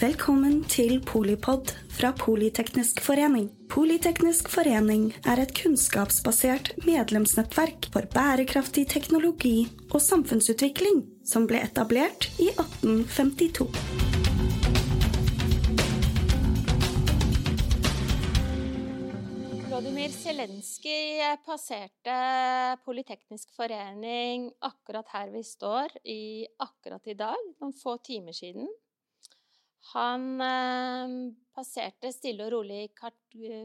Velkommen 0.00 0.62
til 0.64 0.94
Polipod 1.04 1.74
fra 1.92 2.08
Politeknisk 2.16 3.02
forening. 3.04 3.50
Politeknisk 3.68 4.48
forening 4.48 5.10
er 5.28 5.42
et 5.42 5.52
kunnskapsbasert 5.58 6.70
medlemsnettverk 6.86 7.90
for 7.92 8.08
bærekraftig 8.14 8.86
teknologi 8.94 9.68
og 9.90 10.00
samfunnsutvikling 10.00 11.04
som 11.28 11.44
ble 11.44 11.60
etablert 11.68 12.30
i 12.40 12.48
1852. 12.48 13.68
Vladimir 19.68 20.16
Zelenskyj 20.16 21.26
passerte 21.44 22.20
Politeknisk 22.88 23.52
forening 23.52 24.48
akkurat 24.64 25.12
her 25.12 25.34
vi 25.36 25.44
står, 25.44 26.00
i, 26.08 26.46
akkurat 26.56 27.04
i 27.04 27.20
dag, 27.26 27.50
noen 27.60 27.76
få 27.76 28.00
timer 28.00 28.32
siden. 28.32 28.64
Han 29.94 30.40
eh, 30.44 31.14
passerte 31.56 32.12
stille 32.12 32.46
og 32.46 32.52
rolig 32.54 32.82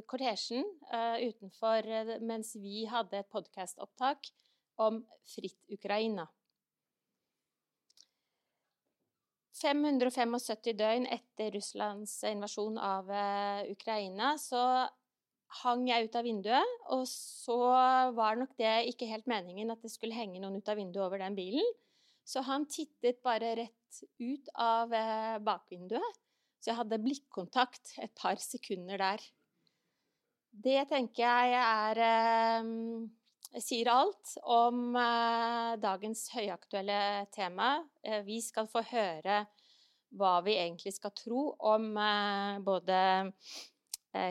kortesjen 0.07 0.63
eh, 0.93 1.27
utenfor 1.27 1.91
eh, 1.91 2.15
mens 2.23 2.55
vi 2.61 2.85
hadde 2.89 3.19
et 3.19 3.31
podkastopptak 3.31 4.31
om 4.81 5.03
Fritt 5.27 5.59
Ukraina. 5.75 6.25
575 9.55 10.75
døgn 10.75 11.07
etter 11.07 11.53
Russlands 11.55 12.17
invasjon 12.27 12.77
av 12.81 13.09
eh, 13.11 13.71
Ukraina 13.71 14.35
så 14.41 14.61
hang 15.61 15.85
jeg 15.87 16.09
ut 16.09 16.17
av 16.19 16.25
vinduet, 16.27 16.75
og 16.91 17.05
så 17.07 17.57
var 18.17 18.35
nok 18.39 18.55
det 18.59 18.89
ikke 18.91 19.07
helt 19.07 19.29
meningen 19.29 19.71
at 19.71 19.83
det 19.85 19.93
skulle 19.93 20.17
henge 20.17 20.41
noen 20.43 20.57
ut 20.59 20.71
av 20.71 20.79
vinduet 20.79 21.05
over 21.05 21.21
den 21.21 21.37
bilen. 21.37 21.63
Så 22.25 22.41
han 22.43 22.65
tittet 22.67 23.21
bare 23.23 23.53
rett 23.61 23.84
ut 24.19 24.49
av 24.59 24.93
eh, 24.93 25.37
bakvinduet. 25.43 26.21
Så 26.59 26.71
jeg 26.71 26.79
hadde 26.79 27.01
blikkontakt 27.03 27.95
et 28.01 28.13
par 28.17 28.39
sekunder 28.41 29.01
der. 29.01 29.25
Det 30.55 30.85
tenker 30.89 31.25
jeg 31.25 31.59
er 31.59 32.01
eh, 32.05 33.59
sier 33.61 33.91
alt 33.91 34.37
om 34.41 34.95
eh, 34.99 35.75
dagens 35.83 36.27
høyaktuelle 36.33 37.27
tema. 37.35 37.77
Vi 38.25 38.39
skal 38.43 38.69
få 38.71 38.85
høre 38.89 39.43
hva 40.15 40.39
vi 40.45 40.55
egentlig 40.55 40.95
skal 40.95 41.11
tro 41.17 41.49
om 41.59 41.89
både 42.63 42.97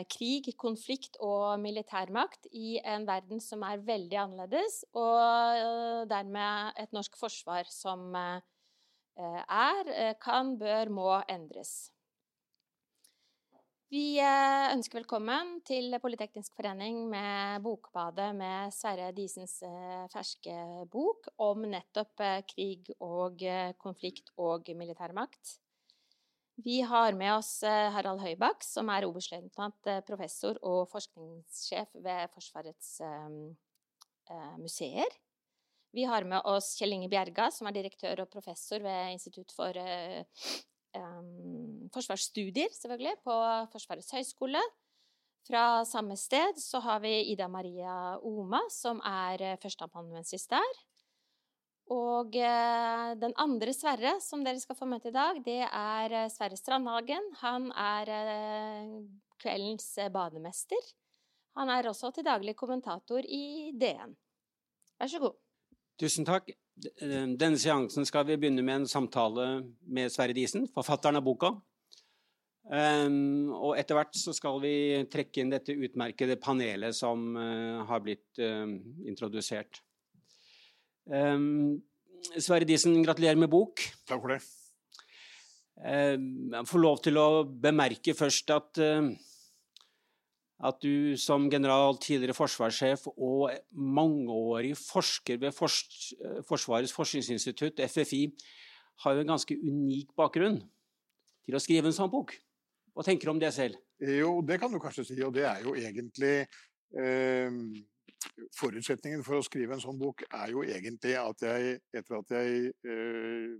krig, 0.09 0.47
konflikt 0.57 1.19
og 1.21 1.59
militærmakt 1.61 2.47
i 2.57 2.79
en 2.81 3.05
verden 3.05 3.43
som 3.43 3.61
er 3.67 3.83
veldig 3.85 4.17
annerledes, 4.17 4.79
og 4.97 6.07
dermed 6.09 6.81
et 6.81 6.95
norsk 6.95 7.19
forsvar 7.19 7.69
som 7.69 8.17
er, 9.15 10.15
kan, 10.21 10.55
bør, 10.59 10.91
må 10.91 11.11
endres. 11.31 11.91
Vi 13.93 14.17
ønsker 14.19 14.99
velkommen 14.99 15.59
til 15.63 15.93
Politeknisk 16.01 16.55
forening 16.57 17.05
med 17.09 17.61
Bokbadet 17.63 18.31
med 18.35 18.73
Sverre 18.75 19.11
Disens 19.15 19.59
ferske 20.11 20.55
bok 20.91 21.29
om 21.39 21.67
nettopp 21.69 22.25
krig 22.49 22.89
og 22.97 23.45
konflikt 23.79 24.33
og 24.41 24.73
militærmakt. 24.75 25.59
Vi 26.55 26.79
har 26.87 27.11
med 27.13 27.33
oss 27.35 27.63
eh, 27.67 27.91
Harald 27.91 28.21
Høybakk, 28.23 28.63
som 28.63 28.87
er 28.93 29.03
oberstløytnant, 29.03 29.89
eh, 29.91 29.99
professor 30.07 30.55
og 30.63 30.85
forskningssjef 30.87 31.97
ved 32.05 32.31
Forsvarets 32.31 32.93
eh, 33.03 34.53
museer. 34.61 35.17
Vi 35.95 36.03
har 36.03 36.27
med 36.27 36.43
oss 36.51 36.73
Kjell 36.75 36.91
Inge 36.97 37.07
Bjerga, 37.11 37.49
som 37.55 37.69
er 37.69 37.75
direktør 37.77 38.25
og 38.25 38.31
professor 38.33 38.83
ved 38.83 39.13
Institutt 39.15 39.53
for 39.55 39.77
um, 40.99 41.85
forsvarsstudier, 41.95 42.73
selvfølgelig, 42.75 43.15
på 43.23 43.37
Forsvarets 43.71 44.11
høgskole. 44.11 44.59
Fra 45.47 45.85
samme 45.87 46.17
sted 46.19 46.59
så 46.59 46.81
har 46.83 46.99
vi 47.05 47.13
Ida 47.31 47.47
Maria 47.47 48.17
Oma, 48.25 48.59
som 48.73 48.99
er 49.07 49.55
førsteamanuensis 49.61 50.49
der. 50.51 50.83
Og 51.93 52.33
eh, 52.33 53.11
den 53.21 53.33
andre 53.37 53.73
Sverre 53.75 54.15
som 54.23 54.41
dere 54.45 54.61
skal 54.61 54.77
få 54.77 54.87
møte 54.89 55.11
i 55.11 55.15
dag, 55.15 55.37
det 55.45 55.61
er 55.67 56.15
eh, 56.17 56.31
Sverre 56.33 56.57
Strandhagen. 56.57 57.29
Han 57.43 57.69
er 57.77 58.09
eh, 58.15 58.95
kveldens 59.41 59.91
bademester. 60.13 60.81
Han 61.55 61.69
er 61.69 61.87
også 61.87 62.09
til 62.11 62.25
daglig 62.25 62.55
kommentator 62.57 63.21
i 63.21 63.71
DN. 63.77 64.17
Vær 64.97 65.11
så 65.11 65.21
god. 65.21 65.37
Tusen 66.01 66.27
takk. 66.27 66.49
Denne 66.99 67.55
seansen 67.55 68.03
skal 68.07 68.25
vi 68.27 68.35
begynne 68.35 68.63
med 68.65 68.81
en 68.81 68.89
samtale 68.89 69.45
med 69.87 70.11
Sverre 70.11 70.35
Disen, 70.35 70.67
forfatteren 70.75 71.21
av 71.21 71.23
boka. 71.23 71.53
Um, 72.65 73.51
og 73.53 73.75
etter 73.77 73.93
hvert 73.95 74.17
så 74.17 74.33
skal 74.33 74.57
vi 74.63 74.73
trekke 75.13 75.43
inn 75.43 75.51
dette 75.53 75.75
utmerkede 75.75 76.39
panelet 76.41 76.97
som 76.97 77.35
uh, 77.37 77.85
har 77.85 78.01
blitt 78.01 78.41
uh, 78.41 78.65
introdusert. 79.05 79.83
Um, 81.05 81.77
Sverre 82.33 82.65
Disen, 82.65 82.97
gratulerer 83.05 83.37
med 83.37 83.53
bok. 83.53 83.85
Takk 84.09 84.23
for 84.23 84.33
det. 84.33 84.41
Um, 85.77 86.49
jeg 86.57 86.71
får 86.71 86.81
lov 86.81 86.99
til 87.05 87.21
å 87.21 87.27
bemerke 87.45 88.17
først 88.17 88.51
at, 88.55 88.81
uh, 88.81 89.13
at 90.63 90.77
du 90.81 91.17
som 91.19 91.49
general, 91.51 91.97
tidligere 91.99 92.35
forsvarssjef 92.37 93.09
og 93.11 93.51
mangeårig 93.75 94.75
forsker 94.79 95.41
ved 95.41 95.51
Fors 95.55 95.81
Forsvarets 96.47 96.93
forskningsinstitutt, 96.95 97.81
FFI, 97.91 98.21
har 99.03 99.15
jo 99.15 99.25
en 99.25 99.33
ganske 99.33 99.57
unik 99.59 100.13
bakgrunn 100.15 100.61
til 101.45 101.57
å 101.57 101.61
skrive 101.61 101.91
en 101.91 101.97
sånn 101.97 102.11
bok. 102.11 102.31
Hva 102.95 103.03
tenker 103.03 103.27
du 103.27 103.35
om 103.35 103.41
det 103.41 103.51
selv? 103.53 103.75
Jo, 103.99 104.39
det 104.47 104.59
kan 104.61 104.71
du 104.71 104.79
kanskje 104.79 105.03
si, 105.09 105.19
og 105.23 105.33
det 105.35 105.43
er 105.49 105.65
jo 105.65 105.75
egentlig 105.75 106.37
eh, 106.95 107.59
forutsetningen 108.55 109.23
for 109.27 109.39
å 109.39 109.45
skrive 109.45 109.75
en 109.75 109.83
sånn 109.83 109.99
bok 109.99 110.23
er 110.29 110.53
jo 110.55 110.63
egentlig 110.63 111.17
at 111.19 111.43
jeg, 111.43 111.79
etter 111.95 112.19
at 112.21 112.35
jeg 112.37 112.71
eh, 112.87 113.55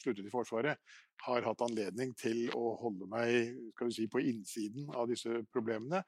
sluttet 0.00 0.26
i 0.26 0.32
Forsvaret, 0.32 0.80
har 1.24 1.44
hatt 1.46 1.62
anledning 1.64 2.12
til 2.18 2.48
å 2.56 2.74
holde 2.80 3.06
meg 3.10 3.54
si, 3.94 4.06
på 4.10 4.22
innsiden 4.22 4.90
av 4.94 5.08
disse 5.10 5.42
problemene. 5.54 6.02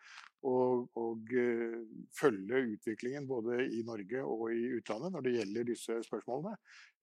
Og, 0.47 0.91
og 1.00 1.32
uh, 1.32 1.78
følge 2.14 2.60
utviklingen 2.75 3.26
både 3.26 3.64
i 3.75 3.80
Norge 3.86 4.22
og 4.22 4.44
i 4.54 4.66
utlandet 4.76 5.14
når 5.14 5.25
det 5.25 5.32
gjelder 5.38 5.69
disse 5.70 5.96
spørsmålene. 6.06 6.54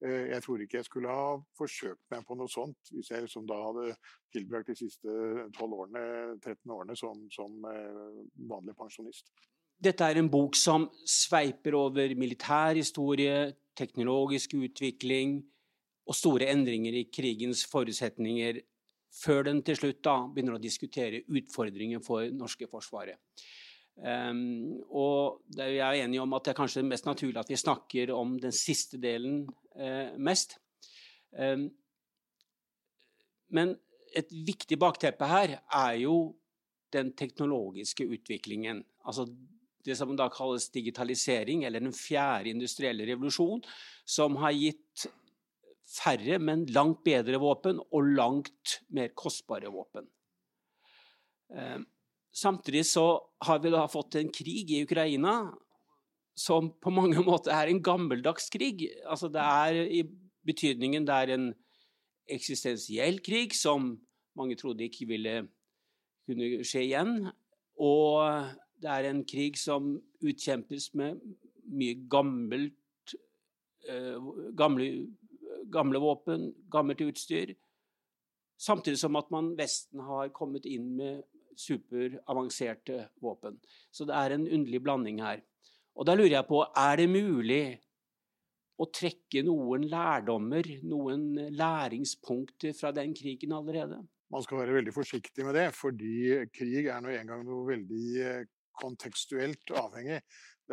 Uh, 0.03 0.29
jeg 0.31 0.43
tror 0.45 0.63
ikke 0.63 0.79
jeg 0.79 0.89
skulle 0.89 1.15
ha 1.15 1.31
forsøkt 1.57 2.03
meg 2.13 2.27
på 2.27 2.37
noe 2.39 2.51
sånt 2.51 2.93
hvis 2.93 3.11
jeg 3.11 3.31
som 3.31 3.47
da 3.49 3.57
hadde 3.65 3.97
tilbrakt 4.35 4.71
de 4.71 4.77
siste 4.79 5.17
12 5.57 5.65
årene, 5.67 6.05
13 6.39 6.77
årene 6.77 6.99
som, 6.99 7.25
som 7.33 7.67
uh, 7.67 8.21
vanlig 8.51 8.77
pensjonist. 8.79 9.33
Dette 9.83 10.07
er 10.07 10.21
en 10.21 10.31
bok 10.31 10.55
som 10.55 10.85
sveiper 11.09 11.75
over 11.75 12.13
militærhistorie, 12.15 13.49
teknologisk 13.75 14.53
utvikling 14.55 15.41
og 16.03 16.17
store 16.17 16.49
endringer 16.51 16.95
i 16.99 17.07
krigens 17.11 17.63
forutsetninger, 17.71 18.61
før 19.13 19.45
den 19.47 19.61
til 19.65 19.77
slutt 19.77 20.01
da 20.05 20.15
begynner 20.25 20.57
å 20.57 20.61
diskutere 20.61 21.21
utfordringer 21.29 22.01
for 22.03 22.25
norske 22.33 22.67
forsvaret. 22.71 23.19
Um, 23.93 24.81
og 24.89 25.43
jeg 25.53 25.77
er 25.77 25.99
enig 26.01 26.17
om 26.17 26.33
at 26.33 26.47
det 26.47 26.53
er 26.55 26.57
kanskje 26.57 26.81
mest 26.87 27.05
naturlig 27.05 27.37
at 27.43 27.51
vi 27.51 27.59
snakker 27.61 28.09
om 28.15 28.39
den 28.41 28.55
siste 28.57 28.97
delen 28.97 29.43
uh, 29.77 30.15
mest. 30.17 30.57
Um, 31.37 31.67
men 33.53 33.75
et 34.17 34.33
viktig 34.33 34.79
bakteppe 34.81 35.29
her 35.29 35.59
er 35.61 35.99
jo 36.01 36.33
den 36.93 37.11
teknologiske 37.17 38.05
utviklingen. 38.17 38.81
Altså 39.05 39.27
det 39.85 39.97
som 39.99 40.13
da 40.17 40.29
kalles 40.31 40.69
digitalisering, 40.73 41.65
eller 41.67 41.83
den 41.83 41.93
fjerde 41.93 42.53
industrielle 42.53 43.05
revolusjon, 43.09 43.61
som 44.05 44.37
har 44.41 44.55
gitt 44.55 45.07
færre, 45.89 46.39
men 46.39 46.65
langt 46.73 47.03
bedre 47.05 47.39
våpen 47.41 47.81
og 47.91 48.13
langt 48.15 48.79
mer 48.93 49.11
kostbare 49.17 49.71
våpen. 49.71 50.07
Eh, 51.53 51.79
samtidig 52.33 52.85
så 52.89 53.05
har 53.45 53.59
vi 53.63 53.73
da 53.73 53.85
fått 53.91 54.17
en 54.19 54.31
krig 54.33 54.71
i 54.71 54.83
Ukraina 54.87 55.53
som 56.35 56.71
på 56.81 56.93
mange 56.93 57.21
måter 57.29 57.53
er 57.53 57.69
en 57.69 57.83
gammeldags 57.83 58.49
krig. 58.53 58.87
Altså 59.05 59.29
det 59.29 59.43
er 59.43 59.83
i 59.85 60.01
betydningen 60.43 61.05
det 61.07 61.13
er 61.15 61.35
en 61.35 61.51
eksistensiell 62.31 63.19
krig 63.23 63.53
som 63.55 63.93
mange 64.37 64.57
trodde 64.57 64.87
ikke 64.87 65.07
ville 65.11 65.43
kunne 66.27 66.63
skje 66.65 66.87
igjen. 66.87 67.17
Og 67.77 68.47
det 68.81 68.91
er 68.91 69.09
en 69.09 69.23
krig 69.27 69.59
som 69.59 69.95
utkjempes 70.23 70.91
med 70.97 71.19
mye 71.69 71.97
gammelt, 72.11 73.15
uh, 73.89 74.49
gamle, 74.57 75.07
gamle, 75.71 76.01
våpen, 76.03 76.49
gammelt 76.71 77.01
utstyr. 77.05 77.53
Samtidig 78.59 78.99
som 79.01 79.15
at 79.19 79.31
man 79.33 79.53
Vesten 79.57 80.03
har 80.05 80.33
kommet 80.35 80.67
inn 80.69 80.93
med 80.97 81.23
superavanserte 81.59 83.07
våpen. 83.21 83.59
Så 83.91 84.07
det 84.09 84.15
er 84.17 84.35
en 84.35 84.47
underlig 84.47 84.81
blanding 84.83 85.21
her. 85.23 85.43
Og 85.93 86.07
da 86.09 86.15
lurer 86.17 86.39
jeg 86.39 86.49
på, 86.49 86.63
er 86.65 86.97
det 86.97 87.09
mulig 87.11 87.63
å 88.81 88.87
trekke 88.89 89.43
noen 89.45 89.85
lærdommer, 89.85 90.65
noen 90.81 91.27
læringspunkter 91.53 92.73
fra 92.77 92.89
den 92.95 93.13
krigen 93.13 93.53
allerede? 93.53 94.01
man 94.33 94.43
skal 94.43 94.63
være 94.63 94.79
veldig 94.79 94.93
forsiktig 94.95 95.45
med 95.45 95.55
det, 95.57 95.67
fordi 95.77 96.15
krig 96.55 96.87
er 96.89 97.01
nå 97.03 97.13
engang 97.13 97.43
noe 97.45 97.67
veldig 97.69 98.05
eh, 98.25 98.45
kontekstuelt 98.81 99.73
avhengig. 99.77 100.23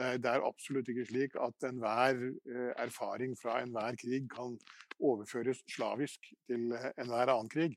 Det 0.00 0.30
er, 0.30 0.46
absolutt 0.46 0.88
ikke 0.88 1.04
slik 1.08 1.36
at 1.40 1.68
enhver 1.68 2.22
eh, 2.24 2.72
erfaring 2.80 3.36
fra 3.38 3.58
enhver 3.60 3.98
krig 4.00 4.28
kan 4.32 4.56
overføres 5.00 5.60
slavisk 5.68 6.32
til 6.48 6.72
enhver 6.96 7.32
annen 7.32 7.52
krig. 7.52 7.76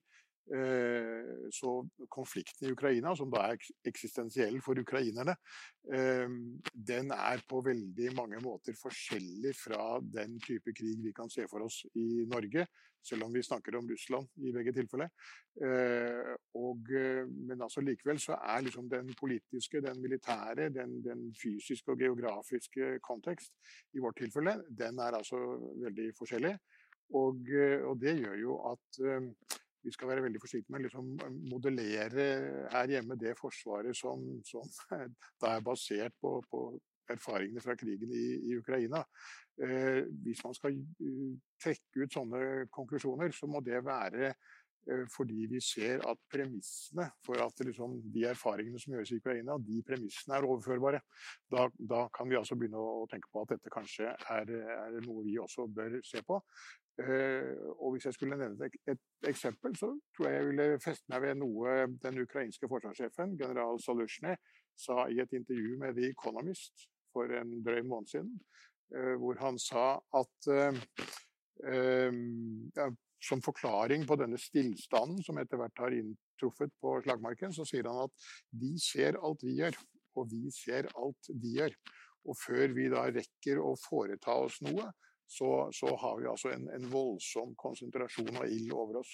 Eh, 0.52 1.50
så 1.52 1.90
konflikten 2.10 2.68
i 2.68 2.72
Ukraina, 2.72 3.16
som 3.16 3.30
da 3.32 3.46
er 3.48 3.62
eksistensiell 3.88 4.58
for 4.62 4.80
ukrainerne, 4.80 5.38
eh, 5.88 6.28
den 6.74 7.14
er 7.16 7.44
på 7.48 7.62
veldig 7.64 8.10
mange 8.18 8.42
måter 8.44 8.76
forskjellig 8.76 9.54
fra 9.56 10.02
den 10.04 10.36
type 10.44 10.76
krig 10.76 11.00
vi 11.06 11.14
kan 11.16 11.32
se 11.32 11.48
for 11.48 11.64
oss 11.64 11.86
i 11.96 12.26
Norge, 12.28 12.68
selv 13.04 13.24
om 13.24 13.34
vi 13.34 13.44
snakker 13.44 13.78
om 13.80 13.88
Russland 13.88 14.28
i 14.44 14.52
begge 14.52 14.76
tilfeller. 14.76 15.10
Eh, 15.64 16.36
og, 16.60 16.92
men 16.92 17.64
altså 17.64 17.80
likevel 17.80 18.20
så 18.20 18.36
er 18.36 18.68
liksom 18.68 18.92
den 18.92 19.16
politiske, 19.16 19.80
den 19.80 20.04
militære, 20.04 20.70
den, 20.76 21.00
den 21.08 21.30
fysiske 21.40 21.96
og 21.96 22.04
geografiske 22.04 22.98
kontekst 23.00 23.56
i 23.96 24.04
vårt 24.04 24.20
tilfelle, 24.20 24.60
den 24.68 25.00
er 25.00 25.16
altså 25.24 25.40
veldig 25.88 26.12
forskjellig. 26.20 26.58
Og, 27.14 27.52
og 27.86 28.00
det 28.02 28.18
gjør 28.18 28.40
jo 28.42 28.56
at 28.72 29.04
vi 29.84 29.92
skal 29.92 30.10
være 30.10 30.24
veldig 30.26 30.42
forsiktige 30.42 30.74
med 30.74 30.82
å 30.82 30.88
liksom 30.88 31.12
modellere 31.52 32.26
her 32.72 32.96
hjemme 32.96 33.20
det 33.20 33.36
forsvaret 33.40 33.98
som, 33.98 34.24
som 34.48 34.68
er 35.52 35.64
basert 35.66 36.16
på, 36.22 36.38
på, 36.50 36.66
erfaringene 37.12 37.62
fra 37.62 37.76
krigen 37.76 38.12
i, 38.16 38.26
i 38.48 38.58
Ukraina. 38.58 39.04
Eh, 39.62 40.04
hvis 40.24 40.44
man 40.46 40.56
skal 40.58 40.78
uh, 40.80 41.34
trekke 41.62 42.06
ut 42.06 42.16
sånne 42.16 42.44
konklusjoner, 42.74 43.34
så 43.36 43.50
må 43.52 43.60
det 43.66 43.82
være 43.86 44.30
eh, 44.32 45.04
fordi 45.12 45.44
vi 45.52 45.60
ser 45.62 46.02
at 46.10 46.22
premissene 46.32 47.10
for 47.26 47.44
at 47.44 47.60
liksom, 47.68 48.00
de 48.16 48.24
erfaringene 48.32 48.80
som 48.82 48.96
gjøres 48.96 49.12
i 49.14 49.20
Ukraina, 49.20 49.60
de 49.68 49.82
premissene 49.86 50.40
er 50.40 50.48
overførbare. 50.48 51.04
Da, 51.52 51.68
da, 51.78 52.06
kan 52.16 52.32
vi 52.32 52.40
altså 52.40 52.58
begynne 52.58 52.82
å 52.82 53.04
tenke 53.12 53.30
på 53.34 53.44
at 53.44 53.54
dette 53.58 53.74
kanskje 53.74 54.16
er, 54.16 54.56
er 54.88 54.98
noe 55.04 55.28
vi 55.28 55.38
også 55.44 55.68
bør 55.68 56.00
se 56.08 56.24
på. 56.26 56.40
Eh, 57.02 57.54
og 57.82 57.92
hvis 57.92 58.06
jeg 58.06 58.14
skulle 58.14 58.38
nevne 58.38 58.68
et, 58.70 59.00
eksempel, 59.28 59.74
så 59.76 59.90
tror 60.14 60.28
jeg 60.28 60.36
jeg 60.36 60.48
ville 60.48 60.82
feste 60.84 61.10
meg 61.10 61.24
ved 61.24 61.40
noe 61.42 61.88
den 62.04 62.22
ukrainske 62.22 62.70
forsvarssjefen, 62.70 63.38
general 63.40 63.82
Salusjny, 63.82 64.36
sa 64.78 65.08
i 65.10 65.18
et 65.22 65.34
intervju 65.34 65.80
med 65.82 65.98
The 65.98 66.12
Economist 66.14 66.86
for 67.14 67.34
en 67.34 67.56
drøy 67.66 67.82
måned 67.90 68.12
siden, 68.12 68.36
eh, 68.94 69.16
hvor 69.22 69.42
han 69.42 69.58
sa 69.62 69.88
at 70.22 70.52
eh, 70.54 70.74
som 73.24 73.42
forklaring 73.42 74.06
på 74.06 74.18
denne 74.20 74.38
stillstanden 74.38 75.24
som 75.26 75.38
etter 75.42 75.58
hvert 75.58 75.82
har 75.86 75.96
inntruffet 75.98 76.74
på 76.84 76.98
slagmarken, 77.06 77.54
så 77.56 77.66
sier 77.66 77.88
han 77.90 78.04
at 78.06 78.32
de 78.64 78.74
ser 78.82 79.18
alt 79.18 79.46
vi 79.46 79.58
gjør, 79.62 79.78
og 80.20 80.30
vi 80.30 80.52
ser 80.54 80.90
alt 80.94 81.32
de 81.32 81.54
gjør. 81.58 81.78
Og 82.30 82.38
før 82.40 82.76
vi 82.76 82.90
da 82.92 83.08
rekker 83.10 83.60
å 83.60 83.74
foreta 83.80 84.36
oss 84.46 84.60
noe, 84.64 84.92
så, 85.28 85.70
så 85.74 85.96
har 85.96 86.20
vi 86.20 86.28
altså 86.30 86.52
en, 86.54 86.68
en, 86.76 86.88
voldsom 86.92 87.56
konsentrasjon 87.60 88.38
av 88.38 88.48
ild 88.48 88.74
over 88.76 89.02
oss. 89.02 89.14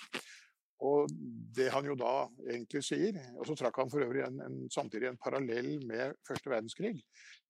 Og 0.85 1.11
det 1.55 1.67
han 1.73 1.87
jo 1.89 1.95
da 1.99 2.13
egentlig 2.47 2.81
sier, 2.87 3.17
og 3.35 3.47
så 3.47 3.55
trakk 3.59 3.81
han 3.81 3.89
for 3.91 4.03
øvrig 4.05 4.21
en, 4.23 4.37
en, 4.45 4.59
samtidig 4.71 5.09
en 5.09 5.19
parallell 5.19 5.73
med 5.87 6.15
første 6.27 6.51
verdenskrig, 6.51 6.93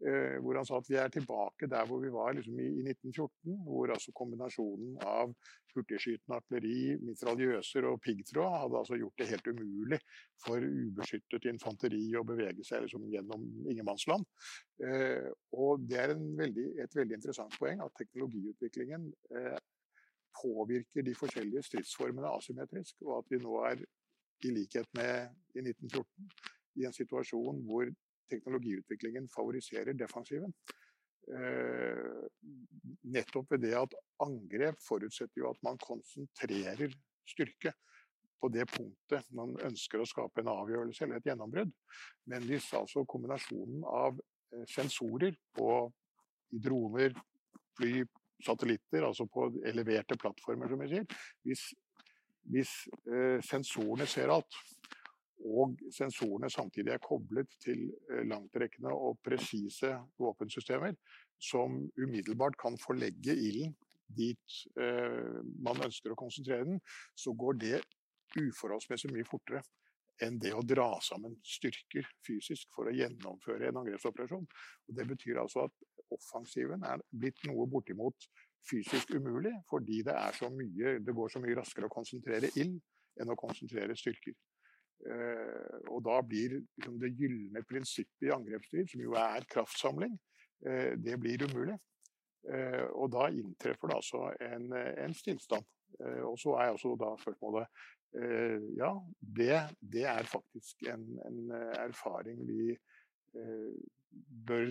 eh, 0.01 0.39
hvor 0.41 0.57
han 0.57 0.65
sa 0.65 0.79
at 0.79 0.89
vi 0.89 0.97
er 0.97 1.13
tilbake 1.13 1.69
der 1.69 1.85
hvor 1.85 2.01
vi 2.01 2.09
var 2.13 2.33
liksom 2.33 2.57
i, 2.57 2.67
i, 2.79 2.87
1914, 2.89 3.59
hvor 3.67 3.93
altså 3.93 4.15
kombinasjonen 4.17 4.97
av 5.05 5.35
hurtigskytende 5.75 6.39
artilleri, 6.39 6.97
mitraljøser 7.05 7.85
og 7.91 8.01
piggtråd 8.01 8.55
hadde 8.63 8.81
altså 8.81 8.97
gjort 8.97 9.21
det 9.21 9.29
helt 9.29 9.49
umulig 9.53 9.99
for 10.41 10.65
ubeskyttet 10.65 11.49
infanteri 11.53 12.03
å 12.17 12.25
bevege 12.25 12.65
seg 12.65 12.87
liksom 12.87 13.05
gjennom 13.13 13.45
ingenmannsland. 13.69 14.25
Eh, 14.81 15.29
og 15.53 15.85
det 15.85 16.01
er 16.01 16.17
veldig, 16.17 16.71
et 16.81 16.97
veldig 16.97 17.21
interessant 17.21 17.61
poeng 17.61 17.85
at 17.85 17.93
teknologiutviklingen 18.01 19.11
eh, 19.37 19.59
påvirker 20.41 21.05
de 21.05 21.15
forskjellige 21.17 21.63
stridsformene 21.67 22.31
asymmetrisk, 22.37 23.01
og 23.05 23.17
at 23.19 23.33
vi 23.33 23.41
nå 23.43 23.55
er, 23.71 23.83
i 24.47 24.53
likhet 24.55 24.87
med 24.95 25.33
i 25.57 25.59
1914, 25.65 26.29
i 26.79 26.85
en 26.87 26.95
situasjon 26.95 27.57
hvor 27.67 27.89
teknologiutviklingen 28.31 29.27
favoriserer 29.33 29.97
defensiven. 29.99 30.53
Eh, 31.29 32.21
nettopp 33.13 33.51
ved 33.51 33.65
det 33.65 33.75
at 33.77 33.95
angrep 34.23 34.79
forutsetter 34.81 35.43
jo 35.43 35.49
at 35.51 35.59
man 35.65 35.77
konsentrerer 35.83 36.95
styrke 37.27 37.73
på 38.39 38.49
det 38.53 38.65
punktet 38.71 39.27
man 39.35 39.51
ønsker 39.67 40.01
å 40.01 40.07
skape 40.07 40.41
en 40.41 40.51
avgjørelse 40.53 41.05
eller 41.05 41.19
et 41.19 41.29
gjennombrudd. 41.29 41.73
Men 42.31 42.47
hvis 42.47 42.71
altså 42.79 43.03
kombinasjonen 43.09 43.83
av 43.83 44.17
eh, 44.17 44.65
sensorer 44.71 45.35
på 45.57 45.73
i 46.55 46.61
droner, 46.63 47.13
fly, 47.77 48.05
satellitter, 48.45 49.05
altså 49.07 49.27
på 49.29 49.49
eleverte 49.67 50.17
plattformer, 50.19 50.69
som 50.71 50.83
vi 50.83 50.89
sier. 50.93 51.17
Hvis, 51.47 51.65
hvis 52.53 52.73
eh, 53.11 53.39
sensorene 53.45 54.07
ser 54.09 54.31
alt, 54.33 54.59
og 55.49 55.79
sensorene 55.95 56.49
samtidig 56.51 56.91
er 56.93 57.03
koblet 57.03 57.51
til 57.63 57.85
eh, 58.11 58.25
langtrekkende 58.27 58.91
og 58.91 59.19
presise 59.23 59.93
våpensystemer, 60.19 60.97
som 61.39 61.79
umiddelbart 61.97 62.57
kan 62.59 62.75
forlegge 62.81 63.35
ilden 63.35 63.75
dit 64.09 64.61
eh, 64.81 65.39
man 65.63 65.83
ønsker 65.85 66.13
å 66.13 66.19
konsentrere 66.19 66.65
den, 66.67 66.79
så 67.15 67.33
går 67.37 67.59
det 67.61 67.77
uforholdsmessig 68.39 69.11
mye 69.13 69.27
fortere 69.27 69.61
enn 70.25 70.39
det 70.41 70.51
å 70.51 70.65
dra 70.65 70.89
sammen 71.03 71.37
styrker 71.47 72.07
fysisk 72.25 72.73
for 72.75 72.89
å 72.89 72.95
gjennomføre 72.95 73.69
en 73.69 73.79
angrepsoperasjon. 73.83 74.47
Og 74.89 74.97
det 74.97 75.05
betyr 75.07 75.39
altså 75.39 75.67
at 75.69 75.85
offensiven 76.15 76.83
er 76.87 77.01
blitt 77.09 77.43
noe 77.47 77.67
bortimot 77.69 78.29
fysisk 78.69 79.13
umulig, 79.15 79.53
fordi 79.69 80.01
det, 80.05 80.15
så 80.37 80.49
mye, 80.53 80.97
det 81.03 81.15
går 81.15 81.33
så 81.33 81.41
mye 81.43 81.57
raskere 81.57 81.89
å 81.89 81.93
konsentrere 81.93 82.51
ild 82.59 82.79
enn 83.19 83.33
å 83.33 83.39
konsentrere 83.39 83.95
styrker. 83.97 84.35
Eh, 85.07 85.75
og 85.87 86.01
da 86.03 86.19
blir 86.27 86.57
liksom, 86.59 86.97
det 86.99 87.13
gylne 87.15 87.63
prinsippet 87.67 88.27
i 88.27 88.33
angrepsstrid, 88.35 88.89
som 88.91 89.03
jo 89.03 89.15
er 89.19 89.47
kraftsamling, 89.51 90.17
eh, 90.67 90.95
det 90.99 91.15
blir 91.21 91.45
umulig. 91.47 91.77
Eh, 92.49 92.85
og 92.95 93.11
da 93.15 93.29
inntreffer 93.31 93.91
det 93.91 93.99
altså 93.99 94.25
en, 94.43 94.73
en 94.73 95.15
stillstand. 95.15 95.67
Og 95.99 96.35
så 96.39 96.53
er 96.61 96.69
også 96.69 96.93
da 97.01 97.07
spørsmålet 97.17 97.65
Ja, 98.77 98.91
det, 99.19 99.55
det, 99.81 100.03
er 100.07 100.29
faktisk 100.29 100.85
en, 100.87 101.01
en 101.25 101.51
erfaring 101.81 102.39
vi 102.47 102.77
bør 104.47 104.69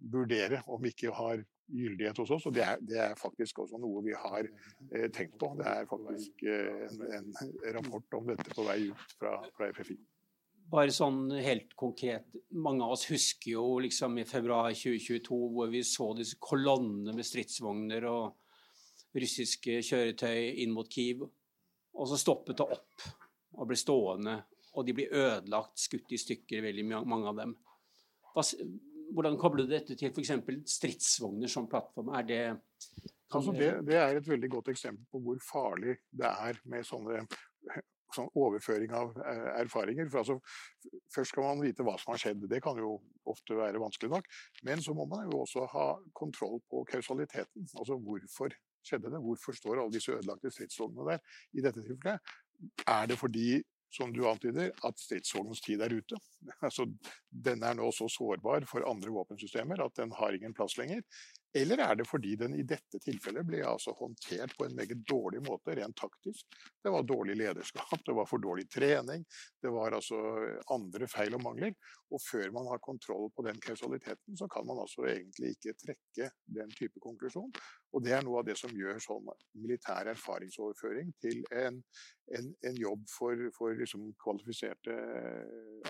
vurdere 0.00 0.62
om 0.70 0.84
ikke 0.86 1.12
har 1.14 1.42
gyldighet 1.68 2.18
hos 2.22 2.30
oss. 2.34 2.46
Og 2.48 2.54
det 2.56 2.64
er, 2.64 2.82
det 2.84 3.00
er 3.02 3.16
faktisk 3.18 3.64
også 3.64 3.80
noe 3.80 4.02
vi 4.06 4.14
har 4.16 4.46
eh, 4.46 5.08
tenkt 5.14 5.38
på. 5.40 5.52
Det 5.58 5.66
er 5.68 5.88
faktisk 5.90 6.44
eh, 6.48 6.86
en, 6.88 7.02
en, 7.18 7.34
rapport 7.76 8.18
om 8.20 8.30
dette 8.32 8.54
på 8.54 8.66
vei 8.68 8.80
ut 8.90 9.16
fra, 9.18 9.36
fra, 9.56 9.70
FFI. 9.76 9.98
Bare 10.68 10.92
sånn 10.92 11.30
helt 11.40 11.72
konkret, 11.80 12.26
mange 12.52 12.84
av 12.84 12.92
oss 12.98 13.06
husker 13.08 13.54
jo 13.54 13.78
liksom 13.80 14.18
i 14.20 14.26
februar 14.28 14.74
2022 14.76 15.38
hvor 15.54 15.70
vi 15.72 15.80
så 15.86 16.10
disse 16.18 16.36
kolonnene 16.44 17.14
med 17.16 17.24
stridsvogner 17.24 18.04
og 18.10 19.16
russiske 19.16 19.78
kjøretøy 19.80 20.60
inn 20.64 20.74
mot 20.76 20.90
Kiev. 20.92 21.24
Og 21.98 22.10
så 22.10 22.20
stoppet 22.20 22.60
det 22.60 22.68
opp 22.68 23.08
og 23.58 23.70
ble 23.70 23.78
stående, 23.80 24.34
og 24.76 24.84
de 24.86 24.94
blir 24.94 25.14
ødelagt, 25.16 25.80
skutt 25.80 26.12
i 26.14 26.20
stykker, 26.20 26.60
veldig 26.62 26.84
mange 26.92 27.32
av 27.32 27.40
dem. 27.40 27.54
Hva, 28.34 28.44
hvordan 29.14 29.38
kobler 29.40 29.66
du 29.66 29.72
dette 29.72 29.96
til 29.98 30.12
f.eks. 30.12 30.32
stridsvogner 30.78 31.50
som 31.50 31.68
plattform? 31.70 32.10
Er 32.18 32.26
det, 32.28 32.40
altså 33.34 33.54
det, 33.56 33.70
det, 33.88 33.96
er 34.00 34.18
et 34.18 34.28
veldig 34.28 34.50
godt 34.58 34.72
eksempel 34.74 35.06
på 35.12 35.22
hvor 35.24 35.38
farlig 35.44 35.98
det 36.10 36.28
er 36.28 36.60
med 36.68 36.86
sånne 36.86 37.24
sånn 38.14 38.30
overføring 38.38 38.92
av 38.96 39.16
eh, 39.20 39.48
erfaringer. 39.60 40.08
For 40.12 40.22
altså, 40.22 40.38
først 41.14 41.34
skal 41.34 41.44
man 41.44 41.64
vite 41.64 41.84
hva 41.86 41.96
som 42.00 42.14
har 42.14 42.22
skjedd. 42.22 42.46
Det 42.50 42.60
kan 42.64 42.78
jo 42.80 42.94
ofte 43.28 43.58
være 43.58 43.82
vanskelig 43.82 44.12
nok. 44.14 44.28
Men 44.68 44.82
så 44.84 44.94
må 44.96 45.06
man 45.10 45.28
jo 45.28 45.42
også 45.44 45.66
ha 45.74 45.88
kontroll 46.16 46.60
på 46.70 46.84
kausaliteten. 46.88 47.68
Altså 47.74 47.98
hvorfor 48.00 48.54
skjedde 48.86 49.12
det? 49.12 49.22
Hvorfor 49.24 49.56
står 49.56 49.82
alle 49.82 49.94
disse 49.94 50.14
ødelagte 50.14 50.52
stridsvognene 50.54 51.14
der? 51.16 51.34
I 51.52 51.64
dette 51.66 51.84
tilfellet 51.84 52.36
er 52.88 53.10
det 53.10 53.18
fordi 53.20 53.48
som 53.90 54.12
du 54.12 54.22
antyder, 54.28 54.72
at 54.84 55.00
stridsvognens 55.00 55.62
tid 55.64 55.82
er 55.84 55.94
ute. 55.94 56.18
Altså, 56.64 56.86
den 57.28 57.64
er 57.66 57.74
nå 57.76 57.90
så 57.94 58.06
sårbar 58.12 58.66
for 58.70 58.86
andre 58.88 59.10
våpensystemer 59.14 59.80
at 59.84 59.96
den 59.98 60.12
har 60.14 60.36
ingen 60.36 60.54
plass 60.54 60.76
lenger. 60.78 61.02
Eller 61.56 61.80
er 61.80 61.94
det 61.96 62.04
fordi 62.08 62.34
den 62.36 62.54
i 62.58 62.64
dette 62.68 63.00
tilfellet 63.00 63.46
ble 63.48 63.62
altså 63.64 63.94
håndtert 63.96 64.52
på 64.58 64.66
en 64.66 64.74
meget 64.76 65.00
dårlig 65.08 65.40
måte, 65.46 65.72
rent 65.78 65.96
taktisk? 65.96 66.44
Det 66.84 66.92
var 66.92 67.06
dårlig 67.08 67.38
lederskap, 67.40 68.02
det 68.04 68.16
var 68.16 68.28
for 68.28 68.42
dårlig 68.42 68.66
trening, 68.72 69.24
det 69.62 69.72
var 69.72 69.96
altså 69.96 70.18
andre 70.74 71.08
feil 71.08 71.38
og 71.38 71.44
mangler. 71.46 71.72
Og 72.12 72.20
før 72.24 72.52
man 72.52 72.68
har 72.68 72.82
kontroll 72.84 73.30
på 73.32 73.46
den 73.48 73.60
kausaliteten, 73.64 74.36
så 74.36 74.48
kan 74.52 74.68
man 74.68 74.82
altså 74.84 75.06
egentlig 75.08 75.54
ikke 75.56 75.76
trekke 75.80 76.30
den 76.58 76.76
type 76.76 77.00
konklusjon. 77.04 77.50
Og 77.96 78.04
det 78.04 78.12
er 78.16 78.24
noe 78.24 78.42
av 78.42 78.48
det 78.48 78.58
som 78.60 78.72
gjør 78.76 79.00
sånn 79.00 79.32
militær 79.56 80.12
erfaringsoverføring 80.12 81.14
til 81.24 81.40
en, 81.56 81.80
en, 82.36 82.54
en 82.68 82.80
jobb 82.80 83.08
for, 83.12 83.48
for 83.56 83.76
liksom 83.76 84.10
kvalifiserte 84.20 84.96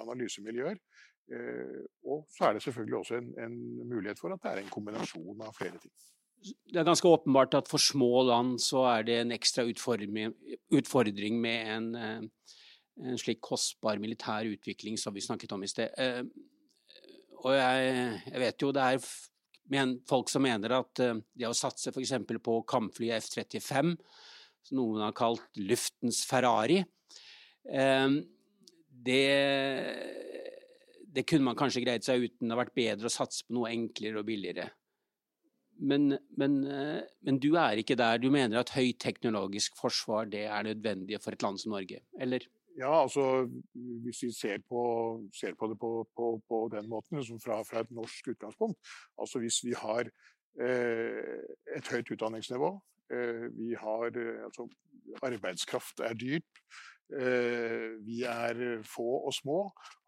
analysemiljøer 0.05 0.79
Eh, 0.79 1.17
og 1.28 2.23
så 2.32 2.49
er 2.49 2.54
det 2.56 2.62
selvfølgelig 2.64 2.97
også 2.99 3.18
en, 3.18 3.32
en, 3.44 3.56
mulighet 3.88 4.20
for 4.20 4.32
at 4.32 4.40
det 4.42 4.50
er 4.50 4.62
en 4.62 4.70
kombinasjon 4.73 5.42
av 5.44 5.52
flere 5.56 5.80
ting. 5.80 5.92
Det 6.40 6.78
er 6.80 6.87
ganske 6.87 7.11
åpenbart 7.11 7.56
at 7.58 7.68
for 7.68 7.82
små 7.82 8.23
land 8.28 8.56
så 8.62 8.85
er 8.94 9.04
det 9.04 9.16
en 9.20 9.35
ekstra 9.35 9.64
utfordring 9.66 11.40
med 11.42 11.73
en, 11.75 11.88
eh, 11.99 12.54
en 13.11 13.18
slik 13.20 13.42
kostbar 13.44 14.00
militær 14.00 14.49
utvikling 14.49 14.97
som 15.00 15.14
vi 15.14 15.25
snakket 15.25 15.52
om 15.52 15.66
i 15.66 15.70
sted. 15.70 15.92
Eh, 15.99 16.23
og 17.42 17.52
jeg, 17.54 18.23
jeg 18.30 18.44
vet 18.44 18.64
jo 18.64 18.73
det 18.75 18.87
er 18.87 19.99
folk 20.08 20.30
som 20.32 20.42
mener 20.42 20.73
at 20.78 20.94
det 20.97 21.47
å 21.47 21.54
satse 21.54 21.92
f.eks. 21.92 22.14
på 22.42 22.54
kampflyet 22.66 23.20
F-35, 23.20 23.92
som 24.64 24.80
noen 24.80 25.04
har 25.04 25.12
kalt 25.14 25.61
luftens 25.61 26.23
Ferrari, 26.26 26.80
det 29.04 29.25
det 31.15 31.25
kunne 31.29 31.49
man 31.49 31.57
kanskje 31.59 31.85
greid 31.85 32.05
seg 32.05 32.27
uten. 32.27 32.47
Det 32.47 32.55
har 32.55 32.62
vært 32.65 32.77
bedre 32.77 33.09
å 33.09 33.12
satse 33.12 33.47
på 33.47 33.57
noe 33.57 33.73
enklere 33.73 34.21
og 34.21 34.29
billigere. 34.29 34.69
Men, 35.79 36.11
men, 36.37 36.59
eh, 36.67 37.03
men, 37.27 37.38
du 37.38 37.53
er 37.57 37.81
ikke 37.81 37.97
der. 37.99 38.19
Du 38.19 38.29
mener 38.35 38.61
at 38.61 38.75
høyteknologisk 38.75 39.79
forsvar 39.79 40.29
det 40.31 40.47
er 40.50 40.67
nødvendig 40.67 41.21
for 41.23 41.37
et 41.37 41.45
land 41.45 41.61
som 41.62 41.75
Norge, 41.77 42.03
eller? 42.21 42.47
Ja, 42.79 42.93
altså 43.03 43.49
hvis 43.75 44.23
vi 44.23 44.33
ser 44.33 44.59
på, 44.69 44.83
ser 45.35 45.55
på 45.59 45.67
det 45.71 45.79
på, 45.79 45.91
på, 46.17 46.27
på, 46.49 46.59
den 46.75 46.88
måten, 46.91 47.19
liksom 47.19 47.41
fra, 47.43 47.62
fra, 47.67 47.83
et 47.83 47.91
norsk 47.91 48.29
utgangspunkt. 48.35 48.79
Altså 49.19 49.38
hvis 49.43 49.59
vi 49.67 49.75
har 49.75 50.11
eh, 50.61 51.41
et 51.77 51.91
høyt 51.91 52.12
utdanningsnivå, 52.15 52.71
eh, 53.15 53.49
vi 53.59 53.75
har 53.75 54.07
eh, 54.15 54.45
altså 54.45 54.69
arbeidskraft 55.23 56.05
er 56.07 56.15
dyrt, 56.15 56.62
vi 57.09 58.23
er 58.29 58.62
eh, 58.67 58.85
få 58.85 59.09
og 59.27 59.35
små. 59.35 59.59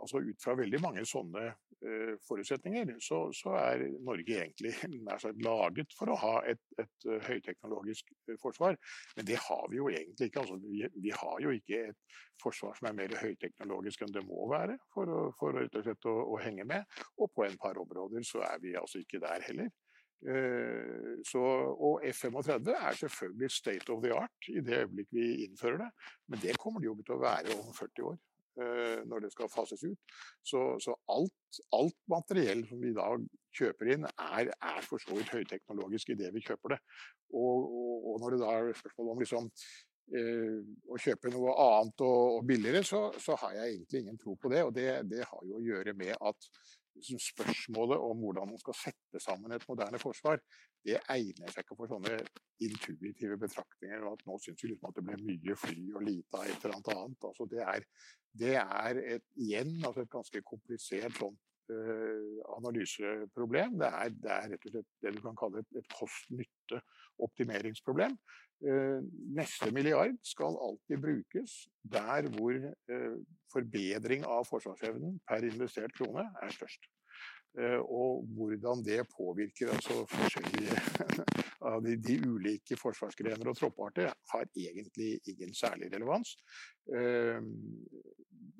altså 0.00 0.20
Ut 0.20 0.42
fra 0.42 0.54
veldig 0.58 0.80
mange 0.82 1.04
sånne 1.08 1.46
eh, 1.48 2.14
forutsetninger, 2.26 2.92
så, 3.00 3.22
så 3.36 3.54
er 3.56 3.86
Norge 4.04 4.36
egentlig 4.42 4.74
nær 5.06 5.22
sagt 5.22 5.40
laget 5.44 5.96
for 5.96 6.12
å 6.12 6.18
ha 6.20 6.34
et, 6.50 6.62
et 6.80 7.08
høyteknologisk 7.28 8.12
forsvar. 8.42 8.76
Men 9.16 9.28
det 9.30 9.40
har 9.46 9.66
vi 9.72 9.80
jo 9.80 9.88
egentlig 9.92 10.30
ikke. 10.30 10.44
altså 10.44 10.60
vi, 10.64 10.84
vi, 10.96 11.14
har 11.22 11.44
jo 11.44 11.54
ikke 11.56 11.84
et 11.90 12.18
forsvar 12.42 12.76
som 12.76 12.90
er 12.90 12.98
mer 13.02 13.16
høyteknologisk 13.20 14.04
enn 14.04 14.16
det 14.16 14.26
må 14.28 14.48
være 14.52 14.78
for, 14.94 15.08
å, 15.08 15.28
for 15.40 15.56
rett 15.56 15.76
og 15.80 15.86
slett 15.86 16.10
å, 16.10 16.16
å 16.34 16.40
henge 16.44 16.68
med. 16.68 17.00
Og 17.18 17.32
på 17.34 17.48
en 17.48 17.60
par 17.60 17.80
områder 17.80 18.26
så 18.28 18.44
er 18.48 18.60
vi 18.62 18.76
altså 18.78 19.00
ikke 19.00 19.22
der 19.24 19.48
heller. 19.48 19.72
Eh, 20.20 21.20
så, 21.24 21.40
og 21.80 22.02
F-35 22.04 22.74
er 22.74 22.96
selvfølgelig 22.96 23.50
state 23.50 23.92
of 23.92 24.02
the 24.04 24.12
art 24.12 24.48
i 24.48 24.60
det 24.60 24.82
øyeblikk 24.82 25.08
vi 25.16 25.44
innfører 25.44 25.78
det. 25.84 25.90
Men 26.28 26.42
det 26.42 26.58
kommer 26.58 26.80
det 26.80 26.90
jo 26.90 26.96
til 27.00 27.16
å 27.16 27.22
være 27.22 27.56
om 27.56 27.72
40 27.72 28.08
år, 28.10 28.18
eh, 28.60 28.98
når 29.08 29.24
det 29.24 29.32
skal 29.32 29.52
fases 29.52 29.84
ut. 29.86 30.16
Så, 30.44 30.64
så 30.84 30.96
alt, 31.08 31.60
alt, 31.72 31.96
materiell 32.12 32.66
som 32.68 32.82
vi 32.82 32.92
i 32.92 32.98
dag 32.98 33.24
kjøper 33.56 33.94
inn, 33.94 34.08
er, 34.10 34.52
er 34.52 34.82
for 34.84 35.00
så 35.00 35.16
vidt 35.16 35.32
høyteknologisk 35.32 36.12
i 36.12 36.18
det 36.20 36.34
vi 36.36 36.44
kjøper 36.44 36.76
det. 36.76 36.82
Og, 37.32 37.64
og, 37.64 38.10
og 38.12 38.20
når 38.20 38.36
det 38.36 38.42
da 38.44 38.52
er 38.58 38.76
spørsmål 38.82 39.14
om 39.14 39.24
liksom, 39.24 39.48
eh, 40.20 40.60
å 40.84 41.00
kjøpe 41.00 41.32
noe 41.32 41.56
annet 41.64 42.04
og 42.04 42.44
billigere, 42.44 42.84
så, 42.84 43.06
så, 43.16 43.40
har 43.40 43.56
jeg 43.56 43.72
egentlig 43.72 44.04
ingen 44.04 44.20
tro 44.20 44.36
på 44.36 44.52
det. 44.52 44.66
Og 44.68 44.76
det, 44.76 44.90
det 45.08 45.24
har 45.24 45.48
jo 45.48 45.56
å 45.62 45.64
gjøre 45.64 45.96
med 45.96 46.12
at 46.20 46.52
spørsmålet 47.00 47.98
om 48.02 48.22
hvordan 48.24 48.50
man 48.52 48.60
skal 48.60 48.76
sette 48.76 49.20
sammen 49.22 49.52
et 49.54 49.66
moderne 49.68 49.98
forsvar, 50.02 50.40
det 50.84 50.96
egner 51.12 51.52
seg 51.52 51.64
ikke 51.64 51.76
for 51.78 51.90
sånne 51.90 52.16
intuitive 52.64 53.36
betraktninger. 53.40 54.06
at 54.12 54.24
Nå 54.26 54.38
syns 54.40 54.64
vi 54.64 54.72
liksom 54.72 54.88
at 54.90 54.96
det 54.98 55.06
ble 55.06 55.18
mye 55.20 55.56
fly 55.60 55.84
og 55.94 56.06
lite 56.06 56.40
av 56.40 56.48
et 56.48 56.64
eller 56.64 56.76
annet. 56.78 57.28
Altså 57.30 57.46
det, 57.50 57.62
er, 57.74 57.86
det 58.42 58.56
er 58.62 59.02
et, 59.16 59.26
igjen 59.36 59.76
altså 59.84 60.04
et 60.04 60.12
ganske 60.12 60.42
komplisert 60.48 61.20
sånt 61.20 61.38
uh, 61.38 61.49
analyseproblem. 62.56 63.78
Det 63.80 63.88
er, 63.88 64.14
det 64.14 64.32
er, 64.36 64.46
rett 64.52 64.68
og 64.68 64.74
slett 64.74 64.88
det 65.04 65.14
du 65.16 65.20
kan 65.24 65.38
kalle 65.38 65.64
et, 65.64 65.80
et 65.80 65.96
kost-nytte 65.96 66.80
optimeringsproblem. 67.20 68.16
Uh, 68.60 69.00
neste 69.32 69.70
milliard 69.72 70.18
skal 70.26 70.58
alltid 70.60 71.00
brukes 71.00 71.54
der 71.80 72.28
hvor 72.34 72.56
uh, 72.92 73.14
forbedring 73.52 74.26
av 74.28 74.44
forsvarsevnen 74.50 75.16
per 75.28 75.46
investert 75.48 75.94
krone 75.96 76.26
er 76.42 76.56
størst. 76.56 76.90
Og 77.90 78.28
hvordan 78.36 78.78
det 78.86 79.00
påvirker 79.10 79.72
altså 79.72 80.04
forskjellige 80.06 80.76
av 81.72 81.80
de, 81.82 81.96
de, 81.98 82.14
ulike 82.22 82.76
forsvarsgrener 82.78 83.50
og 83.50 83.56
troppearter, 83.58 84.12
har 84.30 84.46
egentlig 84.54 85.16
ingen 85.32 85.50
særlig 85.58 85.88
relevans. 85.90 86.36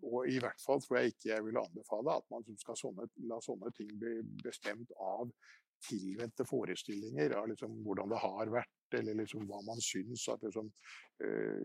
Og 0.02 0.28
i 0.28 0.38
hvert 0.42 0.62
fall 0.64 0.82
tror 0.82 1.00
jeg 1.00 1.14
ikke 1.14 1.32
jeg 1.32 1.46
vil 1.46 1.60
anbefale 1.60 2.18
at 2.18 2.28
man 2.32 2.46
skal 2.60 2.78
sånne, 2.78 3.08
la 3.30 3.40
sånne 3.44 3.72
ting 3.76 3.90
bli 4.00 4.18
bestemt 4.44 4.92
av 5.00 5.30
tilvendte 5.80 6.44
forestillinger 6.44 7.34
av 7.38 7.48
liksom 7.50 7.78
hvordan 7.84 8.12
det 8.12 8.20
har 8.20 8.52
vært, 8.52 8.96
eller 8.98 9.16
liksom 9.20 9.46
hva 9.48 9.60
man 9.64 9.80
syns. 9.84 10.26
at 10.28 10.42
liksom, 10.44 10.70
øh, 11.24 11.60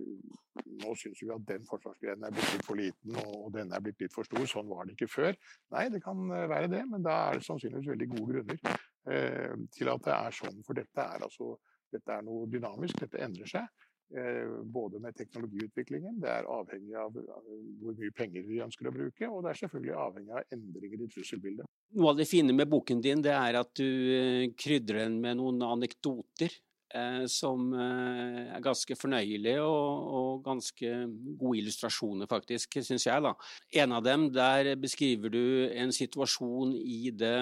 Nå 0.84 0.94
syns 1.00 1.22
vi 1.22 1.32
at 1.34 1.48
den 1.48 1.66
forsvarsgrenen 1.68 2.28
er 2.28 2.36
blitt 2.36 2.54
litt 2.54 2.68
for 2.68 2.80
liten, 2.80 3.18
og 3.26 3.52
denne 3.56 3.76
er 3.76 3.84
blitt 3.84 4.02
litt 4.02 4.14
for 4.16 4.28
stor. 4.28 4.46
Sånn 4.50 4.72
var 4.72 4.86
det 4.86 4.96
ikke 4.96 5.12
før. 5.12 5.40
Nei, 5.76 5.88
det 5.94 6.04
kan 6.04 6.24
eh, 6.32 6.48
være 6.52 6.72
det, 6.72 6.84
men 6.92 7.04
da 7.06 7.18
er 7.30 7.40
det 7.40 7.48
sannsynligvis 7.48 7.92
veldig 7.92 8.10
gode 8.14 8.28
grunner 8.32 8.78
øh, 9.12 9.66
til 9.76 9.92
at 9.92 10.08
det 10.08 10.16
er 10.16 10.40
sånn. 10.40 10.64
For 10.68 10.80
dette 10.80 11.10
er, 11.16 11.28
altså, 11.28 11.56
dette 11.92 12.16
er 12.18 12.26
noe 12.28 12.48
dynamisk, 12.52 13.04
dette 13.04 13.24
endrer 13.26 13.52
seg. 13.52 13.85
Eh, 14.14 14.64
både 14.64 15.00
med 15.02 15.16
teknologiutviklingen, 15.18 16.20
det 16.22 16.30
er 16.30 16.46
avhengig 16.46 16.94
av 16.94 17.16
hvor 17.16 17.96
mye 17.98 18.14
penger 18.14 18.44
vi 18.46 18.60
ønsker 18.62 18.92
å 18.92 18.94
bruke, 18.94 19.26
og 19.26 19.42
det 19.42 19.50
er 19.50 19.60
selvfølgelig 19.64 19.96
avhengig 19.98 20.36
av 20.38 20.54
endringer 20.54 21.02
i 21.02 21.08
trusselbildet. 21.10 21.72
Noe 21.98 22.12
av 22.14 22.20
det 22.20 22.28
fine 22.30 22.54
med 22.54 22.70
boken 22.70 23.02
din 23.02 23.26
det 23.26 23.34
er 23.34 23.58
at 23.58 23.74
du 23.74 23.90
eh, 24.14 24.46
krydrer 24.62 25.08
den 25.08 25.18
med 25.26 25.40
noen 25.42 25.58
anekdoter 25.66 26.54
eh, 26.94 27.26
som 27.34 27.74
eh, 27.74 28.40
er 28.46 28.64
ganske 28.64 29.00
fornøyelige 29.02 29.66
og, 29.66 30.08
og, 30.22 30.32
ganske 30.46 30.96
gode 31.42 31.64
illustrasjoner, 31.64 32.30
faktisk, 32.30 32.78
syns 32.86 33.10
jeg. 33.10 33.26
da. 33.26 33.34
En 33.82 33.98
av 33.98 34.06
dem, 34.06 34.30
der 34.38 34.76
beskriver 34.78 35.34
du 35.34 35.46
en 35.74 35.96
situasjon 35.96 36.78
i 36.78 37.10
det 37.10 37.40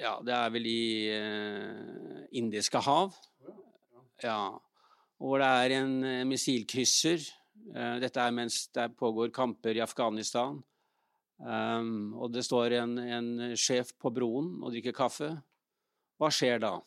Ja, 0.00 0.16
det 0.24 0.32
er 0.32 0.48
vel 0.56 0.64
i 0.64 0.84
eh, 1.12 2.22
Indiske 2.40 2.80
hav. 2.88 3.20
Ja 4.24 4.56
hvor 5.20 5.40
det 5.40 5.48
er 5.48 5.76
en 5.80 5.92
eh, 6.04 6.24
missilkrysser. 6.28 7.24
Eh, 7.72 7.96
dette 8.02 8.22
er 8.22 8.34
mens 8.34 8.66
det 8.74 8.90
pågår 8.98 9.32
kamper 9.34 9.76
i 9.76 9.84
Afghanistan. 9.84 10.58
Um, 11.36 12.14
og 12.16 12.30
det 12.32 12.46
står 12.46 12.78
en, 12.78 12.94
en, 12.96 13.26
sjef 13.60 13.90
på 14.00 14.08
broen 14.08 14.54
og 14.62 14.70
drikker 14.72 14.94
kaffe. 14.96 15.34
Hva 16.16 16.30
skjer 16.32 16.62
da? 16.62 16.78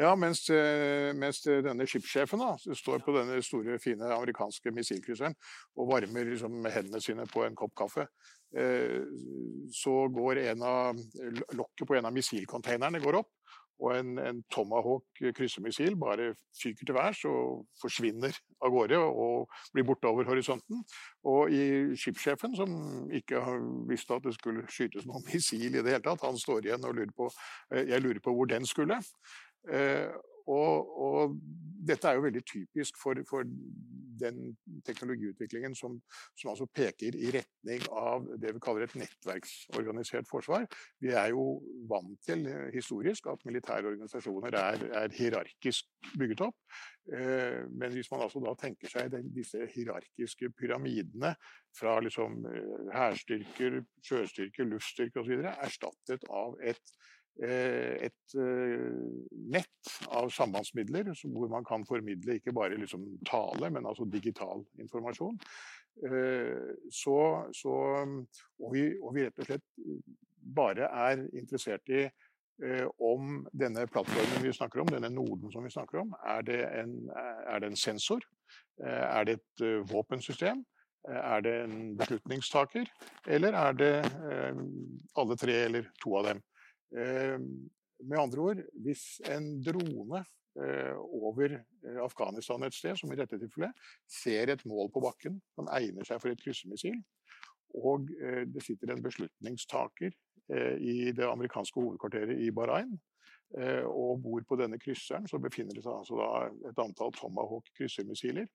Ja, 0.00 0.14
mens, 0.16 0.46
eh, 0.52 1.10
mens 1.16 1.42
denne 1.44 1.84
skipssjefen 1.88 2.40
står 2.76 3.04
på 3.04 3.12
denne 3.16 3.36
store, 3.44 3.76
fine 3.80 4.08
amerikanske 4.16 4.72
missilkrysseren 4.76 5.36
og 5.76 5.90
varmer 5.92 6.28
liksom, 6.28 6.56
hendene 6.72 7.00
sine 7.04 7.28
på 7.28 7.44
en 7.44 7.56
kopp 7.56 7.76
kaffe, 7.76 8.08
så 9.74 9.94
går 10.14 10.38
en 10.46 10.62
av 10.64 11.00
lokket 11.58 11.88
på 11.88 11.96
en 11.98 12.06
av 12.08 12.14
missilcontainerne 12.14 13.02
opp, 13.18 13.32
og 13.82 13.92
en, 13.92 14.18
en 14.18 14.42
Tomahawk 14.52 15.20
kryssemissil 15.36 15.96
bare 16.00 16.30
fyker 16.56 16.86
til 16.86 16.96
værs 16.96 17.22
og 17.28 17.66
forsvinner 17.80 18.36
av 18.64 18.72
gårde 18.72 19.00
og 19.00 19.50
blir 19.74 19.86
borte 19.88 20.08
over 20.08 20.28
horisonten. 20.28 20.84
Og 21.28 21.52
i 21.52 21.96
skipssjefen, 21.98 22.56
som 22.56 23.10
ikke 23.12 23.42
har 23.42 23.60
visst 23.90 24.10
at 24.14 24.24
det 24.24 24.36
skulle 24.36 24.64
skytes 24.72 25.08
noe 25.08 25.22
missil 25.28 25.68
i 25.68 25.82
det 25.82 25.92
hele 25.92 26.04
tatt, 26.06 26.24
han 26.24 26.40
står 26.40 26.70
igjen 26.70 26.88
og 26.88 26.96
lurer 26.96 27.12
på 27.16 27.28
eh, 27.72 27.84
Jeg 27.92 28.02
lurer 28.04 28.22
på 28.24 28.34
hvor 28.36 28.48
den 28.50 28.66
skulle. 28.66 29.00
Eh, 30.46 30.52
og, 30.52 30.98
og, 30.98 31.38
dette 31.86 32.08
er 32.08 32.16
jo 32.18 32.24
veldig 32.24 32.40
typisk 32.42 32.96
for, 32.98 33.18
for 33.28 33.46
den 34.18 34.56
teknologiutviklingen 34.86 35.74
som, 35.76 36.00
som, 36.34 36.48
altså 36.50 36.66
peker 36.66 37.14
i 37.14 37.28
retning 37.30 37.84
av 37.92 38.24
det 38.42 38.54
vi 38.56 38.62
kaller 38.64 38.86
et 38.86 38.96
nettverksorganisert 38.98 40.26
forsvar. 40.26 40.64
Vi 41.04 41.12
er 41.14 41.30
jo 41.30 41.60
vant 41.86 42.16
til 42.26 42.42
eh, 42.50 42.72
historisk 42.74 43.28
at 43.30 43.44
militære 43.46 43.92
organisasjoner 43.92 44.56
er, 44.58 44.82
er 45.04 45.14
hierarkisk 45.14 45.86
bygget 46.18 46.42
opp. 46.48 46.58
Eh, 47.12 47.62
men 47.70 47.94
hvis 47.94 48.10
man 48.10 48.24
altså 48.26 48.42
da 48.42 48.56
tenker 48.58 48.90
seg 48.90 49.14
disse 49.36 49.68
hierarkiske 49.76 50.50
pyramidene 50.58 51.36
fra 51.76 52.00
liksom 52.02 52.40
hærstyrker, 52.94 53.82
sjøstyrker, 54.02 54.66
luftstyrker 54.72 55.22
osv. 55.22 55.44
erstattet 55.54 56.26
av 56.32 56.56
et 56.64 56.96
et 57.36 58.34
nett 59.52 59.90
av 60.08 60.30
sambandsmidler 60.32 61.10
hvor 61.12 61.50
man 61.52 61.66
kan 61.68 61.84
formidle 61.84 62.38
ikke 62.38 62.54
bare 62.56 62.78
liksom 62.80 63.02
tale, 63.28 63.68
men 63.70 63.84
altså 63.86 64.06
digital 64.08 64.62
informasjon. 64.80 65.36
Så, 66.92 67.18
så, 67.56 67.74
og, 68.60 68.70
vi, 68.72 68.86
og 69.02 69.12
vi 69.16 69.26
rett 69.26 69.42
og 69.42 69.50
slett 69.50 69.66
bare 70.56 70.88
er 70.88 71.26
interessert 71.36 71.92
i 71.92 72.06
om 73.04 73.42
denne 73.52 73.84
plattformen 73.92 74.44
vi 74.44 74.54
snakker 74.56 74.80
om, 74.80 74.94
denne 74.94 75.12
noden 75.12 75.52
som 75.52 75.64
vi 75.64 75.74
snakker 75.74 76.06
om, 76.06 76.14
er 76.24 76.40
det 76.48 76.62
en, 76.78 76.96
er 77.12 77.60
det 77.60 77.72
en 77.72 77.76
sensor? 77.80 78.24
Er 78.80 79.28
det 79.28 79.38
et 79.40 79.66
våpensystem? 79.92 80.64
Er 81.06 81.40
det 81.40 81.54
en 81.64 81.96
beslutningstaker, 81.96 82.88
eller 83.26 83.54
er 83.54 83.72
det 83.78 83.92
eh, 84.02 84.56
alle 85.14 85.36
tre 85.38 85.54
eller 85.68 85.86
to 86.02 86.16
av 86.18 86.26
dem? 86.26 86.40
Eh, 86.94 87.38
med 88.06 88.18
andre 88.20 88.42
ord, 88.50 88.62
hvis 88.84 89.04
en 89.32 89.48
drone 89.64 90.20
eh, 90.60 90.94
over 90.96 91.56
Afghanistan 92.04 92.62
et 92.66 92.76
sted, 92.76 92.96
som 93.00 93.12
i 93.12 93.18
dette 93.18 93.38
tilfellet, 93.40 93.86
ser 94.10 94.52
et 94.52 94.64
mål 94.68 94.92
på 94.92 95.02
bakken 95.04 95.40
som 95.56 95.70
egner 95.74 96.06
seg 96.06 96.20
for 96.22 96.32
et 96.32 96.42
kryssemissil, 96.42 97.00
og 97.76 98.08
det 98.48 98.62
sitter 98.64 98.94
en 98.94 99.02
beslutningstaker 99.04 100.14
i 100.80 101.10
det 101.12 101.26
amerikanske 101.26 101.76
hovedkvarteret 101.76 102.38
i 102.40 102.48
Bahrain, 102.54 102.94
og 103.84 104.22
bor 104.24 104.46
på 104.48 104.56
denne 104.56 104.78
krysseren, 104.80 105.26
så 105.28 105.36
befinner 105.42 105.76
det 105.76 105.82
seg 105.84 105.92
altså 105.92 106.70
et 106.70 106.80
antall 106.80 107.12
Tomahawk 107.18 107.68
kryssermissiler. 107.76 108.48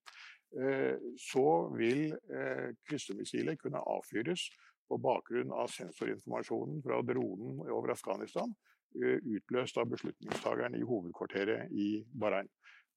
Eh, 0.57 0.97
så 1.21 1.45
vil 1.77 2.15
kryssermissilet 2.89 3.59
kunne 3.61 3.83
avfyres 3.87 4.49
på 4.91 4.99
bakgrunn 4.99 5.53
av 5.55 5.71
sensorinformasjonen 5.71 6.83
fra 6.83 6.99
dronen 7.07 7.63
over 7.71 7.93
Afghanistan, 7.95 8.51
eh, 8.99 9.23
utløst 9.37 9.79
av 9.79 9.87
beslutningstageren 9.93 10.75
i 10.75 10.83
hovedkvarteret 10.83 11.71
i 11.71 11.91
Bahrain. 12.11 12.51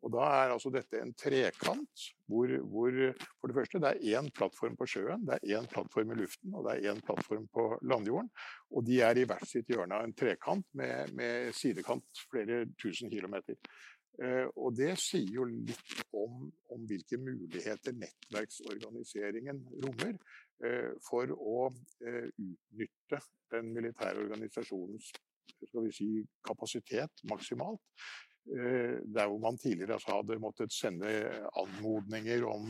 Og 0.04 0.12
Da 0.12 0.24
er 0.36 0.52
altså 0.52 0.68
dette 0.72 0.98
en 1.00 1.14
trekant 1.16 2.02
hvor, 2.28 2.50
hvor 2.68 2.96
for 3.40 3.48
det 3.48 3.56
første 3.56 3.80
det 3.80 3.92
er 3.92 4.18
én 4.18 4.28
plattform 4.36 4.76
på 4.76 4.88
sjøen, 4.90 5.24
det 5.24 5.38
er 5.38 5.56
én 5.56 5.68
plattform 5.70 6.12
i 6.12 6.18
luften 6.18 6.52
og 6.52 6.66
det 6.66 6.74
er 6.74 6.92
én 6.92 7.00
plattform 7.06 7.46
på 7.48 7.64
landjorden. 7.88 8.28
Og 8.76 8.84
de 8.84 9.00
er 9.00 9.16
i 9.16 9.24
hvert 9.28 9.48
sitt 9.48 9.70
hjørne 9.72 9.96
av 9.96 10.04
en 10.04 10.12
trekant 10.12 10.66
med, 10.76 11.14
med 11.16 11.56
sidekant 11.56 12.24
flere 12.28 12.66
tusen 12.80 13.12
kilometer. 13.12 13.56
Eh, 14.22 14.46
og 14.62 14.74
det 14.78 14.92
sier 15.02 15.30
jo 15.40 15.46
litt 15.48 16.02
om, 16.14 16.46
om 16.70 16.82
hvilke 16.86 17.18
muligheter 17.18 17.96
nettverksorganiseringen 17.98 19.62
rommer 19.82 20.14
eh, 20.62 20.92
for 21.02 21.32
å 21.34 21.56
eh, 22.04 22.28
utnytte 22.30 23.18
den 23.54 23.72
militære 23.74 24.22
organisasjonens 24.22 25.10
si, 25.94 26.08
kapasitet 26.46 27.26
maksimalt. 27.30 27.82
Der 28.44 29.24
hvor 29.30 29.38
man 29.40 29.56
tidligere 29.56 29.94
altså 29.96 30.18
hadde 30.18 30.36
måttet 30.36 30.74
sende 30.74 31.08
anmodninger 31.56 32.42
om 32.44 32.66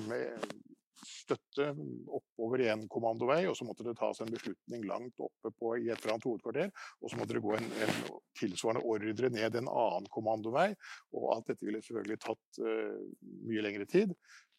støtte 1.03 1.71
oppover 2.15 2.63
i 2.65 2.69
en 2.73 2.85
kommandovei, 2.91 3.43
og 3.49 3.57
så 3.59 3.67
måtte 3.67 3.87
det 3.87 3.97
tas 3.99 4.21
en 4.23 4.33
beslutning 4.33 4.85
langt 4.89 5.21
oppe 5.23 5.51
på, 5.59 5.75
i 5.79 5.89
et 5.89 5.99
eller 5.99 6.15
annet 6.15 6.29
hovedkvarter. 6.29 6.71
Og 7.01 7.11
så 7.11 7.19
måtte 7.19 7.37
det 7.37 7.43
gå 7.45 7.55
en, 7.57 7.67
en 7.87 7.99
tilsvarende 8.39 8.85
ordre 8.89 9.31
ned 9.33 9.59
en 9.61 9.71
annen 9.71 10.09
kommandovei. 10.15 10.71
Og 11.17 11.29
alt 11.35 11.51
dette 11.51 11.67
ville 11.67 11.83
selvfølgelig 11.85 12.21
tatt 12.25 12.63
uh, 12.63 13.03
mye 13.49 13.67
lengre 13.67 13.89
tid. 13.91 14.15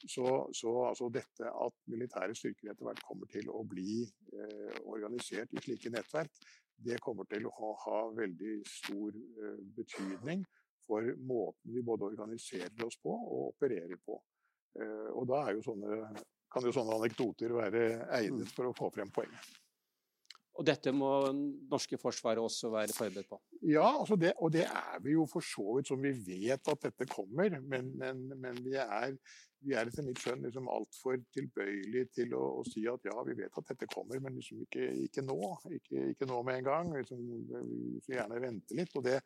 Så, 0.06 0.28
så 0.54 0.74
altså 0.90 1.10
dette 1.14 1.50
at 1.50 1.78
militære 1.90 2.36
styrker 2.38 2.74
etter 2.74 2.90
hvert 2.90 3.06
kommer 3.08 3.32
til 3.32 3.50
å 3.50 3.64
bli 3.68 4.04
uh, 4.36 4.78
organisert 4.92 5.56
i 5.56 5.64
slike 5.64 5.94
nettverk, 5.94 6.46
det 6.86 7.00
kommer 7.04 7.28
til 7.32 7.48
å 7.48 7.54
ha, 7.56 7.72
ha 7.86 8.00
veldig 8.18 8.60
stor 8.68 9.16
uh, 9.16 9.60
betydning 9.78 10.44
for 10.86 11.08
måten 11.18 11.74
vi 11.74 11.82
både 11.82 12.12
organiserer 12.12 12.86
oss 12.86 12.98
på 13.02 13.14
og 13.14 13.54
opererer 13.56 13.98
på. 14.06 14.20
Og 15.16 15.28
da 15.30 15.46
er 15.46 15.58
jo 15.58 15.66
sånne 15.66 16.00
kan 16.56 16.64
jo 16.64 16.72
sånne 16.72 16.96
anekdoter 16.96 17.52
være 17.52 17.86
egnet 18.16 18.52
for 18.56 18.70
å 18.70 18.76
få 18.76 18.88
frem 18.96 19.10
poenget. 19.12 19.48
Og 20.56 20.64
dette 20.64 20.92
må 20.96 21.10
norske 21.68 21.98
forsvaret 22.00 22.40
også 22.40 22.70
være 22.72 22.96
forberedt 22.96 23.28
på? 23.28 23.40
Ja, 23.68 23.88
altså 23.90 24.16
det, 24.20 24.32
og 24.40 24.54
det 24.54 24.64
er 24.64 25.02
vi 25.04 25.16
jo 25.18 25.26
for 25.28 25.44
så 25.44 25.76
vidt 25.76 25.90
som 25.92 26.00
vi 26.04 26.14
vet 26.16 26.72
at 26.72 26.86
dette 26.86 27.08
kommer. 27.12 27.58
Men, 27.60 27.90
men, 28.00 28.22
men 28.40 28.62
vi, 28.64 28.78
er, 28.80 29.18
vi, 29.60 29.74
er, 29.76 29.90
etter 29.90 30.06
mitt 30.08 30.22
skjønn 30.24 30.46
liksom 30.48 30.70
altfor 30.72 31.20
tilbøyelige 31.36 32.08
til 32.22 32.38
å, 32.40 32.44
å, 32.62 32.64
si 32.70 32.86
at 32.88 33.10
ja, 33.10 33.18
vi 33.28 33.36
vet 33.42 33.60
at 33.60 33.74
dette 33.74 33.90
kommer, 33.92 34.22
men 34.24 34.40
liksom 34.40 34.64
ikke, 34.64 34.88
ikke 35.10 35.26
nå. 35.28 35.40
Ikke, 35.76 36.08
ikke, 36.14 36.30
nå 36.32 36.40
med 36.48 36.62
en 36.62 36.70
gang. 36.70 36.94
Liksom, 36.96 37.26
vi 37.28 37.42
vil 37.52 38.16
gjerne 38.16 38.44
vente 38.46 38.80
litt. 38.80 38.96
Og 38.96 39.04
det, 39.10 39.20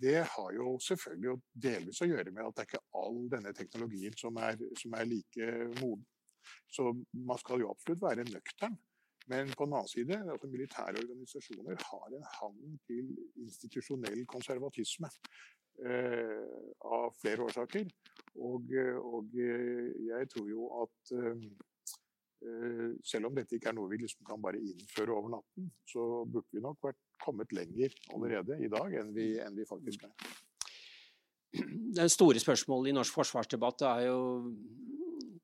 det, 0.00 0.16
har 0.32 0.54
jo 0.56 0.78
selvfølgelig 0.86 1.36
delvis 1.68 2.00
å 2.00 2.08
gjøre 2.08 2.32
med 2.32 2.46
at 2.46 2.56
det 2.56 2.64
er 2.64 2.70
ikke 2.72 3.02
all 3.02 3.20
denne 3.36 3.52
teknologien 3.58 4.16
som 4.16 4.40
er, 4.40 4.56
som 4.80 4.96
er 4.96 5.12
like 5.12 5.52
moden. 5.82 6.08
Så 6.72 6.88
man 7.12 7.38
skal 7.40 7.60
jo 7.60 7.68
absolutt 7.74 8.00
være 8.00 8.24
nøktern. 8.30 8.80
Men 9.30 9.52
på 9.54 9.66
den 9.66 9.76
annen 9.78 9.90
side, 9.90 10.18
altså 10.34 10.50
militære 10.50 11.02
organisasjoner 11.04 11.78
har 11.86 12.14
en 12.16 12.28
hang 12.34 12.60
til 12.88 13.10
institusjonell 13.44 14.24
konservatisme. 14.30 15.10
Eh, 15.80 16.46
av 16.84 17.14
flere 17.16 17.46
årsaker. 17.46 17.86
Og, 18.44 18.68
og, 19.00 19.30
jeg 19.32 20.28
tror 20.28 20.48
jo 20.50 20.66
at 20.82 21.12
eh, 21.16 22.90
selv 23.04 23.30
om 23.30 23.38
dette 23.38 23.56
ikke 23.56 23.70
er 23.72 23.76
noe 23.78 23.88
vi 23.88 24.02
liksom 24.02 24.26
kan 24.28 24.42
bare 24.44 24.60
innføre 24.60 25.14
over 25.16 25.32
natten, 25.38 25.70
så 25.88 26.04
burde 26.28 26.52
vi 26.52 26.64
nok 26.64 26.84
vært 26.84 27.00
kommet 27.24 27.54
lenger 27.56 27.96
allerede 28.12 28.60
i 28.60 28.68
dag 28.72 28.98
enn 29.00 29.14
vi, 29.16 29.32
enn 29.40 29.56
vi 29.56 29.68
faktisk 29.68 30.04
er. 30.08 30.30
Det 31.96 32.06
store 32.12 32.42
spørsmålet 32.42 32.92
i 32.92 32.96
norsk 32.98 33.16
forsvarsdebatt 33.16 33.86
er 33.88 34.04
jo 34.10 34.20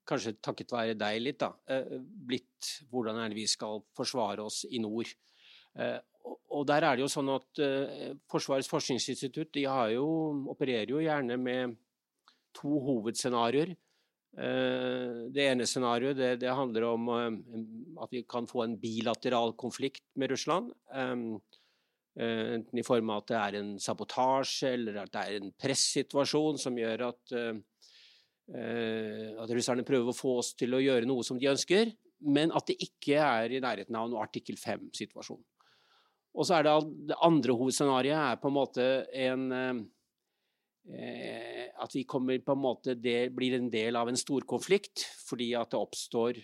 kanskje 0.07 0.37
takket 0.43 0.75
være 0.75 0.99
deg 0.99 1.21
litt, 1.23 1.41
da, 1.43 1.53
eh, 1.69 1.97
blitt 2.01 2.73
hvordan 2.91 3.19
er 3.21 3.33
det 3.33 3.41
vi 3.41 3.47
skal 3.51 3.83
forsvare 3.97 4.45
oss 4.45 4.65
i 4.71 4.81
nord. 4.83 5.11
Eh, 5.77 5.99
og 6.57 6.67
der 6.67 6.85
er 6.85 6.97
det 6.97 7.05
jo 7.05 7.11
sånn 7.13 7.31
at 7.35 7.63
eh, 7.63 8.15
Forsvarets 8.31 8.71
forskningsinstitutt 8.71 9.53
de 9.55 9.67
jo, 9.95 10.07
opererer 10.53 10.95
jo 10.95 11.03
gjerne 11.03 11.37
med 11.39 11.77
to 12.57 12.79
hovedscenarioer. 12.87 13.77
Det 14.37 15.45
ene 15.49 15.65
scenarioet 15.65 16.17
det, 16.19 16.31
det 16.43 16.53
handler 16.53 16.85
om 16.91 17.07
at 17.09 18.11
vi 18.13 18.21
kan 18.29 18.45
få 18.45 18.67
en 18.67 18.75
bilateral 18.77 19.55
konflikt 19.57 20.03
med 20.21 20.29
Russland. 20.29 20.75
Enten 20.93 22.81
i 22.81 22.85
form 22.85 23.15
av 23.15 23.23
at 23.23 23.31
det 23.31 23.39
er 23.39 23.57
en 23.63 23.71
sabotasje 23.81 24.75
eller 24.77 24.99
at 25.01 25.15
det 25.15 25.23
er 25.23 25.39
en 25.39 25.55
pressituasjon 25.57 26.61
som 26.61 26.77
gjør 26.77 27.07
at 27.09 27.37
at 28.47 29.51
russerne 29.51 29.83
prøver 29.83 30.13
å 30.13 30.15
få 30.15 30.37
oss 30.39 30.53
til 30.55 30.77
å 30.77 30.79
gjøre 30.79 31.09
noe 31.09 31.25
som 31.27 31.39
de 31.41 31.49
ønsker, 31.51 31.89
men 32.31 32.53
at 32.55 32.69
det 32.71 32.77
ikke 32.85 33.19
er 33.19 33.57
i 33.57 33.63
nærheten 33.63 33.97
av 33.99 34.07
noe 34.11 34.23
artikkel 34.23 34.55
5-situasjon. 34.61 35.41
Og 36.37 36.45
så 36.45 36.59
er 36.59 36.67
det, 36.67 36.73
det 37.11 37.19
andre 37.25 37.55
hovedscenarioet 37.57 38.33
er 38.33 38.41
på 38.41 38.51
en 38.51 38.57
måte 38.57 38.87
en 39.17 39.47
eh, 39.57 39.79
At 41.83 41.97
vi 41.97 42.05
kommer 42.09 42.39
på 42.45 42.57
en 42.57 42.63
måte 42.63 42.95
det 42.95 43.35
blir 43.37 43.57
en 43.57 43.71
del 43.73 43.97
av 43.97 44.11
en 44.11 44.21
storkonflikt 44.21 45.07
fordi 45.27 45.53
at 45.59 45.73
det 45.73 45.81
oppstår 45.81 46.43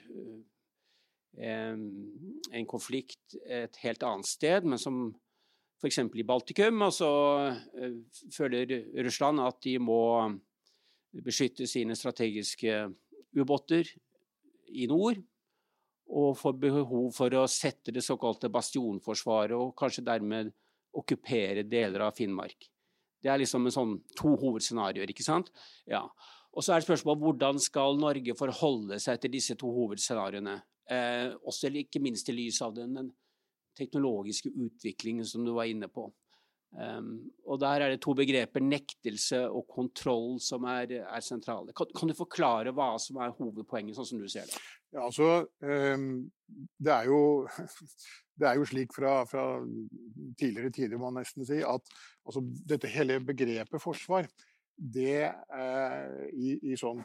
eh, 1.38 1.76
en 1.76 2.68
konflikt 2.68 3.36
et 3.46 3.76
helt 3.84 4.02
annet 4.02 4.28
sted, 4.28 4.66
men 4.66 4.80
som 4.80 5.04
f.eks. 5.82 5.98
i 5.98 6.26
Baltikum. 6.26 6.82
Og 6.88 6.96
så 6.96 7.12
eh, 7.76 8.00
føler 8.34 8.74
Russland 9.04 9.44
at 9.44 9.60
de 9.64 9.76
må 9.82 10.02
beskytte 11.20 11.66
sine 11.68 11.96
strategiske 11.98 12.86
ubåter 13.36 13.88
i 14.72 14.86
nord, 14.88 15.20
og 16.12 16.36
får 16.36 16.58
behov 16.60 17.12
for 17.16 17.34
å 17.36 17.46
sette 17.48 17.92
det 17.94 18.04
såkalte 18.04 18.50
bastionforsvaret, 18.52 19.56
og 19.56 19.76
kanskje 19.78 20.04
dermed 20.04 20.52
okkupere 20.96 21.64
deler 21.64 22.04
av 22.08 22.16
Finnmark. 22.16 22.68
Det 23.22 23.30
er 23.30 23.40
liksom 23.40 23.68
en 23.68 23.74
sånn 23.74 23.94
to 24.18 24.34
hovedscenarioer, 24.40 25.12
ikke 25.12 25.24
sant? 25.24 25.52
Ja. 25.88 26.02
Og 26.52 26.64
så 26.64 26.74
er 26.74 26.82
det 26.82 26.88
spørsmålet 26.88 27.22
hvordan 27.22 27.60
skal 27.62 27.96
Norge 28.00 28.34
forholde 28.36 28.98
seg 29.00 29.22
til 29.22 29.32
disse 29.32 29.56
to 29.56 29.70
hovedscenarioene? 29.72 30.58
Eh, 30.90 31.30
også 31.48 31.70
ikke 31.80 32.02
minst 32.02 32.28
i 32.28 32.34
lys 32.36 32.58
av 32.64 32.74
den, 32.76 32.96
den 32.98 33.12
teknologiske 33.78 34.50
utviklingen 34.50 35.24
som 35.28 35.46
du 35.46 35.54
var 35.56 35.70
inne 35.70 35.88
på. 35.88 36.10
Um, 36.72 37.30
og 37.44 37.58
der 37.60 37.82
er 37.84 37.92
det 37.92 38.00
to 38.00 38.14
begreper, 38.16 38.62
nektelse 38.64 39.42
og 39.44 39.66
kontroll, 39.68 40.38
som 40.40 40.64
er, 40.64 40.94
er 41.04 41.24
sentrale. 41.24 41.74
Kan, 41.76 41.90
kan, 41.92 42.08
du 42.08 42.16
forklare 42.16 42.72
hva 42.72 42.94
som 43.02 43.18
er 43.20 43.34
hovedpoenget, 43.36 43.98
sånn 43.98 44.08
som 44.08 44.22
du 44.22 44.28
ser 44.32 44.48
det? 44.48 44.60
Ja, 44.94 45.02
altså, 45.04 45.26
um, 45.60 46.06
det, 46.80 46.94
er 46.94 47.10
jo, 47.10 47.20
det 48.40 48.48
er 48.48 48.56
jo 48.56 48.70
slik 48.70 48.96
fra, 48.96 49.18
fra 49.28 49.44
tidligere 50.40 50.72
tider, 50.72 50.96
må 50.96 51.10
man 51.10 51.20
nesten 51.20 51.44
si, 51.48 51.60
at 51.60 51.92
altså, 52.24 52.44
dette 52.72 52.90
hele 52.94 53.20
begrepet 53.20 53.84
forsvar, 53.84 54.30
det 54.72 55.28
er 55.28 56.08
i, 56.32 56.56
i 56.72 56.78
sånn 56.80 57.04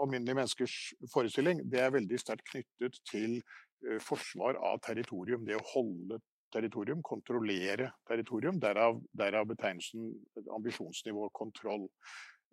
alminnelige 0.00 0.38
menneskers 0.38 0.78
forestilling, 1.12 1.60
det 1.68 1.82
er 1.84 1.92
veldig 1.92 2.20
sterkt 2.22 2.48
knyttet 2.48 2.96
til 3.10 3.36
uh, 3.84 4.00
forsvar 4.00 4.56
av 4.64 4.80
territorium. 4.86 5.44
Det 5.44 5.60
å 5.60 5.68
holde 5.74 6.22
territorium, 6.52 7.02
kontrollere 7.02 7.92
territorium. 8.08 8.58
Derav, 8.62 9.00
derav 9.16 9.46
betegnelsen 9.50 10.10
ambisjonsnivå 10.56 11.28
kontroll. 11.36 11.88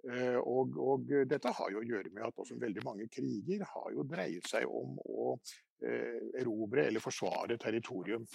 Eh, 0.06 0.38
og, 0.38 0.76
og, 0.78 1.14
dette 1.26 1.54
har 1.58 1.72
jo 1.74 1.82
å 1.82 1.88
gjøre 1.88 2.12
med 2.14 2.28
at 2.28 2.42
også 2.42 2.60
veldig 2.62 2.84
mange 2.86 3.08
kriger 3.10 3.64
har 3.72 3.88
jo 3.96 4.06
dreiet 4.06 4.46
seg 4.50 4.68
om 4.70 5.00
å 5.02 5.32
eh, 5.82 6.20
erobre 6.42 6.86
eller 6.90 7.02
forsvare 7.02 7.58
territorium. 7.62 8.26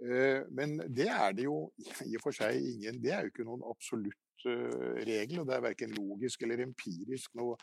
Eh, 0.00 0.46
men 0.56 0.78
det 0.88 1.10
er 1.12 1.36
det 1.36 1.44
jo 1.48 1.58
i 2.06 2.16
og 2.16 2.24
for 2.24 2.36
seg 2.36 2.56
ingen 2.60 2.98
Det 3.00 3.12
er 3.16 3.24
jo 3.24 3.32
ikke 3.32 3.46
noen 3.48 3.64
absolutt 3.68 4.22
regel, 4.46 5.40
og 5.40 5.48
det 5.48 5.54
er 5.56 5.62
verken 5.64 5.94
logisk 5.96 6.44
eller 6.44 6.60
empirisk 6.62 7.32
noe, 7.34 7.56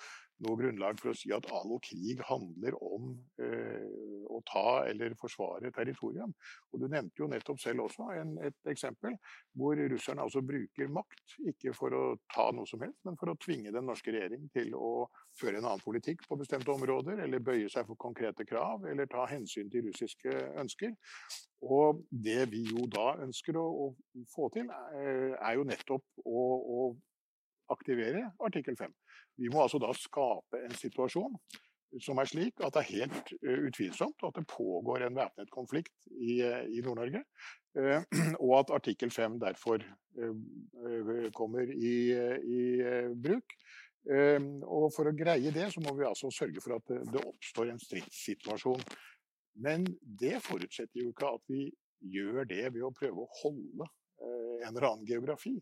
noe 0.43 0.58
grunnlag 0.60 1.00
for 1.00 1.12
å 1.12 1.17
si 1.17 1.32
at 1.36 1.46
all 1.54 1.76
krig 1.84 2.22
handler 2.28 2.76
om 2.84 3.12
eh, 3.41 4.24
å 4.34 4.39
ta 4.48 4.84
eller 4.89 5.15
forsvare 5.19 5.72
territorium. 5.76 6.34
Og 6.72 6.82
Du 6.82 6.88
nevnte 6.88 7.22
jo 7.22 7.30
nettopp 7.32 7.62
selv 7.62 7.86
også 7.86 8.10
en, 8.17 8.36
et 8.43 8.72
eksempel 8.72 9.15
hvor 9.58 9.78
russerne 9.78 10.26
altså 10.26 10.41
bruker 10.46 10.91
makt, 10.91 11.38
ikke 11.54 11.76
for 11.78 11.96
å 11.96 12.04
ta 12.34 12.50
noe 12.56 12.67
som 12.69 12.82
helst, 12.84 13.00
men 13.08 13.17
for 13.19 13.32
å 13.32 13.38
tvinge 13.39 13.74
den 13.74 13.88
norske 13.88 14.13
regjering 14.15 14.50
til 14.56 14.74
å 14.76 15.08
føre 15.39 15.60
en 15.60 15.69
annen 15.69 15.86
politikk 15.86 16.26
på 16.28 16.38
bestemte 16.39 16.74
områder, 16.74 17.24
eller 17.26 17.43
bøye 17.43 17.69
seg 17.72 17.88
for 17.88 18.00
konkrete 18.00 18.48
krav, 18.50 18.88
eller 18.89 19.10
ta 19.12 19.28
hensyn 19.30 19.72
til 19.72 19.88
russiske 19.88 20.34
ønsker. 20.60 20.98
Og 21.63 22.04
det 22.10 22.50
vi 22.52 22.65
jo 22.74 22.88
da 22.91 23.13
ønsker 23.24 23.58
å, 23.60 23.65
å 23.86 24.26
få 24.34 24.50
til, 24.56 24.67
er, 24.67 25.38
er 25.38 25.58
jo 25.60 25.67
nettopp 25.67 26.26
å, 26.26 26.43
å 26.43 26.80
aktivere 27.72 28.28
artikkel 28.43 28.76
5. 28.80 28.91
Vi 29.39 29.50
må 29.52 29.63
altså 29.63 29.80
da 29.82 29.91
skape 29.98 30.62
en 30.63 30.76
situasjon 30.78 31.38
som 32.02 32.17
er 32.17 32.30
slik 32.30 32.62
at 32.63 32.74
det 32.74 32.82
er 32.82 32.89
helt 32.89 33.34
uh, 33.43 33.65
utvilsomt 33.67 34.26
at 34.26 34.38
det 34.38 34.46
pågår 34.50 35.06
en 35.06 35.17
væpnet 35.17 35.52
konflikt 35.54 36.08
i, 36.10 36.39
uh, 36.41 36.63
i 36.65 36.82
Nord-Norge. 36.86 37.24
Uh, 37.78 38.02
og 38.46 38.54
at 38.62 38.74
artikkel 38.80 39.12
5 39.13 39.39
derfor 39.41 39.84
kommer 41.34 41.69
i, 41.74 41.96
i 42.46 42.60
bruk. 43.17 43.56
og 44.69 44.91
for 44.93 45.10
å 45.10 45.13
greie 45.17 45.50
det, 45.50 45.72
så 45.74 45.82
må 45.82 45.96
vi 45.98 46.06
altså 46.06 46.30
sørge 46.30 46.62
for 46.62 46.76
at 46.76 46.91
det 47.10 47.24
oppstår 47.24 47.72
en 47.72 47.82
stridssituasjon. 47.82 48.84
Men 49.65 49.88
det 50.22 50.36
forutsetter 50.46 51.02
jo 51.02 51.10
ikke 51.10 51.32
at 51.34 51.50
vi 51.50 51.65
gjør 52.13 52.46
det 52.46 52.67
ved 52.76 52.86
å 52.86 52.93
prøve 52.93 53.26
å 53.26 53.32
holde 53.39 53.89
en 54.63 54.73
eller 54.73 54.89
annen 54.89 55.08
geografi. 55.08 55.58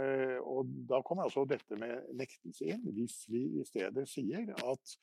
Eh, 0.00 0.38
og 0.40 0.70
da 0.88 1.02
kommer 1.04 1.26
altså 1.26 1.44
dette 1.48 1.76
med 1.80 2.14
nektelse 2.16 2.70
inn. 2.72 2.86
Hvis 2.96 3.22
vi 3.32 3.44
i 3.60 3.66
stedet 3.68 4.06
sier 4.08 4.48
at 4.56 4.94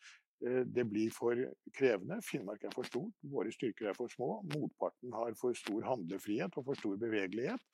eh, 0.45 0.63
det 0.65 0.85
blir 0.89 1.13
for 1.13 1.37
krevende, 1.75 2.19
Finnmark 2.25 2.65
er 2.65 2.73
for 2.73 2.87
stort, 2.89 3.13
våre 3.33 3.53
styrker 3.53 3.91
er 3.91 3.97
for 3.97 4.11
små, 4.13 4.31
motparten 4.55 5.13
har 5.13 5.37
for 5.39 5.57
stor 5.57 5.85
handlefrihet 5.91 6.57
og 6.57 6.71
for 6.71 6.81
stor 6.81 6.97
bevegelighet, 7.01 7.65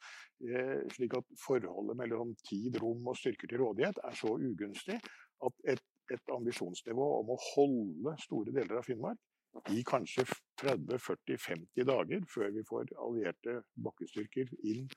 eh, 0.49 0.81
slik 0.97 1.15
at 1.21 1.35
forholdet 1.45 1.99
mellom 2.01 2.35
tid, 2.43 2.81
rom 2.83 3.07
og 3.11 3.19
styrker 3.19 3.51
til 3.51 3.63
rådighet 3.63 4.01
er 4.03 4.19
så 4.19 4.35
ugunstig 4.35 4.99
at 5.45 5.71
et, 5.75 5.85
et 6.11 6.35
ambisjonsnivå 6.35 7.07
om 7.21 7.31
å 7.33 7.41
holde 7.53 8.17
store 8.25 8.51
deler 8.55 8.81
av 8.81 8.87
Finnmark 8.89 9.23
i 9.71 9.81
kanskje 9.87 10.25
30-40-50 10.59 11.87
dager 11.87 12.23
før 12.27 12.49
vi 12.51 12.63
får 12.67 12.91
allierte 12.99 13.61
bakkestyrker 13.85 14.51
inn 14.67 14.89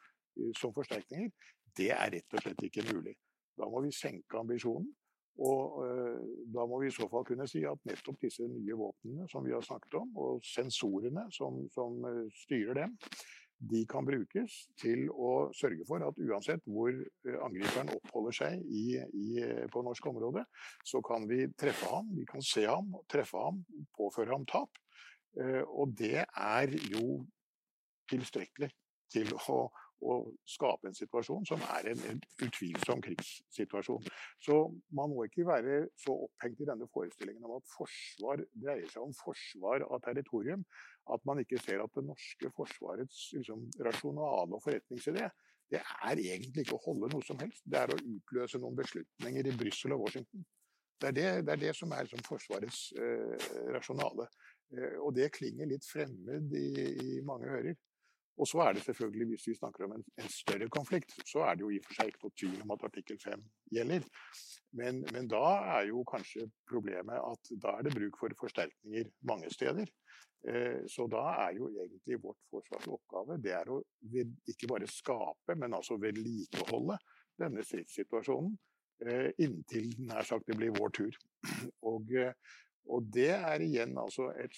som 0.59 0.75
forsterkninger, 0.77 1.31
det 1.79 1.91
er 1.95 2.15
rett 2.17 2.35
og 2.35 2.43
slett 2.45 2.65
ikke 2.67 2.87
mulig. 2.93 3.15
Da 3.59 3.69
må 3.71 3.83
vi 3.85 3.95
senke 3.95 4.39
ambisjonen. 4.39 4.89
Og 5.39 5.83
uh, 5.87 6.23
da 6.51 6.65
må 6.67 6.81
vi 6.83 6.89
i 6.91 6.95
så 6.95 7.07
fall 7.11 7.27
kunne 7.27 7.47
si 7.47 7.63
at 7.69 7.85
nettopp 7.87 8.19
disse 8.25 8.47
nye 8.51 8.79
våpnene 8.79 9.29
som 9.31 9.45
vi 9.47 9.55
har 9.55 9.63
snakket 9.63 10.01
om, 10.01 10.09
og 10.19 10.41
sensorene 10.47 11.29
som, 11.35 11.61
som 11.71 12.01
uh, 12.03 12.25
styrer 12.43 12.81
dem, 12.81 12.97
de 13.71 13.85
kan 13.91 14.07
brukes 14.07 14.57
til 14.79 15.09
å 15.11 15.51
sørge 15.57 15.87
for 15.87 16.03
at 16.07 16.19
uansett 16.23 16.63
hvor 16.71 16.95
angriperen 17.43 17.91
oppholder 17.97 18.37
seg 18.37 18.61
i, 18.71 18.85
i, 19.19 19.31
på 19.73 19.83
norsk 19.83 20.07
område, 20.11 20.45
så 20.87 21.01
kan 21.03 21.27
vi 21.27 21.41
treffe 21.59 21.91
ham, 21.91 22.07
vi 22.15 22.27
kan 22.29 22.45
se 22.45 22.63
ham, 22.69 22.93
treffe 23.11 23.43
ham, 23.43 23.59
påføre 23.99 24.31
ham 24.31 24.47
tap. 24.47 24.79
Og 25.75 25.91
det 25.99 26.23
er 26.23 26.77
jo 26.87 27.25
tilstrekkelig 28.11 28.71
til 29.11 29.35
å, 29.35 29.59
å 30.05 30.19
skape 30.47 30.91
en 30.91 30.97
situasjon 30.97 31.47
som 31.49 31.63
er 31.75 31.91
en, 31.93 32.21
utvilsom 32.45 33.03
krigssituasjon. 33.05 34.07
Så 34.45 34.61
man 34.95 35.11
må 35.11 35.27
ikke 35.27 35.47
være 35.49 35.81
så 35.99 36.15
opphengt 36.29 36.63
i 36.63 36.69
denne 36.69 36.87
forestillingen 36.93 37.49
om 37.49 37.57
at 37.59 37.73
forsvar 37.73 38.45
dreier 38.55 38.87
seg 38.93 39.03
om 39.03 39.17
forsvar 39.19 39.87
av 39.89 40.03
territorium, 40.07 40.63
at 41.11 41.27
man 41.27 41.43
ikke 41.43 41.61
ser 41.65 41.83
at 41.83 41.95
det 41.97 42.07
norske 42.07 42.53
forsvarets 42.55 43.29
liksom, 43.35 43.67
rasjonale 43.89 44.59
og 44.59 44.65
forretningsidé 44.65 45.29
det 45.69 45.81
er 45.85 46.21
egentlig 46.23 46.65
ikke 46.65 46.79
å 46.79 46.85
holde 46.87 47.11
noe 47.13 47.25
som 47.27 47.39
helst. 47.43 47.61
Det 47.69 47.81
er 47.81 47.93
å 47.93 47.99
utløse 47.99 48.61
noen 48.61 48.77
beslutninger 48.79 49.51
i 49.51 49.57
Brussel 49.57 49.95
og 49.97 50.07
Washington. 50.07 50.47
Det 50.99 51.11
er 51.11 51.17
det, 51.19 51.27
det, 51.47 51.53
er 51.53 51.61
det 51.63 51.75
som 51.77 51.93
er 51.95 52.09
som 52.11 52.23
Forsvarets 52.27 52.79
eh, 52.99 53.51
rasjonale. 53.75 54.27
Eh, 54.75 54.97
og 55.05 55.13
det 55.17 55.29
klinger 55.37 55.69
litt 55.71 55.87
fremmed 55.87 56.55
i, 56.57 56.71
i 56.89 57.21
mange 57.27 57.53
ører. 57.53 57.77
Og 58.39 58.47
så 58.47 58.61
er 58.63 58.77
det 58.77 58.85
selvfølgelig, 58.87 59.27
hvis 59.33 59.47
vi 59.51 59.55
snakker 59.59 59.85
om 59.85 59.97
en, 59.97 60.05
en, 60.21 60.29
større 60.31 60.69
konflikt, 60.71 61.15
så 61.27 61.43
er 61.49 61.57
det 61.59 61.65
jo 61.65 61.71
i 61.75 61.81
og 61.81 61.87
for 61.89 61.99
seg 61.99 62.13
ikke 62.13 62.23
noe 62.23 62.37
tvil 62.39 62.61
om 62.63 62.75
at 62.75 62.85
artikkel 62.87 63.19
5 63.25 63.43
gjelder. 63.75 64.07
Men, 64.79 65.01
men, 65.13 65.31
da 65.31 65.45
er 65.79 65.89
jo 65.89 66.05
kanskje 66.07 66.47
problemet 66.71 67.19
at 67.19 67.51
da 67.65 67.75
er 67.79 67.89
det 67.89 67.97
bruk 67.97 68.21
for 68.21 68.39
forsterkninger 68.39 69.11
mange 69.31 69.51
steder. 69.51 69.91
Eh, 70.47 70.85
så 70.87 71.09
da 71.11 71.25
er 71.49 71.57
jo 71.59 71.71
egentlig 71.73 72.21
vårt 72.23 72.39
forsvars 72.53 72.87
oppgave 72.95 73.41
det 73.43 73.57
er 73.59 73.73
å 73.75 73.81
ved, 74.13 74.37
ikke 74.47 74.71
bare 74.71 74.87
skape, 74.87 75.57
men 75.59 75.75
altså 75.75 75.99
vedlikeholde 75.99 76.95
denne 77.43 77.65
stridssituasjonen 77.67 78.55
eh, 79.03 79.33
inntil 79.43 79.91
nær 80.07 80.27
sagt 80.29 80.47
det 80.47 80.59
blir 80.59 80.75
vår 80.79 80.95
tur. 81.01 81.19
Og, 81.91 82.15
eh, 82.15 82.35
og 82.89 83.09
det 83.13 83.31
er 83.37 83.63
igjen 83.65 83.97
altså 84.01 84.31
et, 84.41 84.55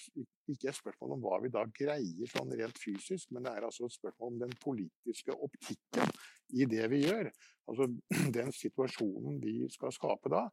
ikke 0.51 0.69
et 0.71 0.77
spørsmål 0.77 1.15
om 1.17 1.23
hva 1.25 1.39
vi 1.43 1.51
da 1.51 1.65
greier 1.75 2.31
sånn 2.31 2.53
rent 2.55 2.79
fysisk, 2.79 3.31
men 3.35 3.45
det 3.45 3.53
er 3.55 3.67
altså 3.67 3.87
et 3.87 3.95
spørsmål 3.97 4.33
om 4.33 4.39
den 4.45 4.53
politiske 4.63 5.35
optikken 5.35 6.13
i 6.55 6.67
det 6.69 6.87
vi 6.93 7.03
gjør. 7.03 7.31
Altså 7.71 7.89
Den 8.37 8.53
situasjonen 8.55 9.41
vi 9.43 9.55
skal 9.73 9.93
skape 9.95 10.31
da, 10.31 10.45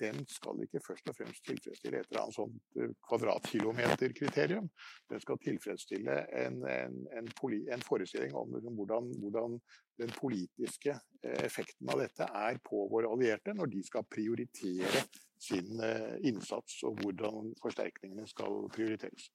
den 0.00 0.18
skal 0.28 0.62
ikke 0.64 0.80
først 0.86 1.08
og 1.10 1.16
fremst 1.16 1.44
tilfredsstille 1.46 2.00
et 2.00 2.10
eller 2.10 2.24
annet 2.24 2.36
sånt 2.36 2.80
eh, 2.80 2.92
kvadratkilometerkriterium. 3.08 4.68
Den 5.10 5.22
skal 5.22 5.40
tilfredsstille 5.44 6.18
en, 6.42 6.58
en, 6.68 6.98
en, 7.18 7.30
en 7.74 7.86
forestilling 7.86 8.34
om 8.34 8.54
liksom 8.54 8.76
hvordan, 8.80 9.10
hvordan, 9.22 9.58
den 10.00 10.12
politiske 10.16 10.94
eh, 11.22 11.44
effekten 11.44 11.90
av 11.92 12.00
dette 12.00 12.26
er 12.26 12.60
på 12.64 12.86
våre 12.90 13.10
allierte 13.12 13.54
når 13.54 13.70
de 13.74 13.82
skal 13.86 14.06
prioritere 14.08 15.04
sin 15.42 15.80
eh, 15.82 16.16
innsats, 16.28 16.82
og 16.88 17.02
hvordan 17.02 17.52
forsterkningene 17.62 18.26
skal 18.30 18.62
prioriteres. 18.74 19.30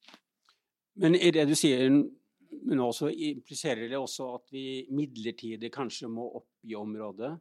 Men 0.98 1.14
i 1.14 1.30
det 1.30 1.46
du 1.48 1.54
sier 1.56 1.86
nå, 1.88 2.92
så 2.92 3.10
impliserer 3.12 3.88
det 3.90 3.98
også 3.98 4.32
at 4.38 4.52
vi 4.52 4.86
midlertidig 4.94 5.70
kanskje 5.72 6.10
må 6.10 6.26
oppgi 6.40 6.74
området 6.78 7.36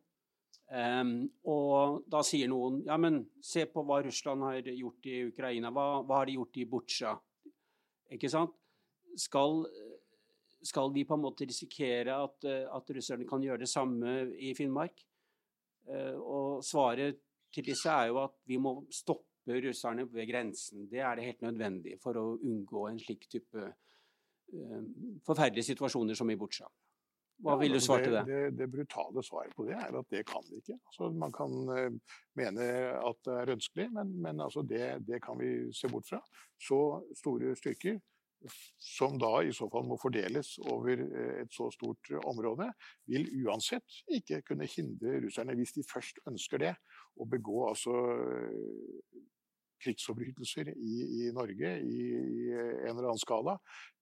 Um, 0.68 1.30
og 1.48 2.02
da 2.12 2.20
sier 2.28 2.50
noen 2.52 2.82
ja, 2.84 2.98
men 3.00 3.22
se 3.40 3.64
på 3.72 3.86
hva 3.88 4.02
Russland 4.04 4.44
har 4.44 4.66
gjort 4.68 5.08
i 5.08 5.22
Ukraina. 5.30 5.72
Hva, 5.72 6.02
hva 6.04 6.20
har 6.20 6.28
de 6.28 6.36
gjort 6.36 6.60
i 6.60 6.66
Butsja? 6.68 7.14
Ikke 8.12 8.28
sant? 8.32 8.52
Skal, 9.18 9.64
skal, 10.68 10.92
vi 10.96 11.06
på 11.08 11.16
en 11.16 11.24
måte 11.24 11.48
risikere 11.48 12.18
at, 12.20 12.48
at, 12.48 12.92
russerne 12.98 13.28
kan 13.28 13.44
gjøre 13.44 13.64
det 13.64 13.72
samme 13.72 14.18
i 14.36 14.52
Finnmark? 14.58 15.00
Uh, 15.88 16.20
og 16.20 16.66
svaret 16.68 17.24
til 17.56 17.70
disse 17.70 17.88
er 17.88 18.12
jo 18.12 18.20
at 18.26 18.36
vi 18.48 18.60
må 18.60 18.82
stoppe 18.92 19.62
russerne 19.64 20.04
ved 20.12 20.28
grensen. 20.28 20.90
Det 20.92 21.00
er 21.00 21.16
det 21.16 21.30
helt 21.30 21.48
nødvendig 21.48 21.96
for 22.04 22.20
å 22.20 22.26
unngå 22.36 22.90
en 22.90 23.00
slik 23.00 23.24
type 23.32 23.64
uh, 23.64 24.84
forferdelige 25.24 25.72
situasjoner 25.72 26.20
som 26.20 26.28
i 26.28 26.36
Butsja. 26.40 26.68
Hva 27.46 27.56
vil 27.62 27.76
du 27.76 27.80
svare 27.84 28.04
til 28.06 28.16
det? 28.16 28.24
Det, 28.28 28.42
det? 28.58 28.68
brutale 28.74 29.24
svaret 29.26 29.54
på 29.56 29.68
det 29.68 29.78
er 29.78 29.96
at 30.00 30.10
det 30.14 30.24
kan 30.30 30.44
vi 30.50 30.62
ikke. 30.62 30.78
Altså, 30.90 31.10
man 31.14 31.34
kan 31.36 31.56
uh, 31.70 32.18
mene 32.40 32.68
at 32.98 33.20
det 33.28 33.40
er 33.42 33.54
ønskelig, 33.54 33.88
men, 33.94 34.14
men 34.26 34.42
altså 34.42 34.64
det, 34.66 34.84
det, 35.08 35.22
kan 35.24 35.38
vi 35.40 35.52
se 35.76 35.90
bort 35.92 36.10
fra. 36.10 36.22
Så 36.58 36.80
store 37.20 37.54
styrker, 37.60 38.00
som 38.82 39.18
da 39.22 39.32
i 39.42 39.54
så 39.56 39.66
fall 39.74 39.86
må 39.90 39.98
fordeles 40.02 40.56
over 40.74 41.04
uh, 41.04 41.32
et 41.44 41.54
så 41.54 41.70
stort 41.74 42.12
område, 42.24 42.72
vil 43.10 43.30
uansett 43.46 44.02
ikke 44.18 44.42
kunne 44.50 44.70
hindre 44.74 45.20
russerne, 45.28 45.58
hvis 45.58 45.78
de 45.78 45.86
først 45.86 46.24
ønsker 46.30 46.66
det, 46.66 46.74
å 47.18 47.30
begå 47.30 47.68
altså 47.70 47.94
krigsforbrytelser 49.84 50.72
i, 50.74 50.98
i 51.22 51.30
Norge 51.36 51.74
i, 51.82 52.02
i, 52.16 52.50
en 52.56 52.92
eller 52.94 53.10
annen 53.12 53.22
skala, 53.22 53.58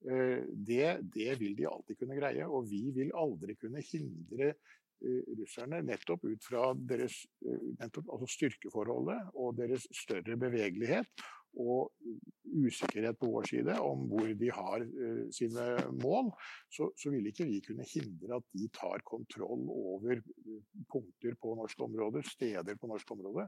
eh, 0.08 0.42
det, 0.48 0.98
det, 1.14 1.30
vil 1.42 1.56
de 1.58 1.70
alltid 1.70 2.00
kunne 2.02 2.18
greie. 2.20 2.48
Og 2.48 2.70
vi 2.72 2.84
vil 2.96 3.14
aldri 3.18 3.58
kunne 3.60 3.84
hindre 3.86 4.52
eh, 4.54 5.22
russerne 5.40 5.82
nettopp 5.86 6.28
ut 6.28 6.48
fra 6.48 6.70
deres 6.78 7.22
eh, 7.46 7.72
nettopp, 7.80 8.12
altså 8.16 8.32
styrkeforholdet 8.38 9.34
og 9.34 9.58
deres 9.60 9.88
større 9.96 10.40
bevegelighet 10.40 11.28
og 11.56 11.92
usikkerhet 12.56 13.20
på 13.20 13.30
vår 13.32 13.48
side 13.50 13.78
om 13.84 14.06
hvor 14.10 14.28
de 14.40 14.52
har 14.54 14.84
uh, 14.86 15.24
sine 15.36 15.66
mål, 16.02 16.32
så, 16.72 16.90
så, 16.98 17.12
vil 17.14 17.30
ikke 17.30 17.48
vi 17.50 17.62
kunne 17.66 17.88
hindre 17.90 18.40
at 18.40 18.46
de 18.56 18.70
tar 18.76 19.04
kontroll 19.08 19.66
over 19.72 20.22
punkter 20.92 21.36
på 21.42 21.56
norsk 21.60 21.82
område, 21.88 22.24
steder 22.28 22.78
på 22.80 22.92
norsk 22.92 23.12
område. 23.18 23.48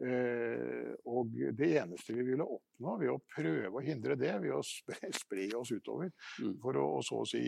Uh, 0.00 0.92
og 1.12 1.32
det 1.58 1.70
eneste 1.82 2.16
vi 2.16 2.24
ville 2.30 2.46
oppnå 2.46 2.96
ved 3.02 3.12
å 3.12 3.20
prøve 3.34 3.72
å 3.76 3.84
hindre 3.84 4.16
det, 4.20 4.34
ved 4.44 4.56
å 4.56 4.62
spre, 4.66 5.12
spre 5.16 5.48
oss 5.58 5.72
utover, 5.74 6.12
mm. 6.40 6.54
for 6.62 6.80
å, 6.80 6.86
så 7.04 7.22
å 7.22 7.28
si 7.28 7.42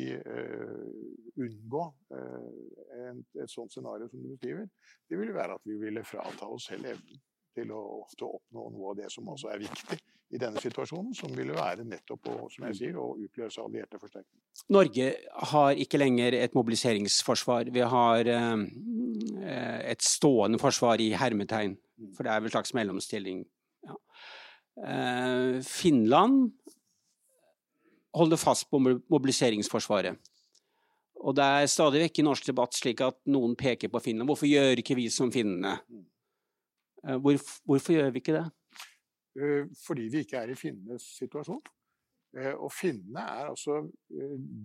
unngå 1.40 1.84
et, 2.14 3.22
et 3.40 3.50
sånt 3.50 3.72
scenario 3.72 4.10
som 4.10 4.20
du 4.22 4.34
beskriver, 4.34 4.68
det 5.08 5.18
ville 5.18 5.36
være 5.36 5.56
at 5.56 5.64
vi 5.68 5.78
ville 5.80 6.04
frata 6.06 6.50
oss 6.52 6.68
selv 6.68 6.92
evnen 6.92 7.22
til 7.54 7.70
å, 7.74 7.80
å, 8.02 8.28
oppnå 8.28 8.66
noe 8.74 8.92
av 8.92 8.98
det 8.98 9.10
som 9.12 9.28
også 9.30 9.52
er 9.54 9.62
viktig 9.62 9.98
i 10.34 10.40
denne 10.40 10.60
situasjonen, 10.62 11.14
som 11.14 11.32
ville 11.36 11.54
være 11.54 11.86
nettopp 11.86 12.30
å, 12.32 12.36
som 12.50 12.66
jeg 12.68 12.78
sier, 12.80 12.98
å 12.98 13.14
utløse 13.20 13.62
allierte 13.62 14.00
forsterkninger. 14.00 14.42
Norge 14.74 15.08
har 15.52 15.82
ikke 15.84 16.00
lenger 16.00 16.36
et 16.40 16.56
mobiliseringsforsvar. 16.56 17.70
Vi 17.74 17.84
har 17.94 18.30
eh, 18.32 18.64
et 19.92 20.04
stående 20.04 20.58
forsvar 20.62 21.02
i 21.04 21.12
hermetegn, 21.18 21.76
mm. 21.76 22.12
for 22.16 22.26
det 22.26 22.34
er 22.34 22.42
vel 22.42 22.50
en 22.50 22.56
slags 22.56 22.74
mellomstilling. 22.76 23.44
Ja. 23.86 23.98
Eh, 24.88 25.60
Finland 25.68 26.50
holder 28.14 28.40
fast 28.40 28.70
på 28.70 28.80
mobiliseringsforsvaret. 28.82 30.18
Og 31.24 31.36
det 31.36 31.44
er 31.44 31.70
stadig 31.70 32.02
vekk 32.04 32.20
i 32.20 32.26
norsk 32.26 32.50
debatt 32.50 32.76
slik 32.76 33.00
at 33.04 33.16
noen 33.32 33.54
peker 33.58 33.90
på 33.92 34.02
Finland. 34.04 34.28
Hvorfor 34.28 34.50
gjør 34.50 34.82
ikke 34.82 34.96
vi 34.98 35.06
som 35.12 35.32
finnene? 35.32 35.78
Mm. 37.04 37.10
Eh, 37.10 37.20
hvor, 37.20 37.38
hvorfor 37.64 37.92
gjør 37.92 38.10
vi 38.10 38.22
ikke 38.22 38.36
det? 38.38 38.44
Eh, 39.40 39.64
fordi 39.86 40.08
vi 40.12 40.18
ikke 40.24 40.36
er 40.36 40.52
i 40.52 40.58
finnenes 40.58 41.08
situasjon. 41.18 41.62
Eh, 42.36 42.54
og 42.54 42.72
finnene 42.72 43.20
er 43.20 43.50
altså 43.52 43.82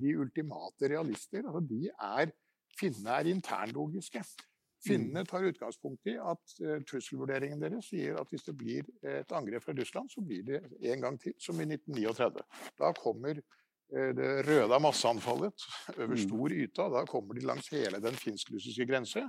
de 0.01 0.17
ultimate 0.19 0.93
realister. 0.95 1.43
Altså 1.45 1.65
de 1.69 1.89
er, 1.89 2.31
finnene 2.79 3.17
er 3.17 3.33
internlogiske. 3.33 4.23
Finnene 4.79 5.25
tar 5.27 5.43
utgangspunkt 5.43 6.07
i 6.07 6.13
at 6.15 6.53
trusselvurderingen 6.87 7.59
deres 7.59 7.89
sier 7.91 8.15
at 8.15 8.29
hvis 8.31 8.45
det 8.45 8.53
blir 8.55 8.85
et 9.03 9.33
angrep 9.35 9.65
fra 9.65 9.73
Russland, 9.75 10.07
så 10.07 10.23
blir 10.23 10.45
det 10.47 10.61
en 10.93 11.01
gang 11.03 11.17
til, 11.19 11.33
som 11.35 11.59
i 11.59 11.65
1939. 11.67 12.45
Da 12.79 12.93
kommer 12.95 13.41
det 13.89 14.29
røde 14.45 14.77
masseanfallet 14.83 15.63
over 15.95 16.13
mm. 16.13 16.21
stor 16.21 16.53
yta. 16.53 16.89
Da 16.93 17.05
kommer 17.09 17.37
de 17.37 17.47
langs 17.47 17.71
hele 17.73 18.01
den 18.03 18.17
finsk-russiske 18.21 18.85
grense. 18.89 19.23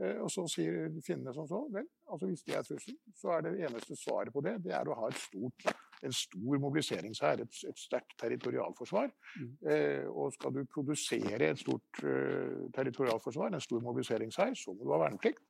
Eh, 0.00 0.18
og 0.24 0.30
så 0.32 0.46
sier 0.48 0.88
finnene 1.04 1.34
som 1.36 1.46
så 1.48 1.58
vel, 1.72 1.84
altså 2.08 2.28
hvis 2.30 2.44
det 2.46 2.56
er 2.56 2.64
trusselen, 2.64 2.98
så 3.18 3.34
er 3.34 3.44
det 3.44 3.52
eneste 3.66 3.96
svaret 3.98 4.32
på 4.32 4.40
det 4.44 4.54
det 4.64 4.72
er 4.72 4.88
å 4.88 4.96
ha 5.02 5.10
stort, 5.12 5.66
en 6.02 6.14
stor 6.16 6.62
mobiliseringshær, 6.64 7.42
et, 7.44 7.58
et 7.68 7.78
sterkt 7.78 8.16
territorialforsvar. 8.22 9.12
Mm. 9.36 9.50
Eh, 9.74 10.06
og 10.08 10.32
skal 10.34 10.56
du 10.56 10.62
produsere 10.72 11.52
et 11.52 11.60
stort 11.60 12.02
uh, 12.06 12.64
territorialforsvar, 12.74 13.52
en 13.52 13.62
stor 13.62 13.84
mobiliseringshær, 13.84 14.56
så 14.58 14.74
må 14.74 14.86
du 14.86 14.94
ha 14.96 15.02
verneplikt. 15.04 15.44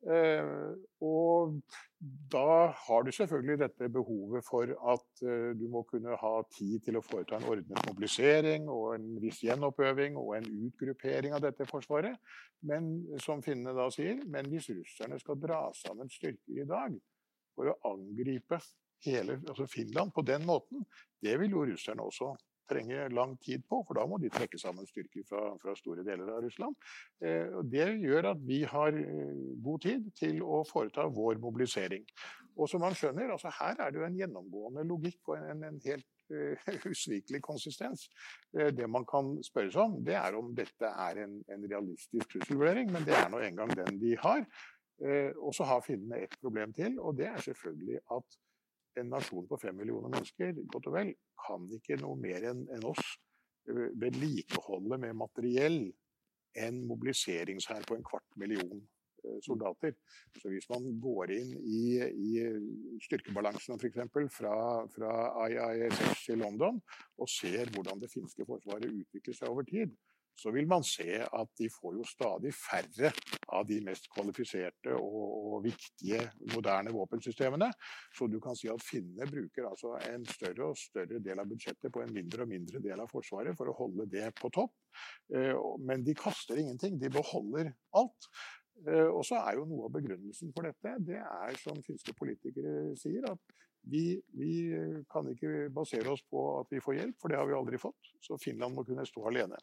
Eh, 0.00 0.50
og 1.04 1.58
da 2.32 2.70
har 2.72 3.02
du 3.04 3.10
selvfølgelig 3.12 3.58
dette 3.60 3.88
behovet 3.92 4.46
for 4.46 4.70
at 4.92 5.22
eh, 5.28 5.50
du 5.60 5.66
må 5.68 5.82
kunne 5.88 6.16
ha 6.16 6.32
tid 6.56 6.86
til 6.86 6.96
å 6.96 7.04
foreta 7.04 7.36
en 7.36 7.44
ordnet 7.52 7.84
mobilisering 7.90 8.68
og 8.72 8.94
en 8.94 9.10
viss 9.20 9.42
gjenoppøving 9.44 10.16
og 10.16 10.38
en 10.38 10.48
utgruppering 10.70 11.36
av 11.36 11.44
dette 11.44 11.68
forsvaret. 11.68 12.16
Men 12.64 12.90
som 13.20 13.44
finnene 13.44 13.76
da 13.76 13.90
sier, 13.92 14.24
men 14.24 14.48
hvis 14.48 14.70
russerne 14.72 15.20
skal 15.20 15.40
dra 15.40 15.66
sammen 15.76 16.08
styrker 16.12 16.62
i 16.64 16.68
dag 16.68 16.96
for 17.56 17.68
å 17.68 17.78
angripe 17.92 18.60
hele 19.04 19.36
altså 19.48 19.68
Finland 19.68 20.14
på 20.16 20.24
den 20.24 20.48
måten, 20.48 20.84
det 21.20 21.36
vil 21.40 21.52
jo 21.56 21.66
russerne 21.68 22.08
også 22.08 22.32
trenge 22.70 23.08
lang 23.14 23.36
tid 23.42 23.64
på, 23.68 23.82
for 23.86 23.98
da 23.98 24.06
må 24.08 24.18
de 24.22 24.30
trekke 24.32 24.58
sammen 24.60 24.88
styrker 24.88 25.26
fra, 25.28 25.42
fra 25.62 25.74
store 25.78 26.04
deler 26.06 26.30
av 26.30 26.44
Russland. 26.44 26.76
Eh, 27.24 27.58
det 27.70 27.88
gjør 28.02 28.30
at 28.32 28.44
vi 28.46 28.62
har 28.68 28.96
eh, 28.96 29.42
god 29.64 29.84
tid 29.86 30.08
til 30.18 30.40
å 30.44 30.62
foreta 30.68 31.08
vår 31.10 31.40
mobilisering. 31.42 32.06
Og 32.60 32.68
som 32.70 32.82
man 32.84 32.96
skjønner, 32.98 33.32
altså 33.32 33.52
her 33.60 33.78
er 33.78 33.92
det 33.92 34.00
jo 34.00 34.06
en 34.06 34.18
gjennomgående 34.18 34.84
logikk 34.88 35.32
og 35.32 35.38
en, 35.38 35.62
en 35.68 35.78
helt 35.84 36.08
uh, 36.34 36.66
usvikelig 36.90 37.40
konsistens. 37.46 38.08
Det 38.52 38.88
man 38.90 39.06
kan 39.08 39.30
spørre 39.46 39.70
seg 39.72 39.84
om, 39.86 39.96
det 40.04 40.18
er 40.18 40.36
om 40.36 40.50
dette 40.58 40.90
er 41.06 41.22
en, 41.24 41.38
en 41.48 41.64
realistisk 41.70 42.34
trusselvurdering, 42.34 42.90
men 42.92 43.06
det 43.06 43.16
er 43.16 43.30
nå 43.32 43.40
engang 43.46 43.72
den 43.78 44.00
de 44.02 44.12
har. 44.20 44.44
Og 45.40 45.54
så 45.56 45.64
har 45.64 45.80
finnene 45.86 46.18
et 46.26 46.34
problem 46.42 46.74
til, 46.76 46.98
og 47.00 47.16
det 47.16 47.30
er 47.30 47.40
selvfølgelig 47.46 48.02
at 48.18 48.36
en 48.98 49.10
nasjon 49.14 49.48
på 49.48 49.58
fem 49.62 49.76
millioner 49.78 50.12
mennesker 50.12 50.54
godt 50.72 50.90
og 50.90 50.96
vel, 50.98 51.12
kan 51.46 51.66
ikke 51.76 51.98
noe 52.00 52.18
mer 52.20 52.46
enn 52.50 52.64
en 52.76 52.86
oss 52.90 53.04
eh, 53.70 53.90
vedlikeholde 54.02 54.98
med 55.04 55.18
materiell 55.18 55.82
en 56.58 56.80
mobiliseringshær 56.90 57.86
på 57.86 57.96
en 57.96 58.06
kvart 58.06 58.26
million 58.40 58.80
soldater. 59.44 59.94
Så 60.40 60.48
hvis 60.48 60.68
man 60.70 60.86
går 61.02 61.32
inn 61.34 61.50
i, 61.60 61.82
i 62.00 63.00
styrkebalansen 63.04 63.78
f.eks. 63.78 64.00
Fra, 64.34 64.54
fra 64.94 65.12
IISS 65.46 66.30
i 66.34 66.38
London 66.40 66.80
og 67.20 67.30
ser 67.30 67.70
hvordan 67.74 68.00
det 68.02 68.10
finske 68.12 68.46
forsvaret 68.48 68.88
utvikler 68.90 69.36
seg 69.36 69.52
over 69.52 69.66
tid, 69.68 69.92
så 70.38 70.52
vil 70.54 70.68
man 70.68 70.84
se 70.86 71.18
at 71.20 71.50
de 71.58 71.68
får 71.72 71.96
jo 71.98 72.06
stadig 72.08 72.52
færre 72.56 73.10
av 73.56 73.66
de 73.68 73.80
mest 73.84 74.08
kvalifiserte 74.14 74.94
og, 74.96 75.54
og 75.54 75.64
viktige 75.66 76.22
moderne 76.54 76.92
våpensystemene. 76.94 77.70
Så 78.16 78.28
du 78.30 78.38
kan 78.42 78.56
si 78.58 78.70
at 78.72 78.84
finnene 78.84 79.28
bruker 79.30 79.68
altså 79.68 79.96
en 80.08 80.26
større 80.28 80.70
og 80.70 80.80
større 80.80 81.20
del 81.24 81.42
av 81.42 81.50
budsjettet 81.50 81.92
på 81.92 82.04
en 82.04 82.14
mindre 82.14 82.46
og 82.46 82.52
mindre 82.52 82.82
del 82.84 83.02
av 83.02 83.10
Forsvaret 83.12 83.58
for 83.58 83.70
å 83.70 83.76
holde 83.76 84.08
det 84.10 84.30
på 84.40 84.52
topp. 84.54 84.74
Eh, 85.34 85.54
men 85.84 86.06
de 86.06 86.16
kaster 86.18 86.60
ingenting, 86.60 86.98
de 87.00 87.12
beholder 87.12 87.72
alt. 87.98 88.30
Eh, 88.86 89.08
og 89.08 89.24
så 89.28 89.40
er 89.44 89.58
jo 89.58 89.66
noe 89.68 89.88
av 89.88 89.96
begrunnelsen 89.96 90.54
for 90.56 90.68
dette, 90.68 90.94
det 91.04 91.20
er 91.20 91.58
som 91.60 91.82
finske 91.84 92.14
politikere 92.16 92.94
sier, 93.00 93.26
at 93.28 93.58
vi, 93.90 94.20
vi, 94.36 94.52
kan 95.10 95.28
ikke 95.30 95.70
basere 95.72 96.12
oss 96.12 96.22
på 96.28 96.40
at 96.58 96.72
vi 96.72 96.82
får 96.84 96.98
hjelp, 96.98 97.16
for 97.20 97.32
det 97.32 97.38
har 97.40 97.48
vi 97.48 97.56
aldri 97.56 97.78
fått. 97.80 98.10
Så 98.20 98.36
Finland 98.40 98.76
må 98.76 98.84
kunne 98.84 99.06
stå 99.08 99.24
alene. 99.30 99.56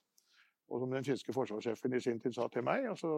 Og 0.68 0.82
som 0.82 0.92
den 0.92 1.06
finske 1.08 1.34
forsvarssjefen 1.36 1.94
i 1.96 2.02
sin 2.04 2.20
tid 2.20 2.36
sa 2.36 2.48
til 2.52 2.66
meg, 2.68 2.90
altså, 2.92 3.12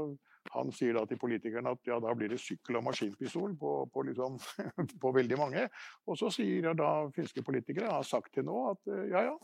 han 0.54 0.74
sier 0.76 0.94
da 0.98 1.06
til 1.10 1.18
politikerne 1.22 1.74
at 1.74 1.88
ja, 1.90 1.98
da 2.04 2.14
blir 2.18 2.30
det 2.30 2.38
sykkel 2.42 2.78
og 2.78 2.86
maskinpistol 2.86 3.56
på, 3.58 3.72
på, 3.94 4.04
liksom, 4.06 4.38
på 5.04 5.14
veldig 5.16 5.40
mange. 5.40 5.64
Og 6.06 6.20
så 6.20 6.30
sier 6.34 6.78
da 6.78 6.92
finske 7.16 7.46
politikere 7.46 7.90
har 7.90 8.06
sagt 8.06 8.36
til 8.38 8.46
nå 8.46 8.60
at 8.74 8.92
eh, 8.94 9.08
ja 9.14 9.26
ja, 9.32 9.38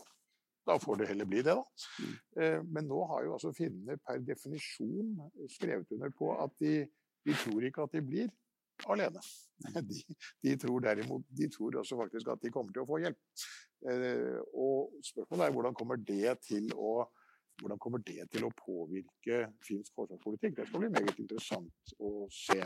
da 0.66 0.78
får 0.82 1.02
det 1.02 1.10
heller 1.10 1.28
bli 1.30 1.42
det, 1.46 1.54
da. 1.54 1.64
Mm. 2.02 2.14
Eh, 2.42 2.62
men 2.74 2.88
nå 2.90 3.02
har 3.10 3.26
jo 3.26 3.34
altså 3.36 3.52
finnene 3.54 3.98
per 4.02 4.22
definisjon 4.26 5.12
skrevet 5.50 5.92
under 5.94 6.14
på 6.14 6.32
at 6.42 6.54
de, 6.62 6.80
de 7.26 7.36
tror 7.42 7.66
ikke 7.66 7.86
at 7.86 7.94
de 7.94 8.02
blir 8.06 8.32
alene. 8.90 9.22
De, 9.88 10.02
de, 10.44 10.52
tror 10.60 10.82
derimot 10.84 11.22
de 11.32 11.46
tror 11.48 11.78
også 11.80 11.96
faktisk 11.96 12.28
at 12.28 12.42
de 12.42 12.50
kommer 12.52 12.74
til 12.74 12.82
å 12.82 12.88
få 12.90 12.98
hjelp. 13.00 13.46
Eh, 13.88 14.40
og 14.52 14.98
spørsmålet 15.06 15.46
er 15.46 15.54
hvordan 15.54 15.78
kommer 15.78 15.96
det 15.96 16.34
til 16.44 16.66
å 16.76 17.06
hvordan 17.60 17.80
kommer 17.80 18.02
det 18.04 18.26
til 18.32 18.46
å 18.46 18.52
påvirke 18.56 19.42
finsk 19.64 19.94
forsvarspolitikk? 19.96 20.56
Det 20.58 20.68
skal 20.68 20.82
bli 20.84 20.92
meget 20.92 21.20
interessant 21.22 21.94
å 21.98 22.26
se. 22.32 22.60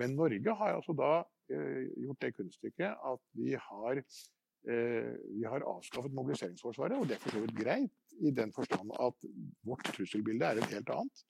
Men 0.00 0.16
Norge 0.18 0.56
har 0.60 0.76
altså 0.76 0.94
da 0.98 1.12
eh, 1.52 1.90
gjort 2.04 2.22
det 2.24 2.32
kunststykket 2.38 3.04
at 3.12 3.22
vi 3.38 3.54
har, 3.68 4.00
eh, 4.00 5.12
vi 5.38 5.44
har 5.46 5.66
avskaffet 5.70 6.16
mobiliseringsforsvaret, 6.18 6.98
og 6.98 7.08
det 7.08 7.18
er 7.18 7.22
for 7.24 7.36
så 7.36 7.44
vidt 7.44 7.58
greit 7.60 8.16
i 8.22 8.30
den 8.34 8.52
forstand 8.54 8.94
at 9.02 9.28
vårt 9.66 9.92
trusselbilde 9.94 10.50
er 10.50 10.62
et 10.62 10.74
helt 10.74 10.90
annet. 10.94 11.24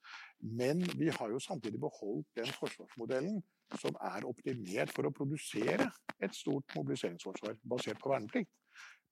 Men 0.44 0.82
vi 0.98 1.12
har 1.12 1.32
jo 1.32 1.40
samtidig 1.40 1.80
beholdt 1.80 2.28
den 2.36 2.50
forsvarsmodellen 2.56 3.40
som 3.80 3.96
er 4.00 4.26
optimert 4.28 4.92
for 4.92 5.08
å 5.08 5.14
produsere 5.14 5.88
et 6.22 6.36
stort 6.36 6.76
mobiliseringsforsvar 6.76 7.56
basert 7.68 8.00
på 8.00 8.12
verneplikt. 8.12 8.52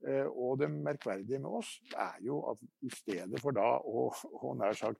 Eh, 0.08 0.26
og 0.26 0.58
det 0.58 0.70
merkverdige 0.70 1.38
med 1.38 1.60
oss 1.60 1.76
er 1.94 2.16
jo 2.26 2.40
at 2.50 2.62
i 2.82 2.90
stedet 2.90 3.38
for 3.42 3.54
da 3.54 3.76
å, 3.78 4.08
å 4.10 4.54
nær 4.58 4.74
sagt 4.74 4.98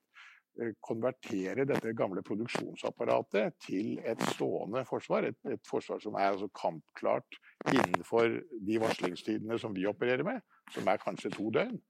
eh, 0.61 0.77
konvertere 0.85 1.67
dette 1.67 1.95
gamle 1.99 2.23
produksjonsapparatet 2.27 3.59
til 3.67 3.97
et 4.07 4.23
stående 4.37 4.85
forsvar, 4.87 5.27
et, 5.27 5.41
et 5.51 5.67
forsvar 5.67 6.03
som 6.05 6.19
er 6.21 6.31
altså 6.31 6.51
kampklart 6.55 7.41
innenfor 7.73 8.38
de 8.69 8.79
varslingstidene 8.85 9.59
som 9.59 9.75
vi 9.75 9.88
opererer 9.91 10.23
med, 10.29 10.38
som 10.71 10.87
er 10.87 11.03
kanskje 11.03 11.35
to 11.35 11.49
døgn, 11.51 11.83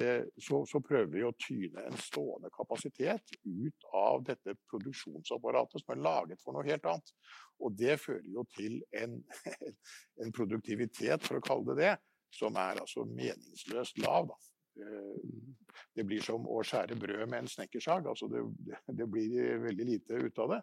eh, 0.00 0.24
så, 0.40 0.64
så, 0.64 0.80
prøver 0.80 1.12
vi 1.12 1.28
å 1.28 1.36
tyne 1.36 1.84
en 1.90 2.00
stående 2.00 2.48
kapasitet 2.56 3.36
ut 3.44 3.88
av 3.92 4.24
dette 4.32 4.56
produksjonsapparatet 4.72 5.84
som 5.84 5.92
er 5.92 6.04
laget 6.08 6.40
for 6.40 6.56
noe 6.56 6.64
helt 6.72 6.88
annet. 6.88 7.16
Og 7.60 7.76
det 7.76 8.00
fører 8.00 8.26
jo 8.32 8.48
til 8.56 8.80
en, 8.96 9.20
en 10.24 10.36
produktivitet, 10.36 11.20
for 11.24 11.36
å 11.36 11.44
kalle 11.52 11.74
det 11.74 11.82
det, 11.84 11.96
som 12.34 12.56
er 12.60 12.82
altså 12.82 13.06
meningsløst 13.08 14.02
lav. 14.04 14.28
Da. 14.30 14.42
det 15.96 16.04
blir 16.04 16.20
som 16.24 16.44
å 16.52 16.60
skjære 16.66 16.98
brød 17.00 17.24
med 17.30 17.38
en 17.42 17.48
snekkersag. 17.48 18.06
Altså 18.10 18.28
det, 18.28 18.42
det, 18.92 19.06
blir 19.08 19.62
veldig 19.62 19.86
lite 19.88 20.20
ut 20.20 20.40
av 20.44 20.52
det. 20.52 20.60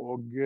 Og, 0.00 0.36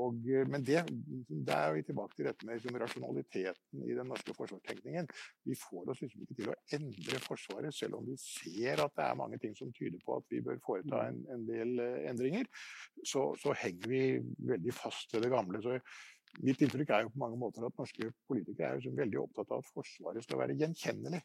og, 0.00 0.24
men 0.50 0.64
det, 0.64 0.80
det 1.28 1.54
er 1.54 1.74
vi 1.76 1.84
tilbake 1.86 2.16
til 2.16 2.26
dette 2.26 2.46
med 2.46 2.58
liksom, 2.58 2.78
rasjonaliteten 2.80 3.84
i 3.86 3.94
den 3.94 4.08
norske 4.10 4.34
forsvarstenkningen. 4.34 5.10
Vi 5.46 5.58
får 5.60 5.92
oss 5.92 6.02
liksom 6.02 6.24
ikke 6.24 6.38
til 6.40 6.50
å 6.50 6.56
endre 6.74 7.20
Forsvaret, 7.24 7.76
selv 7.76 8.00
om 8.00 8.08
vi 8.08 8.16
ser 8.20 8.82
at 8.82 8.96
det 8.96 9.04
er 9.06 9.20
mange 9.20 9.38
ting 9.42 9.54
som 9.58 9.70
tyder 9.76 10.00
på 10.02 10.18
at 10.18 10.26
vi 10.32 10.42
bør 10.44 10.58
foreta 10.64 11.04
en, 11.10 11.20
en 11.30 11.46
del 11.46 11.78
endringer. 12.10 12.50
Så, 13.04 13.28
så, 13.40 13.54
henger 13.60 13.90
vi 13.92 14.02
veldig 14.50 14.74
fast 14.74 15.12
til 15.12 15.22
det 15.22 15.30
gamle. 15.32 15.62
Så 15.62 15.78
Mitt 16.42 16.62
inntrykk 16.64 16.90
er 16.90 17.04
jo 17.04 17.12
på 17.12 17.20
mange 17.22 17.38
måter 17.38 17.66
at 17.66 17.76
norske 17.78 18.08
politikere 18.28 18.72
er 18.74 18.82
jo 18.82 18.94
veldig 18.96 19.20
opptatt 19.22 19.52
av 19.52 19.62
at 19.62 19.70
Forsvaret 19.70 20.24
skal 20.24 20.40
være 20.40 20.56
gjenkjennelig. 20.58 21.20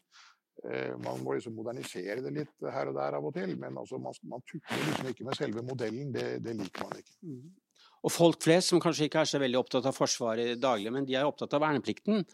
Eh, 0.68 0.92
man 1.00 1.22
må 1.24 1.34
liksom 1.36 1.56
modernisere 1.56 2.20
det 2.24 2.32
litt 2.36 2.68
her 2.68 2.90
og 2.90 2.98
der 2.98 3.16
av 3.16 3.26
og 3.26 3.34
til, 3.36 3.54
men 3.60 3.78
altså 3.80 3.98
man, 4.02 4.16
man 4.28 4.44
tukler 4.44 4.86
liksom 4.86 5.10
ikke 5.12 5.26
med 5.28 5.38
selve 5.38 5.64
modellen. 5.66 6.12
Det, 6.14 6.26
det, 6.44 6.56
liker 6.58 6.86
man 6.86 7.00
ikke. 7.00 7.16
Mm. 7.24 7.86
Og 8.04 8.12
folk 8.14 8.40
flest, 8.44 8.72
som 8.72 8.82
kanskje 8.82 9.08
ikke 9.08 9.24
er 9.24 9.30
så 9.30 9.40
veldig 9.42 9.60
opptatt 9.60 9.88
av 9.88 9.96
Forsvaret 9.96 10.60
daglig, 10.60 10.92
men 10.94 11.08
de 11.08 11.16
er 11.18 11.28
opptatt 11.28 11.56
av 11.56 11.64
verneplikten. 11.64 12.24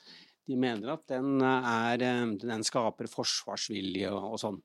De 0.46 0.58
mener 0.58 0.92
at 0.92 1.06
den, 1.10 1.40
er, 1.42 2.02
eh, 2.06 2.26
den 2.42 2.66
skaper 2.66 3.08
forsvarsvilje 3.10 4.12
og, 4.14 4.34
og 4.34 4.42
sånn. 4.42 4.60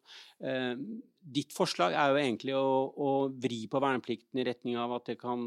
Eh, 1.21 1.29
ditt 1.37 1.53
forslag 1.55 1.93
er 1.93 2.11
jo 2.11 2.21
egentlig 2.21 2.57
å, 2.57 2.67
å, 2.91 3.09
vri 3.43 3.63
på 3.71 3.81
verneplikten 3.83 4.41
i 4.41 4.45
retning 4.47 4.79
av 4.81 4.97
at 4.97 5.11
det 5.11 5.19
kan 5.21 5.45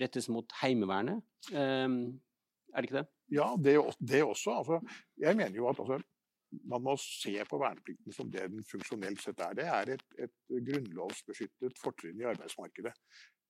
rettes 0.00 0.30
mot 0.32 0.50
Heimevernet. 0.62 1.22
Er 1.52 2.82
det 2.82 2.88
ikke 2.88 3.02
det? 3.02 3.08
Ja, 3.34 3.54
det, 3.58 3.78
det 3.98 4.24
også. 4.24 4.58
Altså, 4.58 4.80
jeg 5.20 5.38
mener 5.38 5.56
jo 5.56 5.68
at 5.70 5.80
altså, 5.82 5.98
man 6.70 6.82
må 6.86 6.94
se 7.00 7.34
på 7.48 7.58
verneplikten 7.60 8.14
som 8.14 8.30
det 8.30 8.48
den 8.52 8.64
funksjonelt 8.66 9.22
sett 9.22 9.40
er. 9.42 9.54
Det 9.58 9.68
er 9.70 9.94
et, 9.96 10.04
et 10.26 10.58
grunnlovsbeskyttet 10.68 11.80
fortrinn 11.82 12.20
i 12.22 12.28
arbeidsmarkedet. 12.30 12.94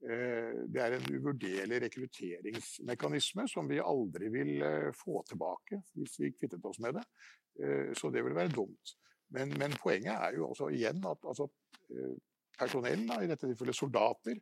Eh, 0.05 0.65
det 0.69 0.83
er 0.83 0.97
en 0.97 1.07
uvurderlig 1.17 1.81
rekrutteringsmekanisme 1.87 3.47
som 3.49 3.69
vi 3.71 3.81
aldri 3.81 4.29
vil 4.33 4.59
eh, 4.61 4.91
få 4.97 5.23
tilbake 5.29 5.81
hvis 5.97 6.19
vi 6.21 6.35
kvittet 6.37 6.67
oss 6.69 6.81
med 6.85 6.99
det. 6.99 7.05
Eh, 7.61 7.93
så 7.97 8.13
det 8.13 8.25
vil 8.27 8.37
være 8.37 8.53
dumt. 8.53 8.97
Men, 9.35 9.55
men 9.59 9.75
poenget 9.83 10.15
er 10.15 10.37
jo 10.39 10.51
også 10.53 10.71
igjen 10.75 11.03
at 11.11 11.27
altså, 11.27 11.49
personell, 12.59 13.07
i 13.23 13.31
dette 13.31 13.49
tilfellet 13.49 13.77
soldater, 13.77 14.39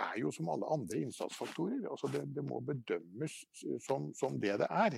er 0.00 0.14
jo 0.20 0.30
som 0.32 0.48
alle 0.52 0.68
andre 0.70 1.00
innsatsfaktorer. 1.04 1.82
Altså 1.90 2.10
det, 2.12 2.22
det 2.36 2.44
må 2.46 2.60
bedømmes 2.64 3.34
som, 3.86 4.10
som, 4.16 4.38
det 4.40 4.60
det 4.62 4.68
er. 4.70 4.96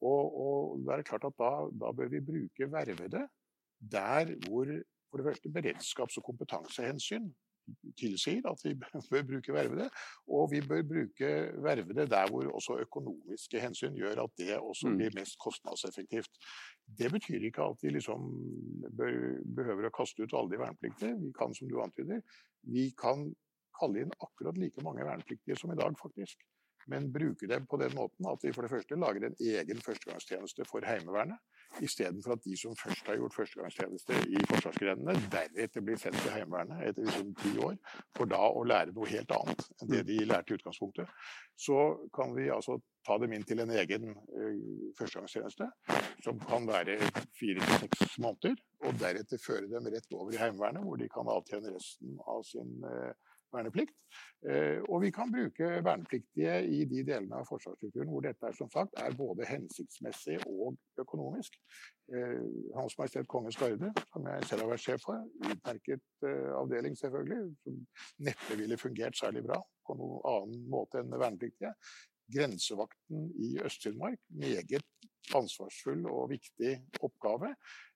Og, 0.00 0.38
og 0.44 0.78
det 0.86 0.94
er 0.94 1.08
klart 1.08 1.26
at 1.26 1.36
da, 1.40 1.50
da, 1.74 1.90
bør 1.92 2.12
vi 2.12 2.22
bruke 2.24 2.70
vervede 2.72 3.26
der 3.78 4.32
hvor 4.46 4.70
for 5.10 5.20
det 5.20 5.26
første 5.26 5.50
beredskaps- 5.54 6.18
og 6.20 6.24
kompetansehensyn 6.24 7.28
tilsier 7.98 8.46
at 8.50 8.62
vi 8.64 8.74
bør 9.10 9.24
bruke 9.30 9.54
vervede, 9.54 9.88
og 10.28 10.50
vi 10.52 10.60
bør 10.60 10.82
bruke 10.92 11.30
vervede 11.64 12.06
der 12.10 12.30
hvor 12.30 12.50
også 12.58 12.78
økonomiske 12.84 13.60
hensyn 13.62 13.96
gjør 13.98 14.24
at 14.24 14.36
det 14.38 14.58
også 14.58 14.88
mm. 14.88 14.96
blir 15.00 15.16
mest 15.18 15.38
kostnadseffektivt. 15.44 16.40
Det 16.98 17.12
betyr 17.12 17.48
ikke 17.48 17.66
at 17.70 17.82
vi 17.82 17.94
liksom 17.96 18.28
bør, 18.98 19.18
behøver 19.56 19.88
å 19.88 19.96
kaste 20.00 20.24
ut 20.24 20.36
alle 20.36 20.54
de 20.54 20.62
vernepliktige. 20.62 21.16
Vi 21.22 21.32
kan, 21.38 21.54
som 21.54 21.70
du 21.70 21.80
antyder, 21.84 22.22
vi 22.62 22.90
kan 22.98 23.28
kalle 23.78 24.04
inn 24.04 24.14
akkurat 24.18 24.58
like 24.58 24.82
mange 24.82 25.06
vernepliktige 25.06 25.56
som 25.58 25.72
i 25.72 25.78
dag, 25.78 25.94
faktisk 26.00 26.42
men 26.88 27.12
bruker 27.12 27.50
dem 27.50 27.66
på 27.68 27.76
den 27.80 27.94
måten 27.96 28.26
at 28.30 28.44
vi 28.44 28.52
for 28.56 28.64
det 28.64 28.72
første 28.72 28.96
lager 28.96 29.28
en 29.28 29.38
egen 29.40 29.80
førstegangstjeneste 29.84 30.64
for 30.68 30.84
Heimevernet, 30.88 31.38
istedenfor 31.84 32.32
at 32.32 32.44
de 32.44 32.56
som 32.56 32.76
først 32.76 33.06
har 33.06 33.18
gjort 33.20 33.34
førstegangstjeneste 33.36 34.20
i 34.32 34.44
forsvarsgrenene, 34.48 35.14
deretter 35.32 35.84
blir 35.84 36.00
sendt 36.00 36.20
til 36.22 36.32
Heimevernet 36.32 36.86
etter 36.88 37.04
liksom 37.04 37.34
ti 37.42 37.52
år, 37.64 37.76
for 38.16 38.30
da 38.30 38.40
å 38.48 38.64
lære 38.66 38.94
noe 38.96 39.10
helt 39.10 39.34
annet 39.36 39.66
enn 39.82 39.92
det 39.92 40.04
de 40.08 40.18
lærte 40.24 40.54
i 40.54 40.58
utgangspunktet. 40.58 41.12
Så 41.58 41.78
kan 42.14 42.32
vi 42.36 42.48
altså 42.54 42.78
ta 43.06 43.18
dem 43.20 43.36
inn 43.36 43.44
til 43.46 43.60
en 43.62 43.72
egen 43.76 44.10
uh, 44.12 44.90
førstegangstjeneste, 44.98 45.68
som 46.24 46.40
kan 46.48 46.66
være 46.68 46.98
fire 47.36 47.60
til 47.60 47.84
seks 47.84 48.18
måneder, 48.24 48.56
og 48.84 49.00
deretter 49.00 49.44
føre 49.44 49.68
dem 49.70 49.92
rett 49.92 50.12
over 50.16 50.34
i 50.34 50.40
Heimevernet, 50.40 50.84
hvor 50.84 51.00
de 51.00 51.10
kan 51.12 51.32
avtjene 51.36 51.76
resten 51.76 52.16
av 52.24 52.44
sin 52.48 52.78
uh, 52.84 53.12
verneplikt. 53.52 53.94
Eh, 54.48 54.80
og 54.88 55.02
vi 55.02 55.10
kan 55.10 55.32
bruke 55.32 55.68
vernepliktige 55.84 56.54
i 56.66 56.84
de 56.90 57.02
delene 57.06 57.40
av 57.40 57.46
forsvarsstrukturen 57.48 58.10
hvor 58.12 58.24
dette 58.24 58.46
er, 58.48 58.56
som 58.56 58.70
sagt, 58.72 58.94
er 59.00 59.16
både 59.18 59.46
hensiktsmessig 59.48 60.38
og 60.46 60.76
økonomisk. 61.02 61.58
Eh, 62.12 62.44
Hans 62.76 62.98
Majestet 62.98 63.28
Kongens 63.30 63.58
Garde, 63.60 63.92
som 64.12 64.28
jeg 64.30 64.50
selv 64.50 64.64
har 64.64 64.72
vært 64.72 64.84
sjef 64.84 65.06
for, 65.06 65.24
utmerket 65.48 66.28
eh, 66.28 66.52
avdeling 66.58 66.98
selvfølgelig, 67.00 67.40
som 67.64 67.80
neppe 68.28 68.60
ville 68.60 68.80
fungert 68.80 69.18
særlig 69.18 69.44
bra 69.48 69.58
på 69.88 69.98
noen 69.98 70.22
annen 70.34 70.70
måte 70.70 71.02
enn 71.02 71.12
vernepliktige. 71.16 71.74
Grensevakten 72.28 73.30
i 73.40 73.54
Øst-Finnmark, 73.64 74.20
meget 74.36 74.84
ansvarsfull 75.34 76.04
og 76.12 76.28
viktig 76.34 76.74
oppgave. 77.00 77.54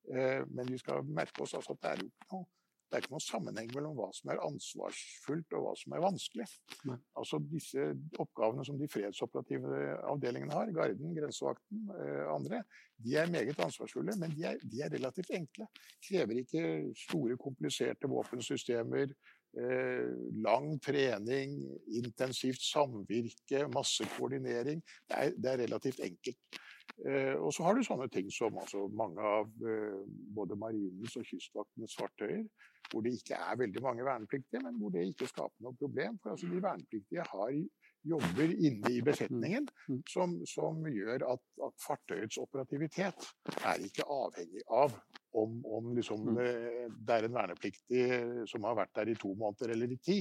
Men 0.08 0.70
vi 0.72 0.78
skal 0.80 1.04
merke 1.04 1.44
oss 1.44 1.52
altså 1.58 1.76
at 1.76 1.82
det 1.82 1.90
er 1.90 2.00
jo 2.00 2.08
ikke 2.08 2.30
noe 2.32 2.46
det 2.92 2.98
er 2.98 3.06
ikke 3.06 3.14
noen 3.14 3.24
sammenheng 3.24 3.70
mellom 3.72 3.94
hva 3.96 4.10
som 4.12 4.30
er 4.34 4.40
ansvarsfullt 4.44 5.54
og 5.56 5.62
hva 5.64 5.70
som 5.80 5.94
er 5.96 6.02
vanskelig. 6.04 6.44
Nei. 6.90 6.98
Altså 7.16 7.38
Disse 7.48 7.86
oppgavene 8.20 8.66
som 8.68 8.76
de 8.76 8.88
fredsoperative 8.92 9.78
avdelingene 10.10 10.58
har, 10.58 10.72
Garden, 10.76 11.14
Grensevakten, 11.16 11.86
eh, 11.96 12.26
andre, 12.28 12.60
de 13.00 13.16
er 13.16 13.32
meget 13.32 13.62
ansvarsfulle, 13.64 14.12
men 14.20 14.34
de 14.36 14.44
er, 14.50 14.60
de 14.60 14.82
er, 14.84 14.92
relativt 14.92 15.32
enkle. 15.38 15.70
Krever 16.04 16.42
ikke 16.42 16.66
store, 17.06 17.38
kompliserte 17.40 18.12
våpensystemer. 18.12 19.16
Eh, 19.56 20.12
lang 20.44 20.68
trening, 20.84 21.56
intensivt 21.96 22.60
samvirke, 22.60 23.64
masse 23.72 24.04
koordinering. 24.18 24.84
Det 25.08 25.16
er, 25.16 25.32
det 25.32 25.54
er 25.54 25.64
relativt 25.64 26.04
enkelt. 26.04 26.60
Eh, 27.06 27.34
og 27.34 27.52
så 27.54 27.66
har 27.66 27.76
du 27.76 27.84
sånne 27.86 28.08
ting 28.12 28.28
som 28.32 28.58
altså, 28.60 28.84
mange 28.94 29.22
av 29.22 29.48
eh, 29.66 30.02
både 30.36 30.58
marinens 30.58 31.16
og 31.18 31.26
kystvaktens 31.28 31.96
fartøyer, 31.98 32.44
hvor 32.90 33.04
det 33.04 33.14
ikke 33.16 33.38
er 33.38 33.60
veldig 33.62 33.82
mange 33.84 34.06
vernepliktige, 34.06 34.62
men 34.64 34.76
hvor 34.80 34.92
det 34.94 35.06
ikke 35.10 35.30
skaper 35.30 35.66
noe 35.66 35.78
problem. 35.80 36.18
For 36.22 36.34
altså, 36.34 36.50
de 36.50 36.62
vernepliktige 36.62 37.26
har 37.30 37.54
jobber 38.02 38.50
inne 38.66 38.90
i 38.90 39.02
besetningen 39.04 39.66
mm, 39.68 39.94
mm. 39.94 40.00
som, 40.10 40.34
som 40.48 40.80
gjør 40.90 41.22
at, 41.34 41.42
at, 41.66 41.74
fartøyets 41.86 42.40
operativitet 42.42 43.28
er 43.62 43.84
ikke 43.86 44.06
avhengig 44.10 44.64
av 44.74 44.96
om, 45.38 45.60
om 45.64 45.92
liksom, 45.96 46.26
mm. 46.34 46.40
Eh, 46.42 46.88
det 46.98 47.14
er 47.14 47.28
en 47.28 47.36
vernepliktig 47.38 48.02
som 48.50 48.66
har 48.68 48.76
vært 48.82 48.94
der 48.98 49.12
i 49.12 49.18
to 49.18 49.32
måneder 49.38 49.76
eller 49.76 49.94
i 49.94 50.00
ti. 50.02 50.18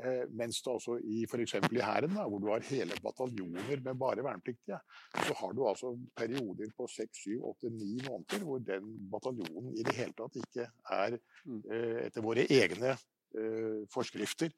Eh, 0.00 0.24
mens 0.32 0.62
det 0.64 0.72
altså 0.72 0.94
i 1.04 1.22
f.eks. 1.28 1.54
i 1.68 1.80
Hæren, 1.84 2.14
hvor 2.16 2.40
du 2.40 2.46
har 2.48 2.64
hele 2.64 2.96
bataljoner 3.04 3.82
med 3.84 3.98
bare 4.00 4.24
vernepliktige, 4.24 4.78
så 5.12 5.34
har 5.36 5.52
du 5.52 5.66
altså 5.68 5.92
perioder 6.16 6.70
på 6.76 6.86
seks, 6.88 7.24
syv, 7.26 7.42
åtte, 7.50 7.68
ni 7.70 7.98
måneder 8.06 8.46
hvor 8.46 8.62
den 8.64 8.88
bataljonen 9.12 9.74
i 9.76 9.84
det 9.84 9.96
hele 9.98 10.16
tatt 10.16 10.38
ikke 10.40 10.70
er 10.96 11.18
mm. 11.44 11.60
eh, 11.68 11.98
etter 12.06 12.24
våre 12.24 12.46
egne 12.48 12.94
eh, 12.94 13.84
forskrifter 13.92 14.54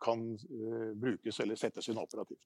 kan 0.00 0.20
brukes 0.96 1.40
eller 1.42 1.58
settes 1.58 1.88
inn 1.90 1.98
operativt. 2.00 2.44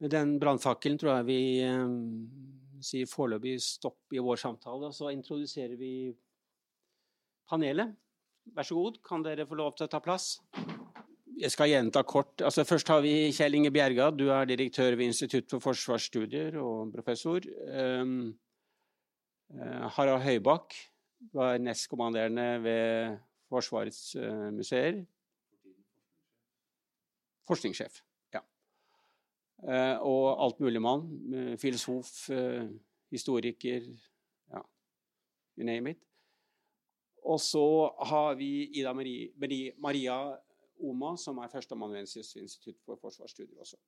Med 0.00 0.10
den 0.10 0.32
brannfakkelen 0.40 0.96
tror 0.98 1.20
jeg 1.20 1.26
vi 1.28 2.80
sier 2.82 3.10
foreløpig 3.10 3.52
stopp 3.62 4.16
i 4.16 4.22
vår 4.24 4.40
samtale, 4.40 4.88
og 4.88 4.96
så 4.96 5.12
introduserer 5.14 5.76
vi 5.78 5.92
panelet. 7.52 7.92
Vær 8.52 8.66
så 8.66 8.76
god, 8.76 9.00
kan 9.06 9.24
dere 9.24 9.46
få 9.48 9.56
lov 9.56 9.72
til 9.78 9.86
å 9.86 9.90
ta 9.90 10.00
plass? 10.04 10.36
Jeg 11.34 11.50
skal 11.50 11.70
gjenta 11.72 12.04
kort. 12.06 12.42
Altså, 12.44 12.62
først 12.68 12.90
har 12.92 13.00
vi 13.02 13.32
Kjell 13.34 13.56
Inge 13.58 13.72
Bjerga. 13.74 14.10
Du 14.14 14.28
er 14.30 14.46
direktør 14.46 14.94
ved 14.94 15.08
Institutt 15.10 15.50
for 15.50 15.64
forsvarsstudier 15.64 16.58
og 16.60 16.92
professor. 16.94 17.42
Um, 17.66 18.34
Harald 19.96 20.22
Høybakk. 20.22 20.76
Du 21.32 21.40
er 21.42 21.58
nestkommanderende 21.58 22.46
ved 22.62 23.18
Forsvarets 23.50 24.14
uh, 24.20 24.50
museer. 24.54 25.02
Forskningssjef. 27.48 27.98
Ja. 28.36 28.44
Uh, 29.64 29.96
og 30.06 30.24
altmuligmann. 30.46 31.08
Filosof, 31.58 32.28
historiker, 33.10 33.90
ja, 34.50 34.62
you 35.56 35.66
name 35.66 35.90
it. 35.90 36.13
Og 37.24 37.40
så 37.40 37.64
har 38.10 38.34
vi 38.36 38.50
Ida 38.76 38.92
Marie, 38.92 39.72
Maria 39.80 40.16
Oma, 40.84 41.14
som 41.16 41.38
er 41.40 41.52
førsteamanuensis 41.52 42.34
ved 42.36 42.42
Institutt 42.44 42.80
for 42.84 43.00
forsvarsstudier 43.00 43.60
også. 43.64 43.78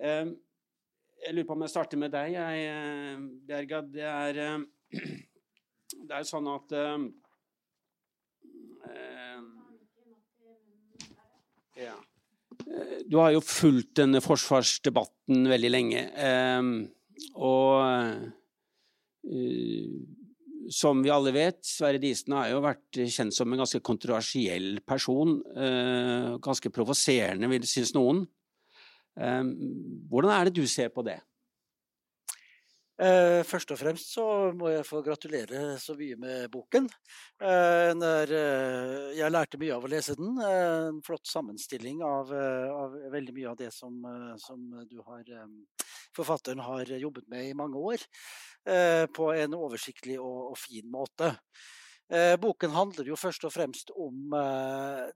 Jeg 0.00 1.34
lurer 1.34 1.46
på 1.46 1.54
om 1.54 1.62
jeg 1.62 1.70
starter 1.70 2.00
med 2.00 2.10
deg, 2.10 2.34
jeg, 2.34 3.20
Bjerga. 3.46 3.82
Det 3.86 4.08
er, 4.08 4.64
det 6.08 6.16
er 6.18 6.26
sånn 6.26 6.50
at 6.50 6.74
ja. 11.78 11.94
Du 13.06 13.18
har 13.20 13.30
jo 13.34 13.42
fulgt 13.44 13.94
denne 14.00 14.22
forsvarsdebatten 14.24 15.46
veldig 15.50 15.70
lenge. 15.70 16.04
Og 17.38 18.32
som 20.72 21.02
vi 21.04 21.12
alle 21.12 21.32
vet, 21.34 21.60
Sverre 21.66 22.00
Disen 22.02 22.34
har 22.36 22.50
jo 22.52 22.62
vært 22.64 23.00
kjent 23.12 23.34
som 23.34 23.50
en 23.52 23.60
ganske 23.62 23.80
kontroversiell 23.84 24.80
person. 24.86 25.36
Eh, 25.56 26.34
ganske 26.44 26.72
provoserende, 26.74 27.50
vil 27.52 27.66
synes 27.68 27.94
noen. 27.96 28.24
Eh, 29.18 29.44
hvordan 30.10 30.34
er 30.34 30.48
det 30.48 30.56
du 30.60 30.66
ser 30.70 30.92
på 30.94 31.04
det? 31.06 31.18
Eh, 32.94 33.40
først 33.42 33.72
og 33.74 33.78
fremst 33.80 34.12
så 34.14 34.24
må 34.54 34.68
jeg 34.70 34.86
få 34.86 35.00
gratulere 35.02 35.74
så 35.82 35.96
mye 35.98 36.14
med 36.20 36.46
boken. 36.52 36.86
Eh, 37.42 37.90
eh, 37.90 38.34
jeg 39.18 39.32
lærte 39.34 39.58
mye 39.58 39.74
av 39.74 39.86
å 39.86 39.90
lese 39.90 40.14
den. 40.14 40.38
En 40.38 41.00
flott 41.02 41.26
sammenstilling 41.26 42.04
av, 42.06 42.30
av 42.30 42.94
veldig 43.10 43.34
mye 43.34 43.50
av 43.50 43.58
det 43.58 43.72
som, 43.74 43.98
som 44.38 44.68
har, 45.08 45.32
forfatteren 46.14 46.62
har 46.62 46.94
jobbet 46.94 47.26
med 47.28 47.48
i 47.48 47.56
mange 47.58 47.82
år. 47.82 48.04
På 49.14 49.32
en 49.34 49.56
oversiktlig 49.58 50.14
og, 50.22 50.54
og 50.54 50.56
fin 50.56 50.86
måte. 50.88 51.34
Boken 52.40 52.72
handler 52.72 53.08
jo 53.10 53.16
først 53.18 53.44
og 53.48 53.52
fremst 53.52 53.90
om 53.96 54.32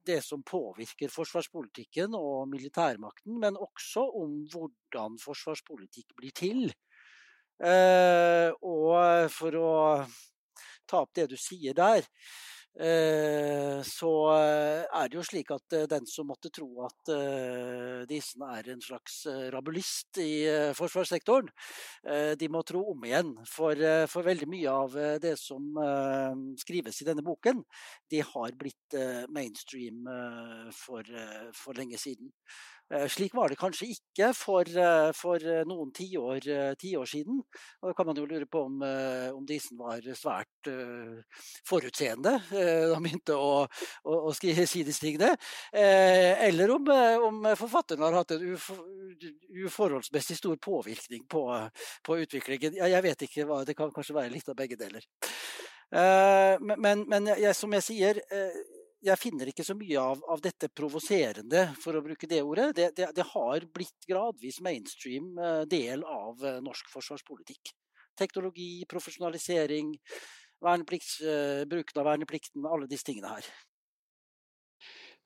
det 0.08 0.18
som 0.24 0.42
påvirker 0.44 1.12
forsvarspolitikken 1.12 2.16
og 2.18 2.48
militærmakten, 2.50 3.38
men 3.40 3.56
også 3.56 4.04
om 4.20 4.42
hvordan 4.52 5.16
forsvarspolitikk 5.22 6.12
blir 6.18 6.36
til. 6.36 6.68
Eh, 7.58 8.50
og 8.62 9.30
for 9.34 9.58
å 9.58 9.72
ta 10.88 11.02
opp 11.02 11.16
det 11.18 11.26
du 11.32 11.36
sier 11.38 11.74
der, 11.74 12.06
eh, 12.78 13.80
så 13.82 14.12
er 14.30 15.10
det 15.10 15.18
jo 15.18 15.24
slik 15.26 15.50
at 15.50 15.74
eh, 15.74 15.88
den 15.90 16.06
som 16.06 16.30
måtte 16.30 16.52
tro 16.54 16.68
at 16.86 17.10
Disen 18.08 18.44
er 18.46 18.70
en 18.70 18.84
slags 18.84 19.24
rabulist 19.50 20.20
i 20.22 20.46
forsvarssektoren, 20.78 21.50
de 22.38 22.48
må 22.48 22.62
tro 22.62 22.84
om 22.92 23.04
igjen. 23.04 23.34
For, 23.48 23.74
for 24.06 24.26
veldig 24.28 24.48
mye 24.48 24.70
av 24.84 24.94
det 25.20 25.34
som 25.40 25.74
skrives 26.62 27.02
i 27.02 27.08
denne 27.10 27.26
boken, 27.26 27.64
de 28.08 28.22
har 28.22 28.56
blitt 28.60 28.96
mainstream 29.34 30.06
for, 30.72 31.10
for 31.58 31.80
lenge 31.80 31.98
siden. 32.00 32.30
Eh, 32.94 33.08
slik 33.08 33.34
var 33.36 33.52
det 33.52 33.58
kanskje 33.60 33.90
ikke 33.92 34.30
for, 34.32 34.64
eh, 34.64 35.10
for 35.12 35.42
eh, 35.44 35.64
noen 35.68 35.90
tiår, 35.92 36.40
ti 36.80 36.94
siden. 37.06 37.42
Og 37.82 37.90
da 37.90 37.92
kan 37.92 38.06
man 38.08 38.16
jo 38.16 38.24
lure 38.24 38.46
på 38.48 38.62
om, 38.64 38.80
om 39.36 39.44
Disen 39.46 39.76
var 39.78 40.00
svært 40.16 40.68
uh, 40.68 41.20
forutseende 41.66 42.38
da 42.50 42.94
han 42.94 43.04
begynte 43.04 43.36
å, 43.36 43.66
å, 44.04 44.14
å 44.28 44.32
si 44.32 44.52
disse 44.52 45.00
tingene. 45.00 45.34
Eller 45.72 46.70
om, 46.72 46.88
om, 47.28 47.48
forfatteren 47.58 48.02
har 48.06 48.16
hatt 48.18 48.34
en 48.36 48.46
ufo, 48.54 48.76
uforholdsmessig 49.66 50.38
stor 50.38 50.56
påvirkning 50.56 51.26
på, 51.28 51.44
på 52.04 52.18
utviklingen. 52.24 52.78
Jeg, 52.80 53.04
vet 53.04 53.26
ikke 53.28 53.46
hva, 53.48 53.62
Det 53.64 53.76
kan 53.78 53.92
kanskje 53.94 54.16
være 54.16 54.34
litt 54.34 54.48
av 54.48 54.58
begge 54.58 54.78
deler. 54.80 55.04
Men, 55.90 57.04
men 57.08 57.32
jeg, 57.34 57.54
som 57.56 57.72
jeg 57.78 57.86
sier 57.86 58.22
jeg 59.04 59.20
finner 59.20 59.50
ikke 59.50 59.64
så 59.66 59.76
mye 59.78 60.00
av, 60.00 60.22
av 60.30 60.40
dette 60.42 60.70
provoserende, 60.74 61.68
for 61.78 61.96
å 61.96 62.02
bruke 62.02 62.28
det 62.30 62.40
ordet. 62.42 62.72
Det, 62.76 62.88
det, 62.98 63.10
det, 63.14 63.26
har 63.30 63.66
blitt 63.74 64.08
gradvis 64.08 64.60
mainstream 64.64 65.36
eh, 65.38 65.62
del 65.70 66.02
av 66.02 66.42
eh, 66.44 66.58
norsk 66.64 66.90
forsvarspolitikk. 66.92 67.72
Teknologi, 68.18 68.82
profesjonalisering, 68.90 69.92
eh, 70.02 71.60
bruken 71.70 72.02
av 72.02 72.08
verneplikten, 72.10 72.66
alle 72.66 72.90
disse 72.90 73.06
tingene 73.06 73.36
her. 73.36 73.52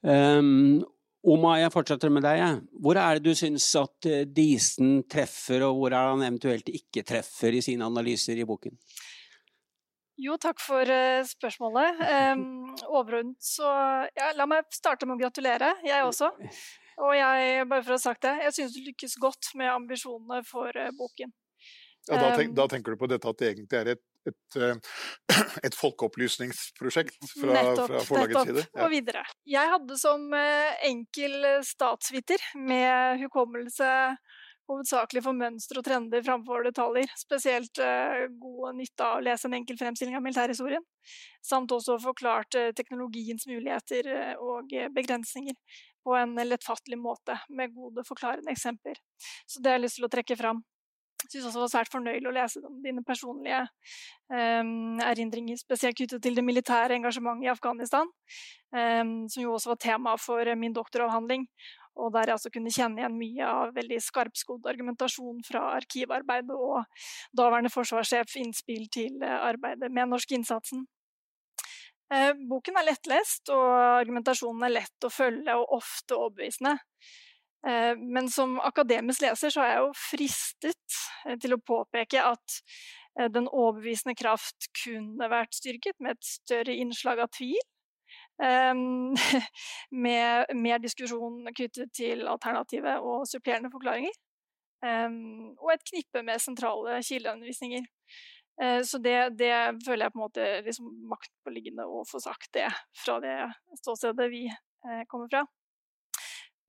Um, 0.02 0.82
Oma, 1.22 1.54
jeg 1.62 1.72
fortsetter 1.72 2.10
med 2.12 2.26
deg. 2.26 2.60
Hvor 2.82 2.98
er 2.98 3.16
det 3.16 3.30
du 3.30 3.38
syns 3.38 3.68
at 3.78 4.10
Disen 4.34 5.04
treffer, 5.08 5.62
og 5.68 5.78
hvor 5.78 5.94
er 5.94 6.10
han 6.10 6.24
eventuelt 6.26 6.68
ikke 6.68 7.06
treffer 7.06 7.54
i 7.54 7.62
sine 7.64 7.86
analyser 7.88 8.42
i 8.42 8.46
boken? 8.48 8.74
Jo, 10.20 10.36
takk 10.40 10.60
for 10.60 10.88
uh, 10.88 11.22
spørsmålet. 11.28 12.00
Um, 12.12 12.74
overordnet 12.88 13.40
så 13.44 13.68
ja, 14.16 14.30
La 14.36 14.46
meg 14.48 14.68
starte 14.74 15.06
med 15.08 15.16
å 15.16 15.22
gratulere, 15.24 15.72
jeg 15.86 16.04
også. 16.06 16.30
Og 17.02 17.14
jeg, 17.16 17.66
bare 17.70 17.82
for 17.82 17.94
å 17.94 17.98
ha 17.98 18.02
sagt 18.02 18.24
det, 18.26 18.34
jeg 18.46 18.56
syns 18.56 18.74
du 18.76 18.82
lykkes 18.84 19.16
godt 19.20 19.52
med 19.58 19.72
ambisjonene 19.72 20.42
for 20.48 20.76
uh, 20.76 20.90
boken. 20.98 21.32
Ja, 22.10 22.18
da, 22.18 22.30
tenk, 22.34 22.54
da, 22.58 22.66
tenker 22.68 22.94
du 22.94 22.98
på 22.98 23.08
dette 23.10 23.30
at 23.30 23.38
det 23.38 23.52
egentlig 23.52 23.78
er 23.78 23.90
et, 23.92 24.00
et, 24.26 24.56
eh, 24.58 25.42
et 25.68 25.76
folkeopplysningsprosjekt 25.78 27.20
fra, 27.30 27.52
nettopp, 27.54 27.92
fra 27.92 28.00
forlagets 28.08 28.34
nettopp, 28.34 28.48
side? 28.50 28.64
Ja. 28.66 28.80
Og 28.82 28.90
videre. 28.90 29.22
Jeg 29.46 29.70
hadde 29.76 29.98
som 30.00 30.24
enkel 30.88 31.46
statsviter 31.68 32.42
med 32.58 33.22
hukommelse 33.22 33.92
hovedsakelig 34.72 35.22
for 35.24 35.36
mønster 35.36 35.78
og 35.78 35.86
trender 35.86 36.24
framfor 36.24 36.66
detaljer. 36.66 37.12
Spesielt 37.18 37.80
uh, 37.82 38.26
god 38.42 38.78
nytte 38.80 39.06
av 39.06 39.20
å 39.20 39.24
lese 39.28 39.48
en 39.48 39.56
enkel 39.60 39.78
fremstilling 39.80 40.18
av 40.18 40.24
militærhistorien. 40.24 40.84
Samt 41.44 41.72
også 41.74 41.98
forklart 42.02 42.58
uh, 42.58 42.72
teknologiens 42.76 43.46
muligheter 43.50 44.10
uh, 44.10 44.34
og 44.42 44.74
begrensninger 44.96 45.56
på 46.02 46.16
en 46.18 46.34
lettfattelig 46.34 46.98
måte, 46.98 47.38
med 47.48 47.74
gode 47.74 48.02
forklarende 48.08 48.50
eksempler. 48.50 48.98
Så 49.46 49.62
det 49.62 49.70
har 49.70 49.78
jeg 49.78 49.86
lyst 49.86 50.00
til 50.00 50.08
å 50.08 50.12
trekke 50.12 50.38
fram. 50.40 50.64
Jeg 51.22 51.36
syns 51.36 51.44
også 51.46 51.60
det 51.60 51.62
var 51.62 51.70
svært 51.70 51.92
fornøyelig 51.92 52.28
å 52.28 52.34
lese 52.34 52.60
om 52.66 52.80
dine 52.82 53.04
personlige 53.06 53.60
um, 54.32 54.98
erindringer, 55.06 55.60
spesielt 55.60 55.94
knyttet 55.98 56.22
til 56.24 56.34
det 56.34 56.42
militære 56.42 56.96
engasjementet 56.98 57.46
i 57.46 57.52
Afghanistan, 57.52 58.10
um, 58.74 59.12
som 59.30 59.44
jo 59.44 59.54
også 59.54 59.72
var 59.72 59.80
tema 59.84 60.16
for 60.18 60.50
min 60.58 60.74
doktoravhandling. 60.74 61.46
Og 62.00 62.12
der 62.14 62.30
jeg 62.30 62.36
altså 62.38 62.50
kunne 62.52 62.72
kjenne 62.72 63.02
igjen 63.02 63.18
mye 63.18 63.48
av 63.48 63.74
veldig 63.76 63.98
skarpskodd 64.00 64.68
argumentasjon 64.70 65.42
fra 65.44 65.64
arkivarbeidet 65.76 66.56
og 66.56 66.86
daværende 67.36 67.72
forsvarssjef 67.72 68.38
innspill 68.40 68.86
til 68.92 69.20
eh, 69.24 69.38
arbeidet 69.50 69.90
med 69.92 70.08
norskinnsatsen. 70.12 70.86
Eh, 72.12 72.30
boken 72.48 72.80
er 72.80 72.88
lettlest, 72.88 73.52
og 73.52 73.66
argumentasjonen 74.00 74.64
er 74.68 74.76
lett 74.78 75.08
å 75.08 75.12
følge 75.12 75.58
og 75.60 75.76
ofte 75.80 76.16
overbevisende. 76.16 76.78
Eh, 77.68 77.92
men 78.00 78.32
som 78.32 78.56
akademisk 78.64 79.26
leser 79.26 79.52
så 79.52 79.64
er 79.64 79.74
jeg 79.74 79.84
jo 79.84 79.92
fristet 80.06 80.98
til 81.44 81.56
å 81.56 81.62
påpeke 81.62 82.24
at 82.24 82.60
den 83.28 83.44
overbevisende 83.44 84.14
kraft 84.16 84.70
kunne 84.72 85.26
vært 85.28 85.52
styrket 85.52 85.98
med 86.00 86.16
et 86.16 86.24
større 86.24 86.72
innslag 86.80 87.20
av 87.20 87.28
tvil 87.36 87.60
med 90.04 90.52
mer 90.58 90.80
diskusjon 90.82 91.44
knyttet 91.54 91.92
til 91.94 92.26
alternative 92.26 92.96
og 92.98 93.26
supplerende 93.30 93.70
forklaringer. 93.70 94.16
Og 94.82 95.68
et 95.70 95.84
knippe 95.86 96.24
med 96.26 96.42
sentrale 96.42 96.96
kildeanvisninger. 97.06 97.86
Uh, 98.60 98.82
så 98.82 98.98
det, 98.98 99.30
det, 99.40 99.54
føler 99.86 100.06
jeg 100.06 100.12
på 100.12 100.18
en 100.18 100.26
måte 100.26 100.46
liksom 100.66 100.90
maktpåliggende 101.10 101.86
å 101.88 102.02
få 102.08 102.20
sagt 102.20 102.50
det 102.56 102.68
fra 103.00 103.16
det 103.22 103.36
ståstedet 103.80 104.28
vi 104.32 104.44
uh, 104.50 105.02
kommer 105.10 105.30
fra. 105.32 105.42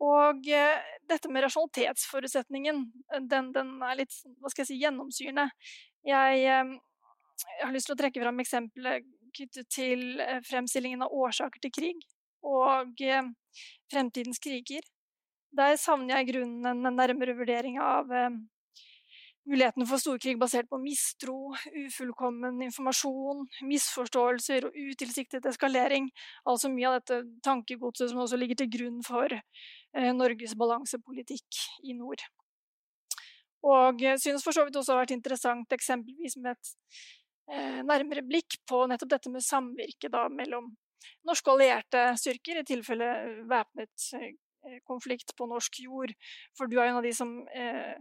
Og 0.04 0.48
uh, 0.48 0.94
dette 1.10 1.32
med 1.32 1.44
rasjonalitetsforutsetningen, 1.46 2.86
den, 3.28 3.52
den, 3.56 3.76
er 3.84 4.00
litt 4.00 4.16
hva 4.40 4.52
skal 4.52 4.64
jeg 4.64 4.72
si, 4.72 4.80
gjennomsyrende. 4.80 5.50
Jeg, 6.08 6.40
jeg 6.46 7.62
har 7.66 7.76
lyst 7.76 7.92
til 7.92 7.98
å 7.98 8.00
trekke 8.00 8.24
fram 8.24 8.42
eksempelet 8.44 9.12
knyttet 9.36 9.70
til 9.74 10.22
eh, 10.22 10.42
fremstillingen 10.46 11.06
av 11.06 11.14
årsaker 11.14 11.64
til 11.64 11.74
krig 11.74 12.08
og 12.44 13.00
eh, 13.02 13.30
fremtidens 13.92 14.42
kriger. 14.44 14.86
Der 15.54 15.78
savner 15.78 16.18
jeg 16.18 16.28
i 16.28 16.32
grunnen 16.32 16.66
en 16.66 16.98
nærmere 16.98 17.38
vurdering 17.38 17.80
av 17.82 18.10
mulighetene 18.10 18.50
muligheten 19.44 19.84
for 19.84 20.00
storkrig 20.00 20.38
basert 20.40 20.70
på 20.72 20.78
mistro, 20.80 21.52
ufullkommen 21.76 22.62
informasjon, 22.64 23.42
misforståelser 23.68 24.70
og 24.70 24.78
utilsiktet 24.94 25.44
eskalering. 25.50 26.08
Altså 26.48 26.72
mye 26.72 26.88
av 26.88 26.96
dette 27.02 27.18
tankegodset 27.44 28.14
som 28.14 28.22
også 28.24 28.40
ligger 28.40 28.62
til 28.62 28.70
grunn 28.72 29.02
for 29.04 29.36
Norges 30.16 30.56
balansepolitikk 30.56 31.60
i 31.84 31.98
nord. 31.98 32.24
Og 33.68 34.00
synes 34.24 34.48
for 34.48 34.56
så 34.56 34.64
vidt 34.64 34.80
også 34.80 34.96
har 34.96 35.04
vært 35.04 35.18
interessant 35.18 35.76
eksempelvis 35.76 36.40
med 36.40 36.56
et 36.56 36.74
Eh, 36.74 37.23
nærmere 37.48 38.24
blikk 38.24 38.56
på 38.70 38.86
nettopp 38.88 39.10
dette 39.12 39.32
med 39.34 39.44
samvirke 39.44 40.10
da, 40.12 40.28
mellom 40.32 40.72
norske 41.28 41.52
allierte 41.52 42.06
styrker, 42.20 42.60
i 42.60 42.68
tilfelle 42.68 43.10
væpnet 43.50 44.08
eh, 44.20 44.80
konflikt 44.88 45.36
på 45.38 45.48
norsk 45.50 45.82
jord. 45.86 46.14
For 46.58 46.70
du 46.70 46.80
er 46.80 46.90
en 46.90 47.00
av 47.00 47.06
de 47.06 47.14
som 47.16 47.36
eh, 47.54 47.96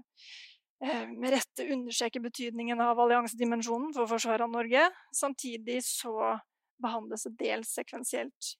eh, 0.85 1.07
med 1.11 1.35
rette 1.35 1.67
understreker 1.75 2.25
betydningen 2.25 2.83
av 2.85 3.01
alliansedimensjonen 3.03 3.93
for 3.97 4.11
forsvaret 4.11 4.47
av 4.47 4.53
Norge. 4.55 4.89
Samtidig 5.17 5.81
så 5.87 6.37
behandles 6.83 7.27
det 7.29 7.37
dels 7.41 7.75
sekvensielt 7.79 8.55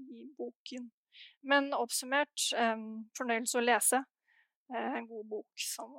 i 0.00 0.26
boken. 0.36 0.90
Men 1.48 1.72
oppsummert 1.76 2.50
eh, 2.56 2.76
fornøyelse 3.16 3.60
å 3.60 3.64
lese. 3.64 4.02
Eh, 4.72 4.92
en 5.00 5.08
god 5.08 5.32
bok 5.36 5.66
som, 5.68 5.96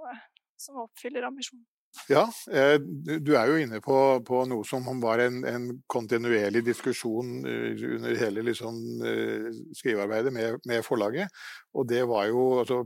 som 0.59 0.83
oppfyller 0.85 1.29
ambisjonen. 1.29 1.65
Ja, 2.07 2.23
eh, 2.51 2.77
du 2.79 3.33
er 3.35 3.49
jo 3.49 3.57
inne 3.61 3.79
på, 3.83 3.97
på 4.27 4.43
noe 4.49 4.65
som 4.67 4.85
var 5.01 5.21
en, 5.23 5.41
en, 5.47 5.67
kontinuerlig 5.89 6.63
diskusjon 6.67 7.41
eh, 7.47 7.83
under 7.97 8.15
hele 8.19 8.45
liksom, 8.47 8.77
eh, 9.01 9.49
skrivearbeidet 9.77 10.33
med, 10.33 10.59
med, 10.69 10.85
forlaget. 10.85 11.33
Og 11.73 11.87
det 11.89 12.05
var 12.09 12.29
jo 12.31 12.47
altså, 12.61 12.85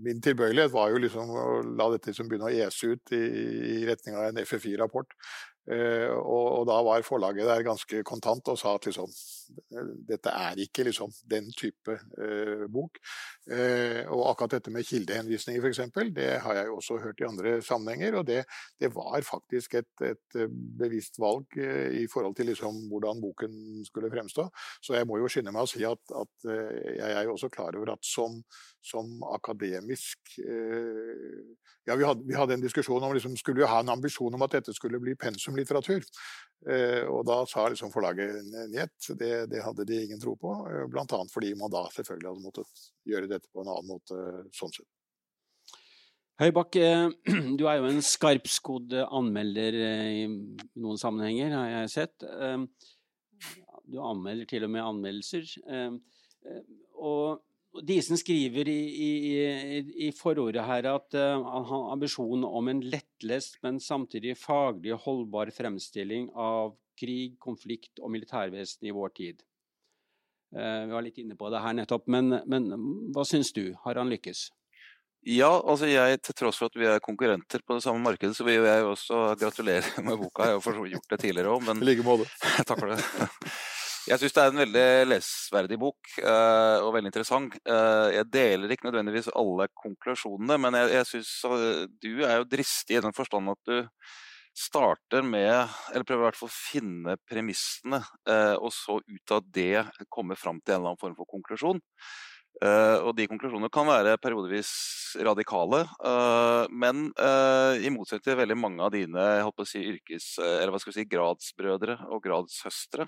Min 0.00 0.20
tilbøyelighet 0.22 0.70
var 0.72 0.88
jo 0.88 1.00
liksom 1.02 1.30
å 1.36 1.42
la 1.76 1.90
dette 1.92 2.08
liksom 2.08 2.28
begynne 2.30 2.46
å 2.48 2.60
ese 2.64 2.94
ut 2.94 3.10
i, 3.12 3.18
i 3.20 3.80
retning 3.84 4.14
av 4.16 4.30
en 4.30 4.38
FFI-rapport. 4.46 5.10
Uh, 5.68 6.14
og, 6.14 6.46
og, 6.46 6.62
da 6.70 6.78
var 6.86 7.04
forlaget 7.04 7.44
der 7.44 7.66
ganske 7.66 8.00
kontant 8.08 8.48
og 8.48 8.56
sa 8.56 8.72
at 8.78 8.86
liksom, 8.88 9.10
dette 10.08 10.32
er 10.32 10.60
ikke 10.64 10.84
liksom, 10.86 11.12
den 11.30 11.50
type 11.56 11.96
eh, 12.20 12.64
bok. 12.72 12.98
Eh, 13.50 14.02
og 14.10 14.24
akkurat 14.30 14.56
dette 14.56 14.72
med 14.74 14.86
kildehenvisninger 14.88 15.62
f.eks., 15.62 15.82
det 16.16 16.28
har 16.44 16.58
jeg 16.58 16.72
også 16.74 16.98
hørt 17.02 17.22
i 17.22 17.28
andre 17.28 17.56
sammenhenger. 17.64 18.18
Og 18.20 18.26
det, 18.28 18.44
det 18.80 18.92
var 18.94 19.20
faktisk 19.26 19.78
et, 19.80 19.90
et 20.06 20.40
bevisst 20.80 21.20
valg 21.22 21.56
i 21.56 22.06
forhold 22.10 22.36
til 22.38 22.50
liksom, 22.50 22.82
hvordan 22.90 23.22
boken 23.22 23.84
skulle 23.86 24.10
fremstå. 24.12 24.48
Så 24.82 24.96
jeg 24.98 25.08
må 25.08 25.20
jo 25.20 25.30
skynde 25.30 25.54
meg 25.54 25.66
å 25.66 25.70
si 25.70 25.84
at, 25.86 26.02
at 26.16 26.50
jeg 26.50 27.10
er 27.14 27.24
jo 27.26 27.36
også 27.36 27.50
klar 27.52 27.76
over 27.78 27.94
at 27.94 28.04
som, 28.06 28.40
som 28.84 29.20
akademisk 29.34 30.38
Ja, 31.88 31.96
vi 31.96 32.04
hadde, 32.04 32.22
vi 32.28 32.36
hadde, 32.36 32.54
en 32.54 32.62
diskusjon 32.62 33.02
om 33.02 33.14
liksom, 33.16 33.34
skulle 33.40 33.62
vi 33.62 33.68
ha 33.68 33.80
en 33.80 33.92
ambisjon 33.92 34.34
om 34.36 34.44
at 34.44 34.52
dette 34.58 34.74
skulle 34.76 35.00
bli 35.02 35.16
pensum 35.18 35.56
litteratur. 35.58 36.04
Eh, 36.04 36.49
og 36.60 37.22
da 37.24 37.38
sa 37.48 37.62
liksom 37.72 37.92
forlaget 37.92 38.42
njet, 38.68 38.92
det, 39.16 39.32
det, 39.48 39.62
hadde 39.64 39.86
de 39.88 40.02
ingen 40.04 40.20
tro 40.20 40.34
på. 40.36 40.52
blant 40.92 41.08
Bl.a. 41.08 41.20
fordi 41.32 41.54
man 41.56 41.72
da 41.72 41.86
selvfølgelig 41.94 42.28
hadde 42.28 42.44
måttet 42.44 42.82
gjøre 43.08 43.30
dette 43.30 43.48
på 43.48 43.62
en 43.62 43.70
annen 43.72 43.88
måte 43.88 44.18
sånn 44.56 44.74
sett. 44.74 44.88
Høybakk, 46.40 46.76
du 47.58 47.64
er 47.68 47.80
jo 47.80 47.88
en 47.88 48.04
skarpskodd 48.04 48.94
anmelder 49.06 49.76
i 49.80 50.22
noen 50.28 51.00
sammenhenger, 51.00 51.52
har 51.56 51.74
jeg 51.74 51.94
sett. 51.96 52.28
Du 53.90 53.98
anmelder 54.04 54.48
til 54.48 54.64
og 54.68 54.72
med 54.72 54.84
anmeldelser. 54.84 55.48
Og 57.00 57.40
Disen 57.86 58.18
skriver 58.18 58.68
i, 58.68 58.80
i, 59.06 59.82
i, 60.06 60.10
forordet 60.16 60.64
her 60.66 60.88
at 60.90 61.14
uh, 61.14 61.38
han 61.38 61.66
har 61.68 61.92
ambisjonen 61.94 62.44
om 62.44 62.68
en 62.68 62.80
lettlest, 62.82 63.60
men 63.62 63.78
samtidig 63.80 64.34
faglig 64.40 64.96
holdbar 65.04 65.52
fremstilling 65.54 66.32
av 66.34 66.74
krig, 66.98 67.38
konflikt 67.38 68.02
og 68.02 68.10
militærvesen 68.10 68.90
i 68.90 68.94
vår 68.96 69.14
tid. 69.14 69.44
Uh, 70.50 70.82
vi 70.88 70.96
var 70.96 71.06
litt 71.06 71.22
inne 71.22 71.38
på 71.38 71.50
det 71.54 71.62
her 71.62 71.78
nettopp, 71.78 72.10
men, 72.10 72.40
men 72.50 72.72
hva 73.14 73.26
syns 73.28 73.54
du? 73.54 73.68
Har 73.84 74.02
han 74.02 74.10
lykkes? 74.10 74.48
Ja, 75.28 75.50
altså 75.52 75.84
jeg, 75.84 76.16
til 76.24 76.34
tross 76.34 76.56
for 76.56 76.72
at 76.72 76.78
vi 76.80 76.86
er 76.88 77.02
konkurrenter 77.04 77.60
på 77.60 77.76
det 77.76 77.84
samme 77.84 78.00
markedet, 78.00 78.32
så 78.36 78.44
vil 78.46 78.64
jeg 78.64 78.80
jo 78.80 78.94
også 78.94 79.18
gratulere 79.38 79.84
med 80.06 80.16
boka. 80.16 80.48
Jeg 80.48 80.62
har 80.64 80.78
jo 80.80 80.86
gjort 80.96 81.12
det 81.12 81.20
tidligere 81.20 81.52
òg, 81.52 81.66
men 81.66 81.82
I 81.82 81.90
like 81.90 82.06
måte. 82.06 82.26
Takk 82.68 82.80
for 82.80 82.94
det. 82.94 83.02
Jeg 84.08 84.16
syns 84.16 84.32
det 84.32 84.42
er 84.42 84.50
en 84.52 84.60
veldig 84.62 84.86
lesverdig 85.10 85.76
bok, 85.80 86.12
uh, 86.24 86.80
og 86.86 86.94
veldig 86.94 87.10
interessant. 87.10 87.56
Uh, 87.68 88.08
jeg 88.14 88.28
deler 88.32 88.72
ikke 88.72 88.88
nødvendigvis 88.88 89.28
alle 89.36 89.68
konklusjonene, 89.76 90.56
men 90.62 90.78
jeg, 90.78 90.92
jeg 90.96 91.08
syns 91.10 91.34
uh, 91.44 91.84
du 92.00 92.24
er 92.24 92.40
jo 92.40 92.48
dristig 92.48 92.96
i 92.96 93.02
den 93.04 93.16
forstand 93.16 93.52
at 93.52 93.60
du 93.68 93.76
starter 94.56 95.22
med, 95.26 95.52
eller 95.92 96.06
prøver 96.08 96.24
i 96.24 96.28
hvert 96.30 96.40
fall 96.40 96.50
å 96.50 96.56
finne 96.56 97.14
premissene, 97.28 98.00
og 98.58 98.72
så 98.74 98.96
ut 98.98 99.32
av 99.32 99.44
det 99.54 99.84
komme 100.10 100.34
fram 100.36 100.58
til 100.58 100.74
en 100.74 100.80
eller 100.80 100.90
annen 100.90 101.00
form 101.00 101.14
for 101.16 101.30
konklusjon. 101.30 101.78
Og 102.60 103.12
de 103.16 103.28
konklusjonene 103.30 103.70
kan 103.72 103.86
være 103.88 104.16
periodevis 104.20 104.72
radikale, 105.22 105.84
men 106.74 107.06
i 107.14 107.92
motsetning 107.94 108.26
til 108.26 108.40
veldig 108.42 108.58
mange 108.58 108.84
av 108.84 108.92
dine 108.92 109.28
si, 109.70 109.84
yrkes, 109.94 110.32
eller 110.42 110.74
hva 110.74 110.82
skal 110.82 110.92
vi 110.92 110.98
si, 110.98 111.08
gradsbrødre 111.14 112.00
og 112.10 112.20
gradssøstre, 112.26 113.06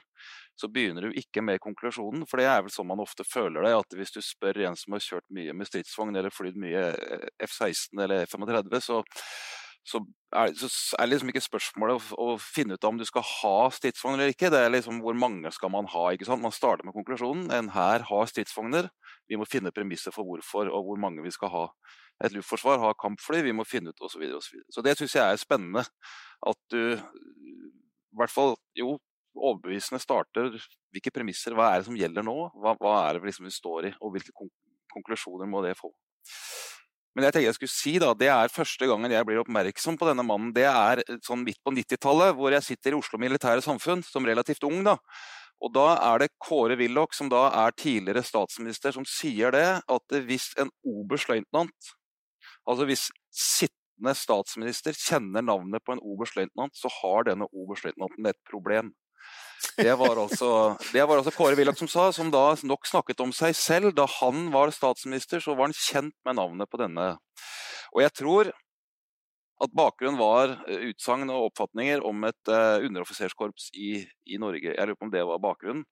så 0.59 0.68
begynner 0.70 1.09
du 1.09 1.18
ikke 1.18 1.42
med 1.44 1.62
konklusjonen. 1.64 2.26
For 2.28 2.40
det 2.40 2.48
er 2.50 2.61
vel 2.64 2.74
sånn 2.74 2.90
man 2.90 3.03
ofte 3.03 3.26
føler 3.26 3.64
det, 3.66 3.72
at 3.78 3.96
hvis 3.98 4.14
du 4.14 4.20
spør 4.24 4.62
en 4.66 4.78
som 4.78 4.96
har 4.96 5.05
kjørt 5.05 5.26
mye 5.34 5.55
med 5.57 5.68
stridsvogn 5.70 6.16
eller 6.18 6.34
flydd 6.34 6.61
mye 6.61 6.84
F-16 7.48 8.05
eller 8.05 8.26
F-35, 8.28 8.78
så 8.84 9.03
så 9.82 9.98
er, 10.30 10.53
så 10.55 10.68
er, 10.94 11.07
det 11.07 11.11
liksom 11.11 11.30
ikke 11.32 11.42
spørsmålet 11.42 11.96
å, 11.96 12.16
å, 12.22 12.34
finne 12.38 12.76
ut 12.78 12.84
om 12.86 12.98
du 13.00 13.05
skal 13.07 13.24
ha 13.26 13.57
stridsvogner 13.74 14.20
eller 14.20 14.34
ikke. 14.34 14.50
Det 14.55 14.61
er 14.62 14.70
liksom 14.70 15.00
hvor 15.03 15.16
mange 15.18 15.50
skal 15.55 15.72
man 15.74 15.88
ha. 15.90 16.05
ikke 16.14 16.28
sant? 16.28 16.42
Man 16.44 16.55
starter 16.55 16.86
med 16.86 16.94
konklusjonen. 16.94 17.48
En 17.55 17.72
hær 17.74 18.07
har 18.07 18.30
stridsvogner. 18.30 18.92
Vi 19.30 19.38
må 19.40 19.48
finne 19.48 19.74
premisser 19.74 20.14
for 20.14 20.28
hvorfor 20.28 20.70
og 20.70 20.86
hvor 20.86 21.03
mange 21.03 21.24
vi 21.26 21.34
skal 21.34 21.50
ha. 21.55 21.64
Et 22.22 22.34
luftforsvar 22.34 22.78
har 22.78 22.98
kampfly. 23.00 23.42
Vi 23.42 23.57
må 23.59 23.66
finne 23.66 23.90
ut 23.90 24.05
osv. 24.07 24.22
Så, 24.22 24.36
og 24.38 24.46
så, 24.46 24.55
videre. 24.55 24.70
så 24.70 24.86
det 24.86 24.96
syns 25.00 25.18
jeg 25.18 25.26
er 25.26 25.42
spennende. 25.42 25.84
At 26.46 26.61
du 26.70 26.94
i 26.94 28.20
hvert 28.20 28.32
fall 28.32 28.55
jo 28.78 29.00
overbevisende 29.36 30.00
starter 30.02 30.50
hvilke 30.92 31.12
premisser, 31.14 31.56
hva 31.56 31.70
er 31.72 31.80
det 31.80 31.88
som 31.88 31.98
gjelder 31.98 32.26
nå? 32.26 32.36
Hva, 32.60 32.76
hva 32.80 32.96
er 33.06 33.18
det 33.18 33.30
liksom 33.30 33.48
vi 33.48 33.54
står 33.54 33.90
i, 33.90 33.94
og 34.00 34.14
hvilke 34.16 34.34
konklusjoner 34.92 35.48
må 35.48 35.64
det 35.64 35.76
få? 35.78 35.92
Men 37.12 37.26
jeg 37.26 37.34
tenkte 37.34 37.48
jeg 37.50 37.56
skulle 37.58 37.74
si 37.74 37.92
da, 38.00 38.12
det 38.16 38.30
er 38.32 38.52
første 38.52 38.88
gangen 38.88 39.12
jeg 39.12 39.26
blir 39.28 39.42
oppmerksom 39.42 39.98
på 40.00 40.08
denne 40.08 40.24
mannen. 40.24 40.52
Det 40.56 40.64
er 40.64 41.02
eh, 41.04 41.18
sånn 41.24 41.44
midt 41.44 41.60
på 41.64 41.74
90-tallet, 41.74 42.32
hvor 42.38 42.54
jeg 42.54 42.64
sitter 42.64 42.94
i 42.94 42.98
Oslo 42.98 43.20
Militære 43.20 43.64
Samfunn 43.64 44.04
som 44.06 44.26
relativt 44.28 44.64
ung. 44.68 44.80
da. 44.86 44.96
Og 45.62 45.70
da 45.74 45.92
er 45.94 46.24
det 46.24 46.32
Kåre 46.42 46.78
Willoch, 46.80 47.12
som 47.14 47.28
da 47.30 47.44
er 47.66 47.76
tidligere 47.78 48.24
statsminister, 48.26 48.94
som 48.96 49.04
sier 49.06 49.52
det, 49.54 49.66
at 49.84 50.16
hvis 50.26 50.48
en 50.58 50.72
oberstløytnant, 50.88 51.92
altså 52.66 52.88
hvis 52.88 53.04
sittende 53.30 54.16
statsminister 54.18 54.96
kjenner 54.96 55.44
navnet 55.44 55.84
på 55.84 55.94
en 55.94 56.02
oberstløytnant, 56.02 56.74
så 56.74 56.90
har 56.96 57.28
denne 57.28 57.46
oberstløytnanten 57.52 58.32
et 58.32 58.40
problem. 58.48 58.90
Det 59.76 59.94
var, 59.98 60.18
altså, 60.18 60.48
det 60.92 61.04
var 61.08 61.20
altså 61.20 61.32
Kåre 61.34 61.56
Willoch 61.58 61.78
som 61.80 61.88
sa, 61.90 62.08
som 62.12 62.30
da 62.32 62.52
nok 62.66 62.88
snakket 62.88 63.22
om 63.24 63.32
seg 63.36 63.56
selv. 63.56 63.94
Da 63.96 64.06
han 64.18 64.50
var 64.54 64.72
statsminister, 64.74 65.42
så 65.42 65.56
var 65.56 65.70
han 65.70 65.76
kjent 65.76 66.16
med 66.26 66.38
navnet 66.38 66.70
på 66.70 66.80
denne. 66.80 67.14
Og 67.92 68.04
jeg 68.04 68.14
tror 68.18 68.52
at 69.62 69.74
bakgrunnen 69.78 70.18
var 70.18 70.56
eh, 70.66 70.88
utsagn 70.90 71.30
og 71.30 71.50
oppfatninger 71.50 72.02
om 72.06 72.24
et 72.26 72.50
uh, 72.50 72.82
underoffiserskorps 72.82 73.70
i, 73.78 74.02
i, 74.26 74.38
Norge. 74.42 74.74
Jeg 74.74 74.88
lurer 74.88 74.98
på 74.98 75.06
om 75.06 75.12
det 75.12 75.22
var 75.28 75.42
bakgrunnen. 75.42 75.84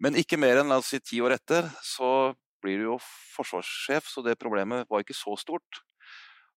Men 0.00 0.16
ikke 0.16 0.40
mer 0.40 0.62
enn 0.62 0.72
la 0.72 0.80
ti 0.80 1.20
år 1.20 1.36
etter 1.36 1.68
så 1.84 2.32
blir 2.64 2.80
du 2.80 2.88
jo 2.88 2.96
forsvarssjef, 3.36 4.08
så 4.08 4.24
det 4.24 4.38
problemet 4.40 4.88
var 4.90 5.04
ikke 5.04 5.16
så 5.16 5.36
stort. 5.38 5.82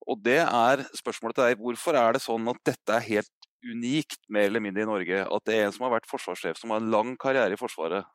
Og 0.10 0.18
det 0.24 0.40
er 0.42 0.86
spørsmålet 0.98 1.38
til 1.38 1.46
deg. 1.50 1.60
Hvorfor 1.62 1.98
er 2.00 2.16
det 2.16 2.24
sånn 2.24 2.48
at 2.50 2.62
dette 2.72 2.96
er 2.96 3.06
helt 3.06 3.41
unikt 3.66 4.26
mer 4.30 4.50
eller 4.50 4.64
mindre 4.64 4.86
i 4.86 4.90
Norge 4.90 5.26
at 5.26 5.46
det 5.48 5.58
er 5.58 5.68
en 5.68 5.76
som 5.76 5.86
har 5.88 5.96
vært 5.98 6.10
forsvarssjef, 6.10 6.60
som 6.60 6.74
har 6.74 6.82
en 6.82 6.92
lang 6.94 7.16
karriere 7.22 7.56
i 7.56 7.60
Forsvaret, 7.60 8.08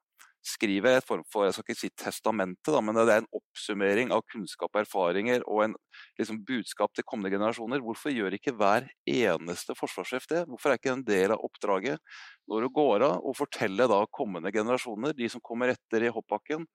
skriver 0.46 0.98
et 1.00 1.06
form 1.06 1.24
for 1.32 1.46
jeg 1.46 1.56
skal 1.56 1.64
ikke 1.64 1.78
si 1.80 1.88
testamente, 1.98 2.70
da, 2.70 2.80
men 2.84 2.96
det 2.98 3.06
er 3.10 3.22
en 3.22 3.28
oppsummering 3.34 4.12
av 4.14 4.22
kunnskap 4.30 4.70
og 4.76 4.82
erfaringer 4.84 5.42
og 5.50 5.64
en 5.64 5.74
liksom, 6.20 6.38
budskap 6.46 6.92
til 6.94 7.06
kommende 7.08 7.32
generasjoner. 7.34 7.82
Hvorfor 7.82 8.14
gjør 8.14 8.36
ikke 8.38 8.54
hver 8.58 8.86
eneste 9.10 9.74
forsvarssjef 9.78 10.28
det? 10.30 10.44
Hvorfor 10.50 10.72
er 10.72 10.80
ikke 10.80 10.94
en 10.94 11.06
del 11.06 11.34
av 11.34 11.42
oppdraget 11.46 11.98
når 12.46 12.66
du 12.66 12.70
går 12.78 13.06
av 13.08 13.26
og 13.26 13.38
forteller 13.38 13.90
da 13.90 14.04
kommende 14.14 14.52
generasjoner, 14.54 15.16
de 15.18 15.30
som 15.32 15.42
kommer 15.42 15.74
etter 15.74 16.06
i 16.06 16.14
hoppbakken, 16.14 16.68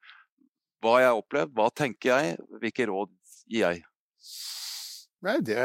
hva 0.81 0.97
jeg 0.99 1.11
har 1.13 1.21
opplevd, 1.21 1.55
hva 1.55 1.69
tenker 1.77 2.11
jeg, 2.11 2.37
hvilke 2.59 2.89
råd 2.89 3.15
gir 3.45 3.67
jeg? 3.69 3.83
Nei, 5.21 5.37
det 5.45 5.57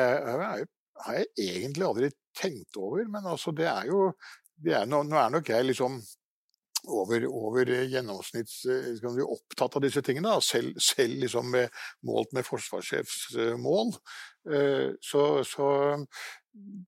har 1.04 1.18
jeg 1.20 1.32
egentlig 1.36 1.86
aldri 1.86 2.10
tenkt 2.36 2.78
over. 2.80 3.04
Men 3.10 3.28
altså, 3.32 3.54
det 3.56 3.68
er 3.70 3.90
jo 3.90 4.10
det 4.64 4.72
er, 4.72 4.86
nå, 4.88 5.02
nå, 5.04 5.18
er 5.20 5.34
nok 5.34 5.50
jeg 5.52 5.66
liksom 5.68 5.98
over, 6.86 7.26
over 7.28 7.68
gjennomsnitts 7.90 8.60
si, 8.62 9.24
opptatt 9.26 9.76
av 9.76 9.84
disse 9.84 10.00
tingene, 10.06 10.32
selv, 10.44 10.78
selv 10.80 11.18
liksom 11.24 11.50
med, 11.52 11.74
målt 12.06 12.32
med 12.36 12.46
forsvarssjefsmål. 12.46 13.92
Så, 15.02 15.22
så 15.44 15.68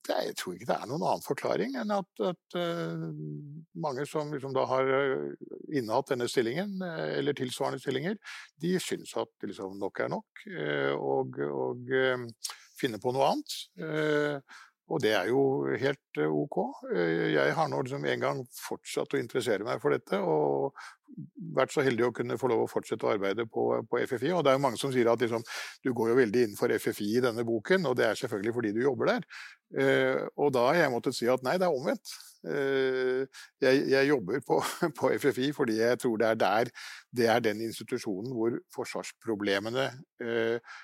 det, 0.09 0.19
jeg 0.29 0.37
tror 0.41 0.55
ikke 0.55 0.69
det 0.71 0.77
er 0.77 0.89
noen 0.91 1.05
annen 1.05 1.25
forklaring 1.25 1.75
enn 1.81 1.93
at, 1.95 2.09
at 2.25 2.57
uh, 2.59 3.09
mange 3.79 4.07
som 4.09 4.33
liksom 4.35 4.55
da 4.57 4.65
har 4.71 4.93
innehatt 5.69 6.13
denne 6.15 6.29
stillingen, 6.31 6.79
eller 6.83 7.37
tilsvarende 7.37 7.83
stillinger, 7.83 8.17
de 8.63 8.77
syns 8.83 9.15
at 9.21 9.49
liksom 9.49 9.77
nok 9.81 10.01
er 10.05 10.13
nok, 10.13 10.47
og, 10.99 11.39
og 11.45 11.93
finner 12.79 13.03
på 13.03 13.13
noe 13.15 13.33
annet. 13.33 13.59
Og 14.89 15.03
det 15.05 15.13
er 15.13 15.29
jo 15.29 15.41
helt 15.79 16.21
eh, 16.21 16.31
OK. 16.33 16.59
Eh, 16.95 17.33
jeg 17.35 17.57
har 17.57 17.69
nå 17.69 17.83
liksom 17.85 18.07
en 18.09 18.23
gang 18.23 18.45
fortsatt 18.57 19.15
å 19.15 19.21
interessere 19.21 19.67
meg 19.67 19.83
for 19.83 19.93
dette, 19.93 20.21
og 20.21 20.79
vært 21.57 21.73
så 21.73 21.83
heldig 21.85 22.07
å 22.07 22.15
kunne 22.15 22.39
få 22.41 22.51
lov 22.53 22.65
å 22.65 22.71
fortsette 22.71 23.07
å 23.07 23.13
arbeide 23.13 23.45
på, 23.51 23.67
på 23.89 24.01
FFI. 24.09 24.33
Og 24.37 24.45
det 24.45 24.53
er 24.53 24.59
jo 24.59 24.65
mange 24.65 24.81
som 24.81 24.93
sier 24.95 25.11
at 25.13 25.21
liksom, 25.25 25.45
du 25.85 25.93
går 25.97 26.13
jo 26.13 26.19
veldig 26.23 26.47
innenfor 26.47 26.73
FFI 26.81 27.11
i 27.19 27.25
denne 27.25 27.45
boken, 27.49 27.89
og 27.91 27.99
det 27.99 28.09
er 28.09 28.21
selvfølgelig 28.21 28.57
fordi 28.57 28.73
du 28.77 28.83
jobber 28.85 29.13
der. 29.13 29.29
Eh, 29.77 30.25
og 30.41 30.53
da 30.57 30.71
har 30.71 30.83
jeg 30.83 30.95
måttet 30.95 31.19
si 31.19 31.29
at 31.29 31.45
nei, 31.45 31.59
det 31.61 31.69
er 31.69 31.77
omvendt. 31.77 32.17
Jeg, 32.39 33.79
jeg, 33.91 34.07
jobber 34.07 34.39
på, 34.47 34.61
på, 34.99 35.09
FFI 35.19 35.49
fordi 35.57 35.81
jeg 35.81 35.99
tror 35.99 36.21
det 36.21 36.29
er 36.29 36.37
der 36.39 36.69
det 37.11 37.27
er 37.27 37.41
den 37.43 37.65
institusjonen 37.67 38.31
hvor 38.31 38.55
forsvarsproblemene 38.77 39.89
eh, 40.23 40.77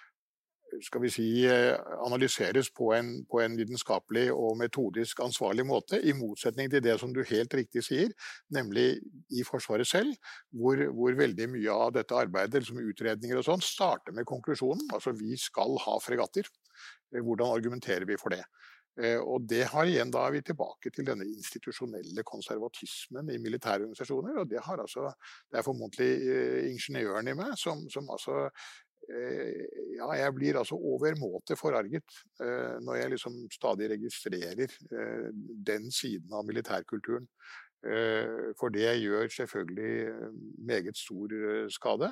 skal 0.82 1.02
vi 1.02 1.10
si, 1.12 1.26
eh, 1.46 1.74
analyseres 2.06 2.70
på 2.74 2.90
en, 2.96 3.10
på 3.30 3.40
en, 3.42 3.56
vitenskapelig 3.58 4.26
og 4.32 4.56
metodisk 4.58 5.20
ansvarlig 5.24 5.66
måte, 5.66 6.00
i 6.00 6.14
motsetning 6.16 6.70
til 6.72 6.82
det 6.84 6.96
som 7.00 7.12
du 7.14 7.22
helt 7.28 7.54
riktig 7.54 7.84
sier, 7.86 8.12
nemlig 8.54 8.98
i 9.30 9.44
Forsvaret 9.46 9.88
selv, 9.88 10.14
hvor, 10.50 10.80
hvor 10.96 11.16
veldig 11.18 11.48
mye 11.54 11.78
av 11.86 11.94
dette 11.98 12.18
arbeidet, 12.18 12.64
liksom 12.64 12.82
utredninger 12.82 13.40
og 13.40 13.48
sånn, 13.48 13.64
starter 13.64 14.16
med 14.16 14.28
konklusjonen. 14.28 14.88
Altså 14.94 15.14
vi 15.16 15.36
skal 15.40 15.78
ha 15.86 15.98
fregatter. 16.02 16.48
Eh, 17.14 17.20
hvordan 17.22 17.54
argumenterer 17.54 18.08
vi 18.08 18.18
for 18.20 18.34
det? 18.34 18.44
Eh, 18.94 19.18
og 19.18 19.48
det 19.50 19.64
har 19.72 19.88
igjen 19.90 20.12
da 20.14 20.28
vi 20.30 20.42
tilbake 20.46 20.92
til 20.94 21.06
denne 21.08 21.26
institusjonelle 21.26 22.22
konservatismen 22.26 23.32
i 23.34 23.40
militære 23.42 23.82
organisasjoner. 23.82 24.38
Og 24.42 24.50
det, 24.50 24.62
har 24.62 24.82
altså, 24.82 25.10
det 25.50 25.58
er 25.58 25.66
formodentlig 25.66 26.10
ingeniøren 26.70 27.30
i 27.32 27.38
meg 27.38 27.56
som, 27.58 27.88
som 27.90 28.10
altså 28.14 28.46
ja, 29.08 30.08
jeg 30.18 30.34
blir 30.36 30.58
altså 30.60 30.78
overmåte 30.78 31.56
forarget 31.60 32.16
når 32.84 32.96
jeg 33.00 33.12
liksom 33.12 33.36
stadig 33.52 33.90
registrerer 33.92 34.72
den 35.68 35.90
siden 35.92 36.32
av 36.32 36.46
militærkulturen. 36.48 37.28
For 38.56 38.72
det 38.72 38.94
gjør 39.02 39.28
selvfølgelig 39.28 40.14
meget 40.64 40.96
stor 40.96 41.34
skade 41.74 42.08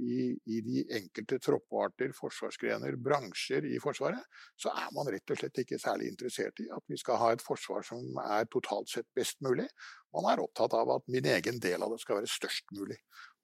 i, 0.00 0.38
i, 0.46 0.60
de 0.64 0.82
enkelte 0.96 1.38
troppearter, 1.42 2.12
forsvarsgrener, 2.16 2.96
bransjer 3.04 3.66
i 3.68 3.78
Forsvaret, 3.82 4.22
så 4.58 4.72
er 4.72 4.92
man 4.96 5.10
rett 5.12 5.32
og 5.32 5.40
slett 5.40 5.62
ikke 5.62 5.80
særlig 5.82 6.10
interessert 6.12 6.62
i 6.64 6.68
at 6.72 6.84
vi 6.90 6.98
skal 7.00 7.20
ha 7.20 7.32
et 7.34 7.44
forsvar 7.44 7.84
som 7.86 8.20
er 8.24 8.48
totalt 8.52 8.90
sett 8.92 9.08
best 9.16 9.40
mulig. 9.44 9.68
Man 10.16 10.30
er 10.30 10.42
opptatt 10.42 10.76
av 10.78 10.94
at 10.96 11.10
min 11.10 11.26
egen 11.34 11.60
del 11.62 11.82
av 11.82 11.94
det 11.94 12.00
skal 12.04 12.20
være 12.20 12.30
størst 12.30 12.70
mulig. 12.76 13.00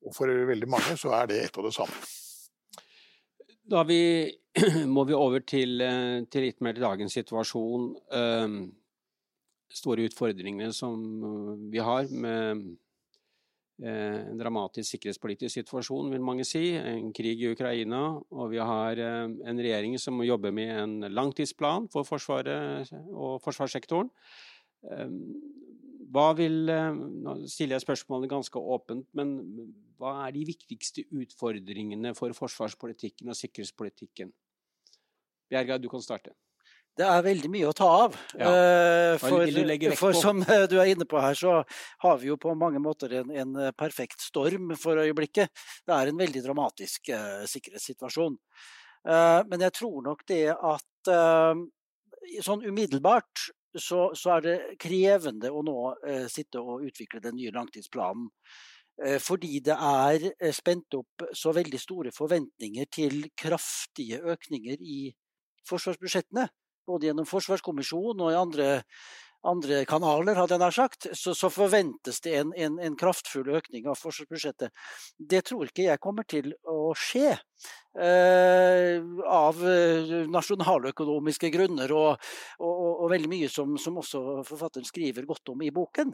Og 0.07 0.15
for 0.17 0.47
veldig 0.53 0.71
mange 0.71 0.97
så 1.01 1.13
er 1.19 1.29
det 1.31 1.43
ett 1.45 1.61
og 1.61 1.69
det 1.69 1.77
samme. 1.77 2.07
Da 3.67 3.83
vi, 3.87 4.01
må 4.95 5.05
vi 5.09 5.15
over 5.15 5.43
til, 5.43 5.81
eh, 5.83 6.25
til, 6.31 6.49
litt 6.49 6.63
mer 6.63 6.79
dagens 6.79 7.17
situasjon. 7.19 7.93
Um, 8.15 8.59
store 9.77 10.07
utfordringene 10.07 10.71
som 10.73 11.01
vi 11.73 11.83
har 11.83 12.07
med 12.15 12.67
Eh, 13.77 14.21
en 14.31 14.39
dramatisk 14.41 14.95
sikkerhetspolitisk 14.95 15.53
situasjon, 15.59 16.09
vil 16.15 16.23
mange 16.25 16.47
si. 16.49 16.71
En 16.81 17.11
krig 17.13 17.43
i 17.43 17.51
Ukraina. 17.53 18.17
Og 18.33 18.55
vi 18.55 18.61
har 18.63 18.97
eh, 18.97 19.27
en 19.51 19.61
regjering 19.61 19.99
som 20.01 20.23
jobber 20.25 20.55
med 20.57 20.73
en 20.73 21.13
langtidsplan 21.13 21.91
for 21.93 22.09
Forsvaret 22.09 22.93
og 23.13 23.43
forsvarssektoren. 23.45 24.11
Eh, 26.07 26.13
hva 26.13 26.31
vil 26.39 26.65
Nå 26.67 27.37
stiller 27.51 27.77
jeg 27.77 27.87
spørsmålet 27.87 28.31
ganske 28.31 28.59
åpent, 28.59 29.07
men 29.15 29.37
hva 29.99 30.27
er 30.27 30.35
de 30.37 30.47
viktigste 30.47 31.07
utfordringene 31.11 32.15
for 32.15 32.33
forsvarspolitikken 32.37 33.29
og 33.29 33.39
sikkerhetspolitikken? 33.39 34.33
Bjerga, 35.51 35.79
du 35.79 35.89
kan 35.89 36.03
starte. 36.03 36.35
Det 36.97 37.05
er 37.05 37.25
veldig 37.27 37.49
mye 37.53 37.69
å 37.69 37.75
ta 37.77 37.87
av. 38.07 38.15
Ja. 38.41 38.49
Eh, 38.49 39.19
for, 39.21 39.45
for, 40.01 40.17
som 40.17 40.41
du 40.41 40.79
er 40.81 40.95
inne 40.95 41.05
på 41.05 41.21
her, 41.21 41.37
så 41.37 41.59
har 42.03 42.17
vi 42.23 42.31
jo 42.31 42.39
på 42.41 42.55
mange 42.57 42.81
måter 42.81 43.19
en, 43.21 43.31
en 43.37 43.59
perfekt 43.77 44.25
storm 44.25 44.73
for 44.81 45.03
øyeblikket. 45.03 45.53
Det 45.85 45.93
er 45.93 46.09
en 46.09 46.23
veldig 46.23 46.43
dramatisk 46.47 47.13
uh, 47.13 47.45
sikkerhetssituasjon. 47.53 48.39
Uh, 49.05 49.45
men 49.51 49.67
jeg 49.69 49.77
tror 49.77 50.01
nok 50.09 50.25
det 50.27 50.47
at 50.57 51.13
uh, 51.13 51.53
sånn 52.43 52.65
umiddelbart 52.65 53.51
så, 53.79 54.11
så, 54.17 54.37
er 54.37 54.45
det 54.45 54.57
krevende 54.83 55.51
å 55.53 55.63
nå 55.67 55.79
sitte 56.33 56.63
og 56.63 56.85
utvikle 56.87 57.21
den 57.25 57.37
nye 57.39 57.55
langtidsplanen. 57.55 58.31
Fordi 59.21 59.59
det 59.61 59.75
er 59.77 60.23
spent 60.57 60.95
opp 60.97 61.27
så 61.37 61.53
veldig 61.53 61.81
store 61.81 62.13
forventninger 62.17 62.87
til 62.89 63.27
kraftige 63.37 64.23
økninger 64.33 64.81
i 64.81 65.01
forsvarsbudsjettene 65.69 66.47
både 66.87 67.11
gjennom 67.11 67.27
Forsvarskommisjonen 67.29 68.23
og 68.25 68.33
i 68.33 68.39
andre, 68.39 68.69
andre 69.47 69.83
kanaler, 69.89 70.37
hadde 70.39 70.57
jeg 70.57 70.63
nær 70.63 70.75
sagt, 70.75 71.09
så, 71.17 71.35
så 71.37 71.51
forventes 71.53 72.21
det 72.25 72.35
en, 72.41 72.53
en, 72.57 72.79
en, 72.83 72.97
kraftfull 72.99 73.49
økning 73.59 73.89
av 73.91 73.99
forsvarsbudsjettet. 74.01 74.75
Det 75.17 75.43
tror 75.47 75.69
ikke 75.69 75.89
jeg 75.89 76.03
kommer 76.03 76.27
til 76.29 76.53
å 76.69 76.93
skje. 76.99 77.37
Eh, 77.97 79.01
av 79.33 79.63
eh, 79.65 80.11
nasjonaløkonomiske 80.29 81.49
grunner, 81.55 81.95
og, 81.97 82.27
og, 82.61 82.83
og 83.07 83.09
veldig 83.15 83.31
mye 83.33 83.49
som, 83.49 83.79
som, 83.81 83.97
også 84.03 84.43
forfatteren 84.45 84.85
skriver 84.85 85.25
godt 85.29 85.55
om 85.55 85.65
i 85.65 85.73
boken. 85.73 86.13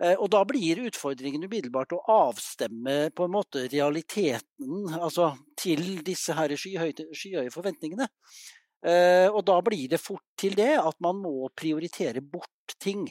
Eh, 0.00 0.14
og 0.14 0.30
da 0.32 0.40
blir 0.48 0.80
utfordringen 0.88 1.44
umiddelbart 1.44 1.92
å 1.96 2.00
avstemme 2.14 3.10
på 3.12 3.26
en 3.26 3.34
måte 3.34 3.66
realiteten 3.68 4.88
altså 4.96 5.34
til 5.58 5.98
disse 6.06 6.32
skyhøye 6.32 7.50
forventningene. 7.52 8.08
Eh, 8.86 9.26
og 9.26 9.42
da 9.46 9.56
blir 9.64 9.88
det 9.90 9.98
fort 9.98 10.22
til 10.38 10.54
det 10.58 10.76
at 10.78 10.98
man 11.02 11.18
må 11.22 11.48
prioritere 11.58 12.22
bort 12.22 12.76
ting. 12.78 13.08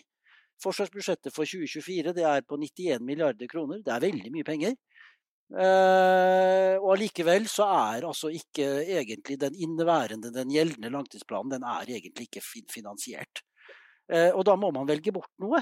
Forsvarsbudsjettet 0.63 1.33
for 1.35 1.45
2024 1.45 2.13
det 2.17 2.25
er 2.25 2.45
på 2.47 2.57
91 2.57 3.03
milliarder 3.05 3.49
kroner. 3.51 3.83
Det 3.85 3.93
er 3.93 4.05
veldig 4.07 4.33
mye 4.33 4.47
penger. 4.47 4.77
Uh, 5.47 6.75
og 6.83 6.89
allikevel 6.97 7.45
så 7.47 7.63
er 7.71 8.03
altså 8.03 8.27
ikke 8.35 8.65
egentlig 8.83 9.37
den 9.39 9.55
inneværende, 9.55 10.27
den 10.35 10.51
gjeldende 10.51 10.91
langtidsplanen, 10.91 11.53
den 11.53 11.63
er 11.63 11.87
egentlig 11.87 12.27
ikke 12.27 12.43
finansiert. 12.67 13.45
Uh, 14.11 14.33
og 14.33 14.43
da 14.49 14.57
må 14.59 14.73
man 14.75 14.89
velge 14.89 15.13
bort 15.15 15.31
noe. 15.39 15.61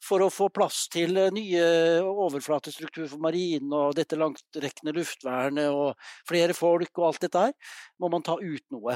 For 0.00 0.22
å 0.22 0.30
få 0.30 0.46
plass 0.54 0.86
til 0.94 1.18
nye 1.34 1.62
overflatestruktur 2.06 3.08
for 3.10 3.20
marinen 3.20 3.72
og 3.74 3.96
dette 3.98 4.16
langtrekkende 4.16 4.94
luftvernet 4.94 5.74
og 5.74 5.98
flere 6.28 6.54
folk 6.54 7.00
og 7.02 7.08
alt 7.08 7.24
dette 7.26 7.42
her, 7.48 7.74
må 7.98 8.08
man 8.12 8.24
ta 8.24 8.38
ut 8.38 8.64
noe. 8.72 8.94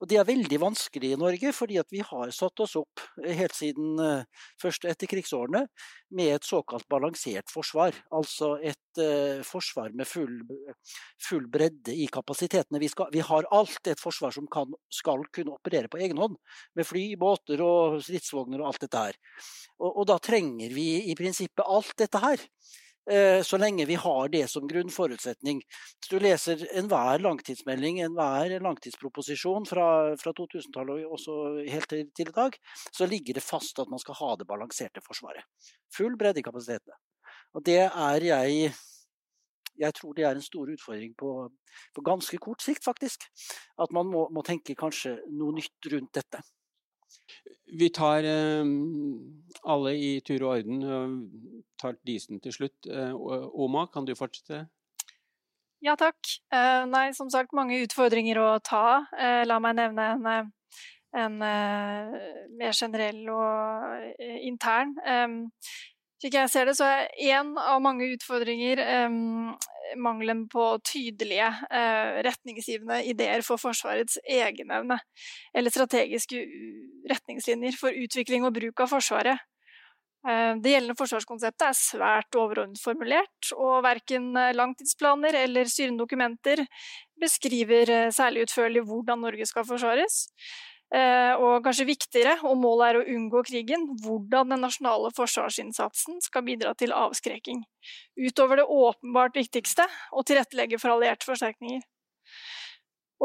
Og 0.00 0.08
det 0.10 0.20
er 0.20 0.28
veldig 0.28 0.60
vanskelig 0.62 1.12
i 1.14 1.20
Norge, 1.20 1.52
fordi 1.56 1.80
vi 1.92 2.02
har 2.04 2.32
satt 2.34 2.64
oss 2.64 2.76
opp 2.80 3.02
eh, 3.24 3.34
helt 3.38 3.56
siden 3.56 4.00
først 4.62 4.86
etter 4.88 5.10
krigsårene 5.10 5.66
med 6.16 6.34
et 6.36 6.46
såkalt 6.46 6.86
balansert 6.88 7.50
forsvar. 7.50 7.96
Altså 8.14 8.54
et 8.62 9.00
uh, 9.00 9.42
forsvar 9.46 9.94
med 9.96 10.08
full, 10.08 10.38
full, 11.22 11.48
bredde 11.50 11.94
i 11.94 12.06
kapasitetene. 12.12 12.80
Vi, 12.82 12.90
skal, 12.92 13.10
vi, 13.12 13.22
har 13.26 13.48
alt 13.54 13.90
et 13.90 14.00
forsvar 14.00 14.34
som 14.34 14.46
kan, 14.52 14.72
skal 14.92 15.26
kunne 15.34 15.56
operere 15.56 15.90
på 15.92 16.00
egen 16.02 16.20
hånd. 16.20 16.38
Med 16.78 16.88
fly, 16.88 17.08
båter 17.20 17.62
og 17.64 18.00
stridsvogner 18.06 18.62
og 18.62 18.72
alt 18.72 18.86
dette 18.86 19.04
her. 19.08 19.20
Og, 19.80 19.90
og 19.90 20.08
da 20.12 20.18
trenger 20.22 20.74
vi 20.74 20.88
i 21.10 21.16
prinsippet 21.18 21.66
alt 21.66 21.94
dette 21.98 22.22
her. 22.22 22.46
Eh, 23.10 23.42
så 23.42 23.56
lenge 23.56 23.86
vi 23.86 23.94
har 23.94 24.28
det 24.28 24.48
som 24.50 24.66
grunnforutsetning. 24.66 25.60
Hvis 26.00 26.10
du 26.10 26.18
leser 26.18 26.64
enhver 26.74 27.22
langtidsmelding, 27.22 28.00
enhver 28.02 28.56
langtidsproposisjon 28.64 29.68
fra, 29.70 29.86
fra 30.18 30.32
2000-tallet 30.34 31.04
og 31.06 31.14
også 31.18 31.36
helt 31.70 31.88
til, 31.92 32.08
til, 32.10 32.32
i 32.32 32.36
dag, 32.40 32.58
så 32.90 33.06
ligger 33.06 33.38
det 33.38 33.46
fast 33.46 33.78
at 33.78 33.92
man 33.92 34.02
skal 34.02 34.18
ha 34.18 34.32
det 34.40 34.48
balanserte 34.50 35.04
forsvaret. 35.06 35.46
Full 35.94 36.18
bredde 36.18 36.42
i 36.42 36.46
kapasitetene. 36.46 36.98
Og 37.54 37.64
det 37.66 37.80
er 37.86 38.30
jeg 38.32 38.74
jeg 39.76 39.92
tror 39.92 40.14
det 40.16 40.24
er 40.24 40.38
en 40.38 40.44
stor 40.44 40.70
utfordring 40.72 41.12
på, 41.20 41.30
på 41.94 42.02
ganske 42.04 42.38
kort 42.40 42.62
sikt, 42.64 42.84
faktisk. 42.84 43.26
At 43.78 43.92
man 43.92 44.08
må, 44.08 44.24
må 44.32 44.42
tenke 44.42 44.74
kanskje 44.74 45.18
noe 45.36 45.52
nytt 45.58 45.90
rundt 45.92 46.14
dette. 46.16 46.40
Vi 47.66 47.88
tar 47.90 48.24
eh, 48.24 48.64
alle 49.66 49.92
i 49.98 50.20
tur 50.24 50.44
og 50.46 50.56
orden. 50.58 50.82
tar 51.80 51.98
Disen 52.06 52.40
til 52.40 52.52
slutt. 52.52 52.86
Eh, 52.86 53.14
Oma, 53.14 53.86
kan 53.92 54.06
du 54.06 54.14
fortsette? 54.14 54.66
Ja 55.84 55.94
takk. 55.98 56.18
Eh, 56.52 56.84
nei, 56.88 57.10
som 57.14 57.28
sagt, 57.30 57.52
mange 57.56 57.78
utfordringer 57.84 58.38
å 58.40 58.50
ta. 58.64 59.06
Eh, 59.18 59.42
la 59.46 59.58
meg 59.62 59.76
nevne 59.76 60.06
en, 60.14 60.26
eh, 60.26 60.78
en 61.20 61.36
eh, 61.42 62.16
mer 62.56 62.72
generell 62.72 63.20
og 63.30 64.22
intern. 64.40 64.96
Slik 66.16 66.36
jeg 66.38 66.48
ser 66.48 66.68
det, 66.68 66.76
så 66.78 66.86
er 66.88 67.08
én 67.28 67.56
av 67.60 67.80
mange 67.84 68.06
utfordringer 68.14 68.80
mangelen 69.96 70.48
på 70.48 70.78
tydelige, 70.84 71.46
eh, 71.70 72.22
retningsgivende 72.26 73.04
ideer 73.04 73.42
for 73.42 73.60
Forsvarets 73.60 74.18
egenevne, 74.24 74.98
eller 75.54 75.70
strategiske 75.70 76.42
retningslinjer 77.10 77.76
for 77.78 77.90
utvikling 77.90 78.44
og 78.44 78.54
bruk 78.54 78.80
av 78.80 78.90
Forsvaret. 78.90 79.38
Eh, 80.26 80.54
det 80.58 80.72
gjeldende 80.72 80.98
forsvarskonseptet 80.98 81.68
er 81.68 81.76
svært 81.78 82.34
overordnet 82.34 82.80
formulert, 82.82 83.52
og 83.54 83.84
verken 83.84 84.32
langtidsplaner 84.32 85.34
eller 85.44 85.64
styrende 85.64 86.02
dokumenter 86.02 86.66
beskriver 87.20 88.10
særlig 88.10 88.46
utførlig 88.46 88.82
hvordan 88.82 89.20
Norge 89.20 89.46
skal 89.46 89.64
forsvares. 89.64 90.26
Eh, 90.94 91.34
og 91.42 91.64
kanskje 91.66 91.88
viktigere, 91.88 92.36
og 92.46 92.60
målet 92.62 92.86
er 92.88 92.98
å 93.00 93.06
unngå 93.16 93.42
krigen, 93.48 93.88
hvordan 94.04 94.52
den 94.52 94.62
nasjonale 94.62 95.10
forsvarsinnsatsen 95.16 96.20
skal 96.22 96.44
bidra 96.46 96.76
til 96.78 96.94
avskrekking. 96.94 97.64
Utover 98.22 98.60
det 98.60 98.68
åpenbart 98.70 99.34
viktigste, 99.34 99.88
å 100.14 100.22
tilrettelegge 100.22 100.78
for 100.78 100.94
allierte 100.94 101.26
forsterkninger. 101.26 101.82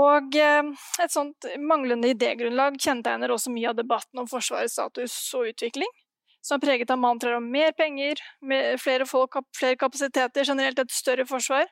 Og 0.02 0.38
eh, 0.40 0.72
et 1.04 1.14
sånt 1.14 1.46
manglende 1.62 2.10
idégrunnlag 2.16 2.80
kjennetegner 2.82 3.36
også 3.36 3.54
mye 3.54 3.70
av 3.70 3.78
debatten 3.78 4.24
om 4.24 4.30
Forsvarets 4.32 4.80
status 4.80 5.14
og 5.38 5.52
utvikling, 5.52 5.94
som 6.42 6.58
er 6.58 6.66
preget 6.66 6.90
av 6.90 6.98
mantraer 6.98 7.38
om 7.38 7.46
mer 7.46 7.76
penger, 7.78 8.18
flere 8.82 9.06
folk, 9.06 9.38
flere 9.54 9.78
kapasiteter, 9.78 10.48
generelt 10.48 10.82
et 10.82 10.96
større 10.96 11.28
forsvar. 11.30 11.70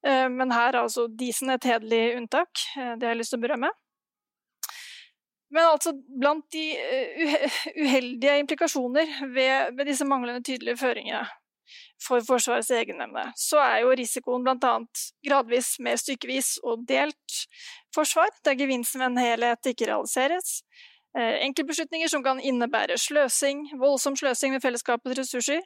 Eh, 0.00 0.30
men 0.32 0.56
her 0.56 0.72
er 0.72 0.80
altså 0.86 1.10
Disen 1.12 1.52
et 1.52 1.68
hederlig 1.68 2.16
unntak, 2.16 2.64
det 2.72 3.04
har 3.04 3.12
jeg 3.12 3.20
lyst 3.20 3.36
til 3.36 3.42
å 3.42 3.44
berømme. 3.44 3.74
Men 5.50 5.66
altså, 5.72 5.92
blant 6.20 6.46
de 6.54 6.64
eh, 6.78 7.60
uheldige 7.84 8.38
implikasjoner 8.44 9.14
ved, 9.34 9.76
ved 9.76 9.90
disse 9.90 10.06
manglende 10.06 10.44
tydelige 10.46 10.78
føringene 10.80 11.26
for 12.02 12.22
Forsvarets 12.26 12.70
egenevne, 12.74 13.26
så 13.38 13.60
er 13.62 13.82
jo 13.84 13.94
risikoen 13.94 14.46
bl.a. 14.46 14.76
gradvis 15.26 15.74
mer 15.84 15.98
stykkevis 16.00 16.56
og 16.66 16.86
delt 16.88 17.42
forsvar, 17.94 18.30
der 18.46 18.56
gevinsten 18.58 19.02
ved 19.02 19.12
en 19.12 19.20
helhet 19.20 19.70
ikke 19.72 19.90
realiseres. 19.90 20.62
Eh, 21.18 21.42
enkeltbeslutninger 21.46 22.08
som 22.08 22.24
kan 22.24 22.40
innebære 22.40 22.98
sløsing, 22.98 23.66
voldsom 23.78 24.16
sløsing 24.16 24.54
med 24.54 24.62
fellesskapets 24.64 25.18
ressurser. 25.18 25.62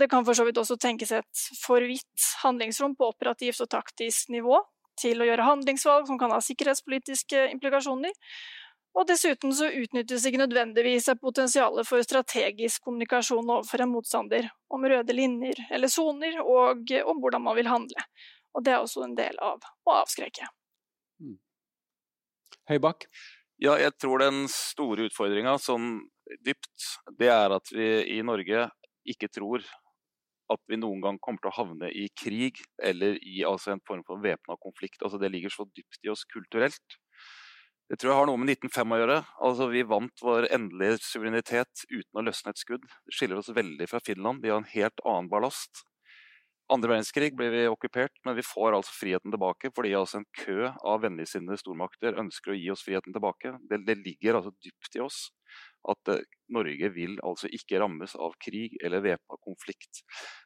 Det 0.00 0.08
kan 0.10 0.24
for 0.24 0.36
så 0.36 0.44
vidt 0.46 0.60
også 0.60 0.76
tenkes 0.78 1.12
et 1.12 1.44
for 1.64 1.82
vidt 1.82 2.26
handlingsrom 2.44 2.94
på 2.96 3.08
operativt 3.10 3.60
og 3.64 3.70
taktisk 3.72 4.30
nivå 4.30 4.60
til 5.00 5.20
å 5.20 5.26
gjøre 5.26 5.46
handlingsvalg 5.48 6.06
som 6.06 6.18
kan 6.20 6.32
ha 6.34 6.40
sikkerhetspolitiske 6.44 7.48
implikasjoner. 7.56 8.12
Og 8.98 9.06
dessuten 9.06 9.52
så 9.54 9.68
utnyttes 9.70 10.24
ikke 10.26 10.40
nødvendigvis 10.40 11.06
av 11.12 11.20
potensialet 11.22 11.86
for 11.86 12.02
strategisk 12.02 12.82
kommunikasjon 12.86 13.46
overfor 13.46 13.84
en 13.84 13.92
motstander, 13.92 14.48
om 14.68 14.86
røde 14.90 15.14
linjer 15.14 15.60
eller 15.70 15.92
soner, 15.92 16.40
og 16.42 16.90
om 17.04 17.20
hvordan 17.22 17.44
man 17.44 17.58
vil 17.58 17.70
handle. 17.70 18.06
Og 18.56 18.64
det 18.66 18.74
er 18.74 18.82
også 18.82 19.04
en 19.06 19.14
del 19.18 19.38
av 19.38 19.62
å 19.86 19.94
avskrekke. 20.00 20.48
Mm. 21.22 21.36
Høybakk? 22.70 23.06
Ja, 23.62 23.76
jeg 23.78 23.94
tror 24.00 24.24
den 24.24 24.46
store 24.50 25.06
utfordringa 25.10 25.54
sånn 25.62 26.00
dypt, 26.46 26.88
det 27.20 27.30
er 27.30 27.54
at 27.54 27.70
vi 27.74 27.88
i 28.16 28.18
Norge 28.26 28.66
ikke 29.10 29.30
tror 29.32 29.64
at 30.50 30.62
vi 30.66 30.78
noen 30.80 31.02
gang 31.04 31.18
kommer 31.22 31.42
til 31.42 31.52
å 31.52 31.58
havne 31.60 31.90
i 31.94 32.08
krig 32.18 32.58
eller 32.82 33.18
i 33.22 33.44
altså, 33.46 33.74
en 33.74 33.84
form 33.86 34.02
for 34.06 34.22
væpna 34.22 34.56
konflikt. 34.62 34.98
Altså, 35.04 35.20
det 35.22 35.30
ligger 35.30 35.52
så 35.54 35.66
dypt 35.68 36.00
i 36.02 36.10
oss 36.10 36.24
kulturelt. 36.26 36.96
Det 37.90 37.96
tror 37.98 38.12
jeg 38.12 38.18
har 38.20 38.28
noe 38.30 38.38
med 38.38 38.52
1905 38.52 38.92
å 38.94 38.98
gjøre. 39.00 39.14
Altså, 39.42 39.66
vi 39.72 39.80
vant 39.82 40.22
vår 40.22 40.46
endelige 40.54 41.00
suverenitet 41.02 41.86
uten 41.90 42.20
å 42.20 42.22
løsne 42.22 42.52
et 42.52 42.60
skudd. 42.62 42.84
Det 42.86 43.16
skiller 43.16 43.40
oss 43.40 43.50
veldig 43.50 43.88
fra 43.90 43.98
Finland. 44.06 44.44
De 44.44 44.52
har 44.52 44.60
en 44.62 44.74
helt 44.76 45.02
annen 45.02 45.30
ballast. 45.32 45.82
Andre 46.70 46.92
verdenskrig 46.92 47.32
ble 47.34 47.48
vi 47.50 47.64
okkupert, 47.66 48.14
men 48.22 48.36
vi 48.36 48.44
får 48.46 48.76
altså 48.76 48.94
friheten 48.94 49.32
tilbake 49.34 49.72
fordi 49.74 49.90
altså 49.98 50.20
en 50.20 50.26
kø 50.38 50.68
av 50.70 51.00
vennligsinnede 51.02 51.58
stormakter 51.58 52.18
ønsker 52.22 52.52
å 52.52 52.58
gi 52.60 52.68
oss 52.70 52.84
friheten 52.86 53.16
tilbake. 53.16 53.56
Det, 53.66 53.80
det 53.88 53.96
ligger 54.04 54.38
altså 54.38 54.52
dypt 54.54 54.94
i 54.94 55.02
oss 55.02 55.18
at 55.90 56.12
uh, 56.14 56.22
Norge 56.54 56.92
vil 56.94 57.16
altså 57.26 57.50
ikke 57.50 57.80
rammes 57.82 58.14
av 58.14 58.36
krig 58.42 58.76
eller 58.84 59.02
væpna 59.02 59.40
konflikt. 59.42 60.04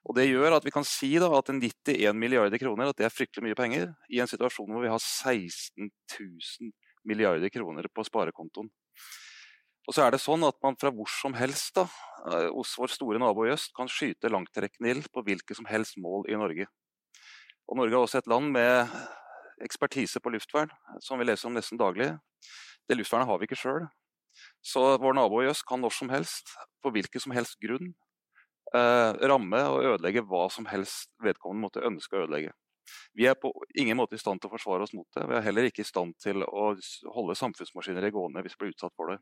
Og 0.09 0.16
Det 0.16 0.24
gjør 0.30 0.57
at 0.57 0.64
vi 0.64 0.72
kan 0.72 0.88
si 0.88 1.12
da, 1.20 1.28
at 1.36 1.53
91 1.53 2.16
milliarder 2.16 2.62
kroner 2.62 2.88
at 2.88 3.03
det 3.03 3.11
er 3.11 3.12
fryktelig 3.12 3.51
mye 3.51 3.61
penger 3.61 3.90
i 4.09 4.24
en 4.24 4.30
situasjon 4.30 4.72
hvor 4.72 4.86
vi 4.86 4.95
har 4.95 5.05
16 5.05 5.92
000 5.92 6.72
milliarder 7.09 7.53
kroner 7.53 7.89
på 7.93 8.05
sparekontoen. 8.07 8.71
Og 9.85 9.93
så 9.93 10.07
er 10.07 10.15
det 10.15 10.23
sånn 10.23 10.45
at 10.47 10.57
man 10.65 10.79
fra 10.81 10.93
hvor 10.95 11.11
som 11.13 11.35
helst 11.37 11.75
da, 11.77 11.85
eh, 12.31 12.49
hos 12.55 12.73
vår 12.81 12.93
store 12.95 13.21
nabo 13.21 13.45
i 13.45 13.53
øst 13.53 13.75
kan 13.77 13.91
skyte 13.91 14.33
langtrekkende 14.33 14.95
ild 14.95 15.11
på 15.13 15.25
hvilke 15.27 15.57
som 15.57 15.69
helst 15.69 15.99
mål 16.01 16.25
i 16.31 16.39
Norge. 16.41 16.67
Og 17.69 17.77
Norge 17.77 17.93
er 17.93 18.01
også 18.01 18.23
et 18.23 18.31
land 18.31 18.51
med 18.53 18.89
ekspertise 19.65 20.21
på 20.21 20.33
luftvern, 20.33 20.73
som 21.01 21.21
vi 21.21 21.29
leser 21.29 21.49
om 21.49 21.55
nesten 21.57 21.81
daglig. 21.81 22.15
Det 22.89 22.97
luftvernet 22.97 23.29
har 23.29 23.39
vi 23.39 23.49
ikke 23.49 23.61
sjøl. 23.61 23.87
Så 24.65 24.97
vår 25.01 25.15
nabo 25.17 25.43
i 25.43 25.51
øst 25.53 25.67
kan 25.69 25.81
når 25.81 25.93
som 25.93 26.09
helst, 26.09 26.57
på 26.83 26.91
hvilken 26.91 27.21
som 27.21 27.37
helst 27.37 27.61
grunn, 27.61 27.95
eh, 28.75 29.13
ramme 29.29 29.61
og 29.69 29.85
ødelegge 29.85 30.25
hva 30.25 30.49
som 30.51 30.67
helst 30.67 31.13
vedkommende 31.23 31.69
måtte 31.69 31.85
ønske 31.85 32.17
å 32.17 32.25
ødelegge. 32.25 32.53
Vi 33.16 33.26
er 33.28 33.37
på 33.39 33.51
ingen 33.78 33.99
måte 33.99 34.18
i 34.18 34.20
stand 34.20 34.41
til 34.41 34.51
å 34.51 34.55
forsvare 34.55 34.87
oss 34.87 34.95
mot 34.97 35.07
det. 35.16 35.26
Vi 35.30 35.37
er 35.39 35.47
heller 35.47 35.68
ikke 35.68 35.85
i 35.85 35.89
stand 35.89 36.16
til 36.22 36.45
å 36.45 36.72
holde 37.14 37.39
samfunnsmaskiner 37.39 38.11
gående 38.14 38.43
hvis 38.45 38.57
vi 38.57 38.64
blir 38.64 38.74
utsatt 38.74 38.95
for 38.99 39.12
det. 39.12 39.20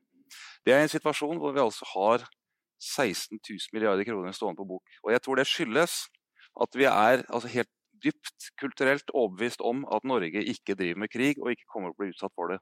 Det 0.66 0.74
er 0.74 0.84
en 0.84 0.92
situasjon 0.92 1.40
hvor 1.42 1.54
vi 1.54 1.62
altså 1.62 1.88
har 1.92 2.26
16 2.82 3.38
000 3.38 3.76
milliarder 3.76 4.06
kroner 4.08 4.34
stående 4.34 4.58
på 4.58 4.68
bok. 4.74 4.98
Og 5.06 5.12
jeg 5.14 5.22
tror 5.22 5.38
det 5.38 5.48
skyldes 5.50 6.00
at 6.62 6.76
vi 6.76 6.88
er 6.88 7.22
altså 7.28 7.50
helt 7.52 7.70
dypt 8.02 8.50
kulturelt 8.58 9.12
overbevist 9.14 9.62
om 9.64 9.84
at 9.94 10.04
Norge 10.08 10.42
ikke 10.54 10.74
driver 10.78 11.04
med 11.04 11.12
krig 11.12 11.38
og 11.38 11.52
ikke 11.52 11.68
kommer 11.70 11.92
til 11.92 11.96
å 11.96 12.02
bli 12.02 12.14
utsatt 12.14 12.34
for 12.34 12.52
det. 12.52 12.58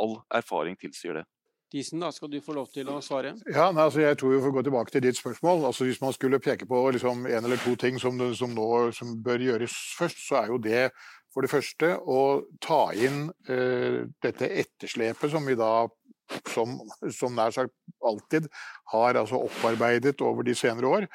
All 0.00 0.16
erfaring 0.32 0.78
tilsier 0.80 1.20
det. 1.20 1.26
Disen, 1.70 2.02
da 2.02 2.10
skal 2.10 2.30
du 2.32 2.40
få 2.42 2.54
lov 2.56 2.66
til 2.74 2.88
å 2.90 2.96
svare. 3.04 3.36
Ja, 3.46 3.68
nei, 3.70 3.84
altså 3.84 4.02
jeg 4.02 4.18
tror 4.18 4.34
vi 4.34 4.42
får 4.42 4.54
gå 4.56 4.62
tilbake 4.66 4.94
til 4.94 5.04
ditt 5.04 5.18
spørsmål. 5.20 5.64
Altså 5.68 5.86
Hvis 5.86 6.00
man 6.02 6.14
skulle 6.16 6.42
peke 6.42 6.66
på 6.66 6.82
liksom 6.96 7.26
en 7.30 7.46
eller 7.46 7.62
to 7.62 7.76
ting 7.78 8.00
som, 8.02 8.18
som 8.34 8.54
nå 8.56 8.90
som 8.96 9.14
bør 9.22 9.46
gjøres 9.46 9.76
først, 9.98 10.24
så 10.26 10.42
er 10.42 10.50
jo 10.50 10.58
det 10.58 10.88
for 11.30 11.46
det 11.46 11.52
første 11.52 11.92
å 12.10 12.20
ta 12.58 12.88
inn 12.98 13.28
eh, 13.46 14.02
dette 14.22 14.50
etterslepet 14.64 15.30
som 15.30 15.46
vi 15.46 15.54
da 15.58 15.86
som, 16.50 16.78
som 17.14 17.34
nær 17.34 17.54
sagt 17.54 17.74
alltid 18.06 18.46
har 18.92 19.18
altså 19.18 19.40
opparbeidet 19.46 20.20
over 20.26 20.46
de 20.46 20.54
senere 20.58 20.90
år. 20.90 21.06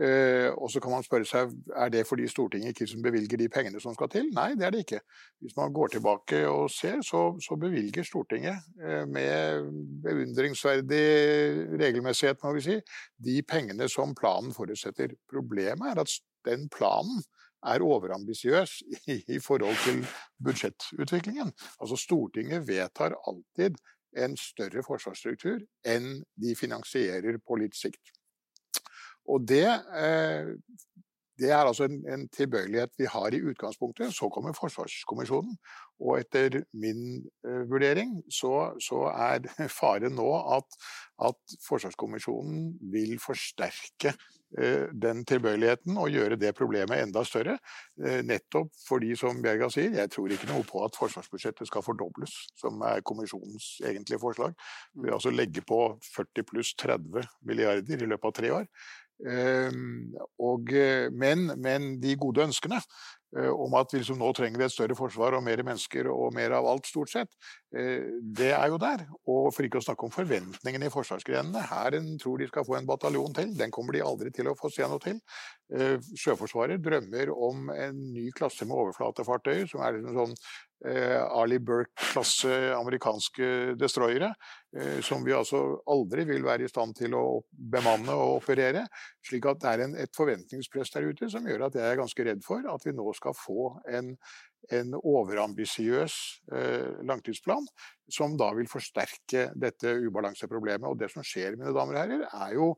Eh, 0.00 0.50
og 0.58 0.70
så 0.72 0.80
kan 0.82 0.90
man 0.90 1.04
spørre 1.06 1.26
seg 1.28 1.52
er 1.78 1.90
det 1.94 2.00
fordi 2.08 2.26
Stortinget 2.26 2.72
ikke 2.72 2.82
liksom 2.82 3.02
bevilger 3.04 3.38
de 3.38 3.48
pengene 3.52 3.80
som 3.82 3.94
skal 3.94 4.10
til. 4.10 4.26
Nei, 4.34 4.48
det 4.58 4.66
er 4.66 4.74
det 4.74 4.82
ikke. 4.82 5.00
Hvis 5.42 5.54
man 5.56 5.72
går 5.72 5.94
tilbake 5.94 6.40
og 6.48 6.66
ser, 6.74 6.98
så, 7.06 7.22
så 7.42 7.58
bevilger 7.60 8.06
Stortinget 8.06 8.58
eh, 8.82 9.04
med 9.06 9.70
beundringsverdig 10.02 11.04
regelmessighet, 11.78 12.42
må 12.42 12.56
vi 12.56 12.66
si, 12.66 12.80
de 13.28 13.38
pengene 13.46 13.88
som 13.88 14.16
planen 14.18 14.54
forutsetter. 14.56 15.14
Problemet 15.30 15.92
er 15.92 16.02
at 16.02 16.18
den 16.48 16.66
planen 16.72 17.22
er 17.64 17.84
overambisiøs 17.84 18.82
i, 19.08 19.22
i 19.36 19.38
forhold 19.40 19.78
til 19.86 20.02
budsjettutviklingen. 20.44 21.52
Altså 21.80 21.96
Stortinget 21.96 22.66
vedtar 22.68 23.14
alltid 23.28 23.78
en 24.18 24.36
større 24.38 24.82
forsvarsstruktur 24.86 25.62
enn 25.86 26.20
de 26.40 26.54
finansierer 26.58 27.38
på 27.46 27.58
litt 27.62 27.78
sikt. 27.78 28.12
Og 29.30 29.48
det, 29.48 29.66
eh, 29.96 30.52
det 31.40 31.50
er 31.50 31.64
altså 31.64 31.88
en, 31.88 32.02
en, 32.08 32.28
tilbøyelighet 32.28 32.92
vi 32.98 33.08
har 33.10 33.34
i 33.34 33.42
utgangspunktet. 33.42 34.14
Så 34.14 34.28
kommer 34.28 34.54
Forsvarskommisjonen. 34.54 35.56
Og 36.04 36.18
etter 36.18 36.60
min 36.74 37.22
uh, 37.46 37.64
vurdering 37.70 38.16
så, 38.30 38.74
så, 38.82 39.06
er 39.10 39.46
faren 39.80 40.16
nå 40.18 40.28
at, 40.56 40.78
at 41.30 41.58
Forsvarskommisjonen 41.66 42.72
vil 42.92 43.14
forsterke 43.22 44.14
uh, 44.58 44.90
den 44.90 45.22
tilbøyeligheten 45.26 45.98
og 45.98 46.10
gjøre 46.14 46.38
det 46.38 46.54
problemet 46.58 47.02
enda 47.02 47.22
større. 47.26 47.56
Nettopp 48.26 48.70
fordi, 48.88 49.14
som 49.18 49.42
Bjerga 49.42 49.70
sier, 49.74 49.94
jeg 49.98 50.10
tror 50.14 50.34
ikke 50.34 50.50
noe 50.50 50.66
på 50.66 50.82
at 50.86 50.98
forsvarsbudsjettet 50.98 51.70
skal 51.70 51.86
fordobles, 51.86 52.34
som 52.58 52.82
er 52.86 53.02
kommisjonens 53.06 53.76
egentlige 53.86 54.22
forslag. 54.22 54.54
Vi 54.94 55.06
vil 55.06 55.16
altså 55.18 55.34
legge 55.34 55.62
på 55.66 55.80
40 56.14 56.50
pluss 56.50 56.74
30 56.82 57.26
milliarder 57.46 58.06
i 58.06 58.10
løpet 58.10 58.30
av 58.30 58.38
tre 58.38 58.54
år. 58.60 58.70
Ehm, 59.22 60.14
og, 60.42 60.72
eh, 60.74 61.06
men, 61.14 61.46
men, 61.62 61.94
de 62.02 62.16
gode 62.18 62.42
ønskene 62.44 62.80
eh, 62.80 63.48
om 63.48 63.76
at 63.78 63.94
liksom, 63.94 64.18
nå 64.18 64.32
trenger 64.34 64.58
vi 64.58 64.66
et 64.66 64.74
større 64.74 64.96
forsvar 64.98 65.36
og 65.38 65.44
mer 65.46 65.62
mennesker 65.64 66.08
og 66.10 66.34
mer 66.34 66.56
av 66.58 66.66
alt, 66.68 66.88
stort 66.90 67.12
sett, 67.12 67.30
eh, 67.76 68.10
det 68.36 68.50
er 68.56 68.72
jo 68.72 68.80
der. 68.82 69.06
Og 69.30 69.48
for 69.54 69.66
ikke 69.66 69.80
å 69.80 69.86
snakke 69.86 70.08
om 70.08 70.14
forventningene 70.14 70.90
i 70.90 70.94
forsvarsgrenene. 70.94 71.62
Hæren 71.70 72.10
tror 72.20 72.42
de 72.42 72.50
skal 72.50 72.66
få 72.66 72.78
en 72.80 72.90
bataljon 72.90 73.36
til, 73.38 73.54
den 73.58 73.74
kommer 73.74 73.96
de 73.96 74.04
aldri 74.04 74.34
til 74.34 74.50
å 74.50 74.56
få 74.58 74.72
se 74.74 74.88
noe 74.90 75.02
til. 75.04 75.22
Sjøforsvaret 75.70 76.82
drømmer 76.84 77.30
om 77.32 77.70
en 77.72 78.00
ny 78.12 78.26
klasse 78.36 78.66
med 78.68 78.76
overflatefartøy, 78.76 79.64
som 79.70 79.80
er 79.80 79.96
liksom 79.96 80.18
sånn 80.18 80.34
Eh, 80.84 81.22
Ali 81.32 81.58
Burke-klasse 81.58 82.74
amerikanske 82.76 83.46
destroyere, 83.80 84.34
eh, 84.76 85.00
som 85.00 85.22
vi 85.24 85.32
altså 85.32 85.78
aldri 85.88 86.26
vil 86.28 86.44
være 86.44 86.66
i 86.66 86.68
stand 86.68 86.92
til 86.98 87.14
å 87.16 87.40
bemanne 87.48 88.12
og 88.12 88.42
operere. 88.42 88.82
Slik 89.24 89.48
at 89.48 89.62
det 89.62 89.70
er 89.70 89.84
en, 89.86 89.94
et 89.96 90.12
forventningspress 90.12 90.92
der 90.92 91.08
ute 91.08 91.30
som 91.32 91.48
gjør 91.48 91.70
at 91.70 91.78
jeg 91.80 91.88
er 91.88 92.02
ganske 92.02 92.26
redd 92.28 92.44
for 92.44 92.68
at 92.68 92.84
vi 92.84 92.92
nå 92.92 93.14
skal 93.16 93.32
få 93.38 93.70
en, 93.96 94.12
en 94.76 94.92
overambisiøs 95.00 96.18
eh, 96.52 97.00
langtidsplan 97.08 97.64
som 98.12 98.36
da 98.36 98.50
vil 98.58 98.68
forsterke 98.68 99.54
dette 99.56 99.96
ubalanseproblemet. 100.04 100.84
Og 100.90 101.00
det 101.00 101.08
som 101.14 101.24
skjer, 101.24 101.56
mine 101.56 101.72
damer 101.72 101.96
og 101.96 102.02
herrer, 102.02 102.28
er 102.28 102.58
jo 102.58 102.74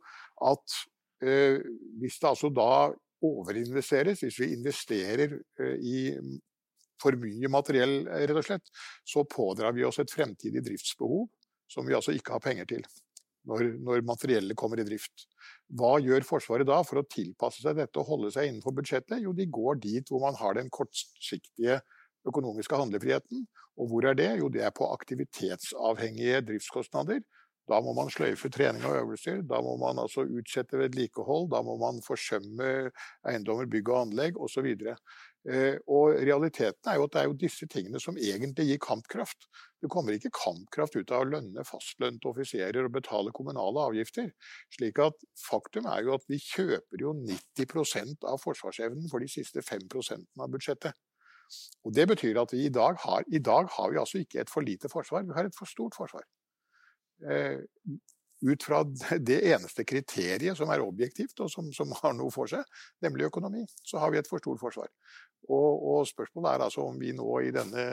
at 0.47 0.79
eh, 0.79 0.87
hvis 1.21 2.19
det 2.21 2.29
altså 2.29 2.51
da 2.53 2.93
overinvesteres, 3.25 4.21
hvis 4.21 4.41
vi 4.43 4.53
investerer 4.57 5.39
eh, 5.61 5.81
i 5.81 5.99
for 7.01 7.17
mye 7.21 7.51
materiell, 7.53 8.07
eh, 8.09 8.27
rett 8.29 8.41
og 8.41 8.47
slett, 8.47 8.71
så 9.05 9.25
pådrar 9.29 9.75
vi 9.77 9.85
oss 9.85 10.01
et 10.01 10.13
fremtidig 10.13 10.65
driftsbehov 10.65 11.27
som 11.71 11.87
vi 11.87 11.97
altså 11.97 12.15
ikke 12.15 12.37
har 12.37 12.45
penger 12.45 12.69
til 12.71 12.87
når, 13.47 13.77
når 13.83 14.05
materiellet 14.07 14.59
kommer 14.59 14.81
i 14.83 14.87
drift. 14.87 15.27
Hva 15.79 15.97
gjør 16.03 16.27
Forsvaret 16.27 16.67
da 16.67 16.81
for 16.87 17.01
å 17.01 17.07
tilpasse 17.11 17.63
seg 17.63 17.79
dette 17.79 18.01
og 18.03 18.09
holde 18.11 18.33
seg 18.35 18.49
innenfor 18.51 18.75
budsjettet? 18.75 19.21
Jo, 19.23 19.35
de 19.37 19.47
går 19.47 19.79
dit 19.83 20.11
hvor 20.11 20.25
man 20.25 20.39
har 20.39 20.59
den 20.59 20.71
kortsiktige 20.73 21.79
økonomiske 22.27 22.81
handlefriheten. 22.81 23.47
Og 23.79 23.91
hvor 23.91 24.09
er 24.09 24.19
det? 24.19 24.33
Jo, 24.41 24.51
det 24.51 24.65
er 24.67 24.75
på 24.75 24.89
aktivitetsavhengige 24.91 26.43
driftskostnader. 26.49 27.23
Da 27.67 27.81
må 27.83 27.93
man 27.97 28.11
sløyfe 28.15 28.51
trening 28.55 28.85
og 28.87 28.95
øvelser, 29.01 29.41
da 29.43 29.59
må 29.65 29.75
man 29.81 29.99
altså 29.99 30.23
utsette 30.23 30.79
vedlikehold, 30.79 31.49
da 31.51 31.63
må 31.67 31.75
man 31.81 31.99
forsømme 32.07 32.93
eiendommer, 33.27 33.67
bygg 33.71 33.91
og 33.91 34.03
anlegg 34.05 34.39
osv. 34.39 34.69
Eh, 35.47 35.75
og 35.91 36.15
realiteten 36.15 36.91
er 36.91 36.99
jo 36.99 37.07
at 37.07 37.15
det 37.15 37.21
er 37.21 37.27
jo 37.27 37.39
disse 37.39 37.67
tingene 37.71 38.01
som 38.03 38.19
egentlig 38.19 38.69
gir 38.69 38.81
kampkraft. 38.83 39.49
Det 39.83 39.91
kommer 39.91 40.15
ikke 40.15 40.31
kampkraft 40.35 40.99
ut 40.99 41.11
av 41.11 41.25
å 41.25 41.29
lønne 41.33 41.67
fastlønte 41.67 42.31
offiserer 42.31 42.87
og 42.87 42.95
betale 42.95 43.35
kommunale 43.35 43.89
avgifter. 43.91 44.31
Slik 44.75 45.03
at 45.03 45.27
faktum 45.43 45.91
er 45.91 46.07
jo 46.07 46.15
at 46.17 46.27
vi 46.31 46.39
kjøper 46.43 47.03
jo 47.03 47.17
90% 47.19 48.27
av 48.31 48.41
forsvarsevnen 48.43 49.11
for 49.11 49.23
de 49.23 49.31
siste 49.31 49.63
5% 49.63 50.27
av 50.39 50.55
budsjettet. 50.55 50.95
Og 51.87 51.95
Det 51.95 52.09
betyr 52.11 52.43
at 52.43 52.55
vi 52.55 52.65
i 52.67 52.75
dag 52.75 52.99
har, 53.03 53.23
i 53.27 53.39
dag 53.39 53.71
har 53.71 53.91
vi 53.91 54.03
altså 54.03 54.19
ikke 54.23 54.43
et 54.43 54.51
for 54.51 54.67
lite 54.67 54.91
forsvar, 54.91 55.27
vi 55.27 55.35
har 55.35 55.47
et 55.47 55.59
for 55.59 55.71
stort 55.71 55.95
forsvar. 55.95 56.27
Ut 58.47 58.63
fra 58.63 58.83
det 59.31 59.39
eneste 59.53 59.85
kriteriet 59.85 60.59
som 60.59 60.71
er 60.73 60.85
objektivt 60.85 61.41
og 61.41 61.51
som, 61.53 61.71
som, 61.75 61.95
har 62.03 62.17
noe 62.17 62.33
for 62.35 62.51
seg, 62.51 62.65
nemlig 63.05 63.31
økonomi. 63.31 63.65
Så 63.85 64.01
har 64.03 64.13
vi 64.13 64.21
et 64.21 64.29
for 64.29 64.43
stort 64.43 64.61
forsvar. 64.63 64.93
Og, 65.47 65.83
og 65.93 66.07
spørsmålet 66.09 66.53
er 66.53 66.65
altså 66.67 66.87
om 66.89 66.97
vi 66.99 67.13
nå 67.15 67.41
i 67.47 67.53
denne 67.55 67.85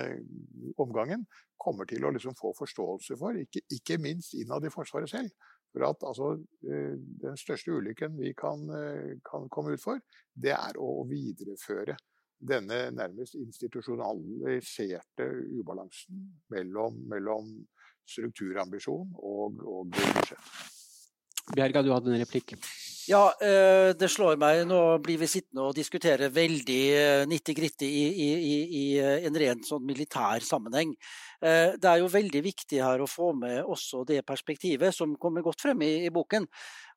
omgangen 0.81 1.25
kommer 1.63 1.87
til 1.89 2.05
å 2.05 2.11
liksom 2.13 2.35
få 2.37 2.53
forståelse 2.57 3.17
for, 3.19 3.37
ikke, 3.39 3.61
ikke 3.77 3.99
minst 4.01 4.33
innad 4.35 4.65
i 4.65 4.71
Forsvaret 4.73 5.11
selv, 5.11 5.29
for 5.71 5.85
at 5.87 6.07
altså, 6.07 6.31
eh, 6.67 6.95
den 7.21 7.37
største 7.39 7.75
ulykken 7.77 8.17
vi 8.17 8.33
kan, 8.37 8.65
eh, 8.73 9.13
kan 9.25 9.47
komme 9.53 9.77
ut 9.77 9.83
for, 9.83 10.01
det 10.33 10.55
er 10.55 10.79
å 10.81 11.05
videreføre 11.07 11.95
denne 12.47 12.91
nærmest 12.95 13.35
institusjonaliserte 13.39 15.27
ubalansen 15.59 16.27
mellom, 16.53 16.99
mellom 17.09 17.51
strukturambisjon 18.09 19.13
og, 19.19 19.59
og 19.63 19.91
budsjett. 19.93 20.53
Bjerga, 21.51 21.81
du 21.83 21.91
hadde 21.91 22.13
en 22.13 22.21
replikk. 22.21 22.53
Ja, 23.09 23.33
eh, 23.43 23.91
det 23.99 24.07
slår 24.07 24.37
meg. 24.39 24.61
Nå 24.67 24.79
blir 25.03 25.17
vi 25.19 25.27
sittende 25.27 25.65
og 25.67 25.75
diskutere 25.75 26.29
veldig 26.31 26.83
eh, 26.95 27.23
nitty-gritty 27.27 27.89
i, 27.89 28.03
i, 28.23 28.29
i, 28.79 28.83
en 29.27 29.39
ren 29.41 29.63
sånn 29.67 29.83
militær 29.83 30.39
sammenheng. 30.45 30.93
Eh, 31.43 31.75
det 31.75 31.89
er 31.89 31.99
jo 31.99 32.07
veldig 32.13 32.43
viktig 32.45 32.79
her 32.79 33.03
å 33.03 33.09
få 33.11 33.33
med 33.35 33.59
også 33.59 34.05
det 34.07 34.21
perspektivet 34.23 34.95
som 34.95 35.17
kommer 35.19 35.43
godt 35.43 35.65
frem 35.65 35.83
i, 35.83 35.91
i 36.07 36.13
boken. 36.15 36.47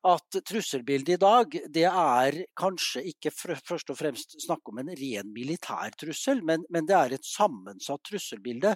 At 0.05 0.39
trusselbildet 0.45 1.15
i 1.15 1.21
dag 1.21 1.59
det 1.73 1.85
er 1.89 2.39
kanskje 2.57 3.03
ikke 3.11 3.33
først 3.33 3.93
og 3.93 3.97
fremst 3.99 4.37
snakk 4.43 4.69
om 4.69 4.81
en 4.81 4.93
ren 4.93 5.31
militær 5.33 5.95
trussel, 5.97 6.43
men, 6.45 6.65
men 6.69 6.85
det 6.89 6.97
er 6.97 7.15
et 7.17 7.27
sammensatt 7.27 8.03
trusselbilde 8.05 8.75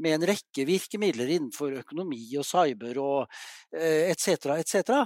med 0.00 0.16
en 0.16 0.26
rekke 0.30 0.64
virkemidler 0.68 1.30
innenfor 1.34 1.74
økonomi 1.82 2.22
og 2.40 2.46
cyber 2.46 3.00
og 3.02 3.40
etc. 3.72 4.56
etc. 4.56 5.00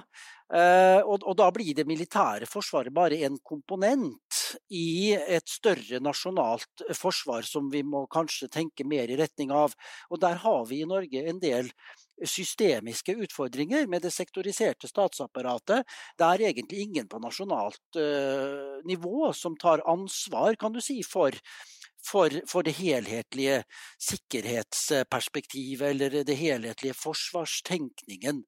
Eh, 0.55 1.01
og, 1.01 1.25
og, 1.25 1.33
da 1.41 1.49
blir 1.55 1.73
det 1.75 1.87
militære 1.89 2.47
forsvaret 2.47 2.95
bare 2.95 3.23
en 3.27 3.39
komponent 3.43 4.41
i 4.77 5.15
et 5.17 5.49
større 5.49 6.03
nasjonalt 6.05 6.85
forsvar 6.95 7.47
som 7.49 7.71
vi 7.73 7.81
må 7.83 8.05
kanskje 8.13 8.51
tenke 8.53 8.87
mer 8.87 9.11
i 9.11 9.19
retning 9.19 9.55
av. 9.55 9.75
Og 10.13 10.21
der 10.23 10.39
har 10.45 10.67
vi 10.69 10.83
i 10.83 10.89
Norge 10.89 11.25
en 11.25 11.41
del 11.43 11.73
systemiske 12.23 13.15
utfordringer 13.25 13.87
med 13.91 14.03
det 14.03 14.13
sektoriserte 14.15 14.89
statsapparatet. 14.91 15.87
Det 16.19 16.29
er 16.29 16.47
egentlig 16.51 16.85
ingen 16.87 17.09
på 17.11 17.21
nasjonalt 17.23 17.99
uh, 17.99 18.81
nivå 18.87 19.33
som 19.35 19.57
tar 19.61 19.83
ansvar, 19.91 20.55
kan 20.61 20.75
du 20.75 20.81
si, 20.85 21.01
for 21.03 21.35
for, 22.05 22.33
for, 22.49 22.65
det 22.65 22.77
helhetlige 22.77 23.63
sikkerhetsperspektivet 24.03 25.91
eller 25.91 26.25
det 26.27 26.37
helhetlige 26.37 26.97
forsvarstenkningen. 26.99 28.43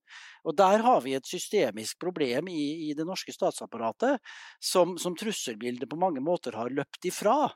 Og 0.45 0.57
Der 0.57 0.85
har 0.85 1.01
vi 1.01 1.15
et 1.17 1.27
systemisk 1.27 1.99
problem 1.99 2.49
i, 2.49 2.91
i 2.91 2.95
det 2.95 3.07
norske 3.07 3.33
statsapparatet 3.33 4.21
som, 4.61 4.97
som, 4.99 5.17
trusselbildet 5.17 5.89
på 5.91 5.99
mange 5.99 6.21
måter 6.21 6.53
har 6.59 6.71
løpt 6.71 7.09
ifra. 7.09 7.49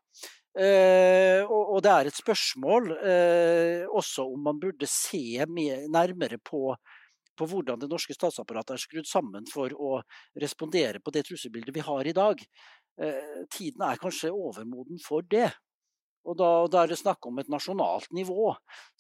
Eh, 0.59 1.44
og, 1.46 1.76
og, 1.76 1.78
det 1.84 1.90
er 1.92 2.09
et 2.11 2.16
spørsmål 2.16 2.88
eh, 2.98 3.84
også 3.86 4.24
om 4.32 4.48
man 4.48 4.59
burde 4.59 4.88
se 4.90 5.44
mer, 5.46 5.84
nærmere 5.86 6.40
på 6.42 6.74
på 7.40 7.48
hvordan 7.48 7.80
det 7.80 7.88
norske 7.88 8.12
statsapparatet 8.12 8.74
er 8.74 8.82
skrudd 8.82 9.09
sammen 9.09 9.46
for 9.48 9.72
å 9.72 9.94
respondere 10.42 11.01
på 11.01 11.12
det 11.14 11.24
trusselbildet 11.28 11.72
vi 11.72 11.84
har 11.86 12.05
i 12.05 12.12
dag. 12.16 12.42
Eh, 13.01 13.42
tiden 13.53 13.84
er 13.86 14.01
kanskje 14.01 14.32
overmoden 14.34 15.01
for 15.01 15.24
det. 15.24 15.48
Og 16.28 16.36
da, 16.36 16.48
da, 16.68 16.82
er 16.82 16.90
det 16.92 16.98
snakk 17.01 17.24
om 17.30 17.38
et 17.40 17.48
nasjonalt 17.48 18.11
nivå 18.12 18.51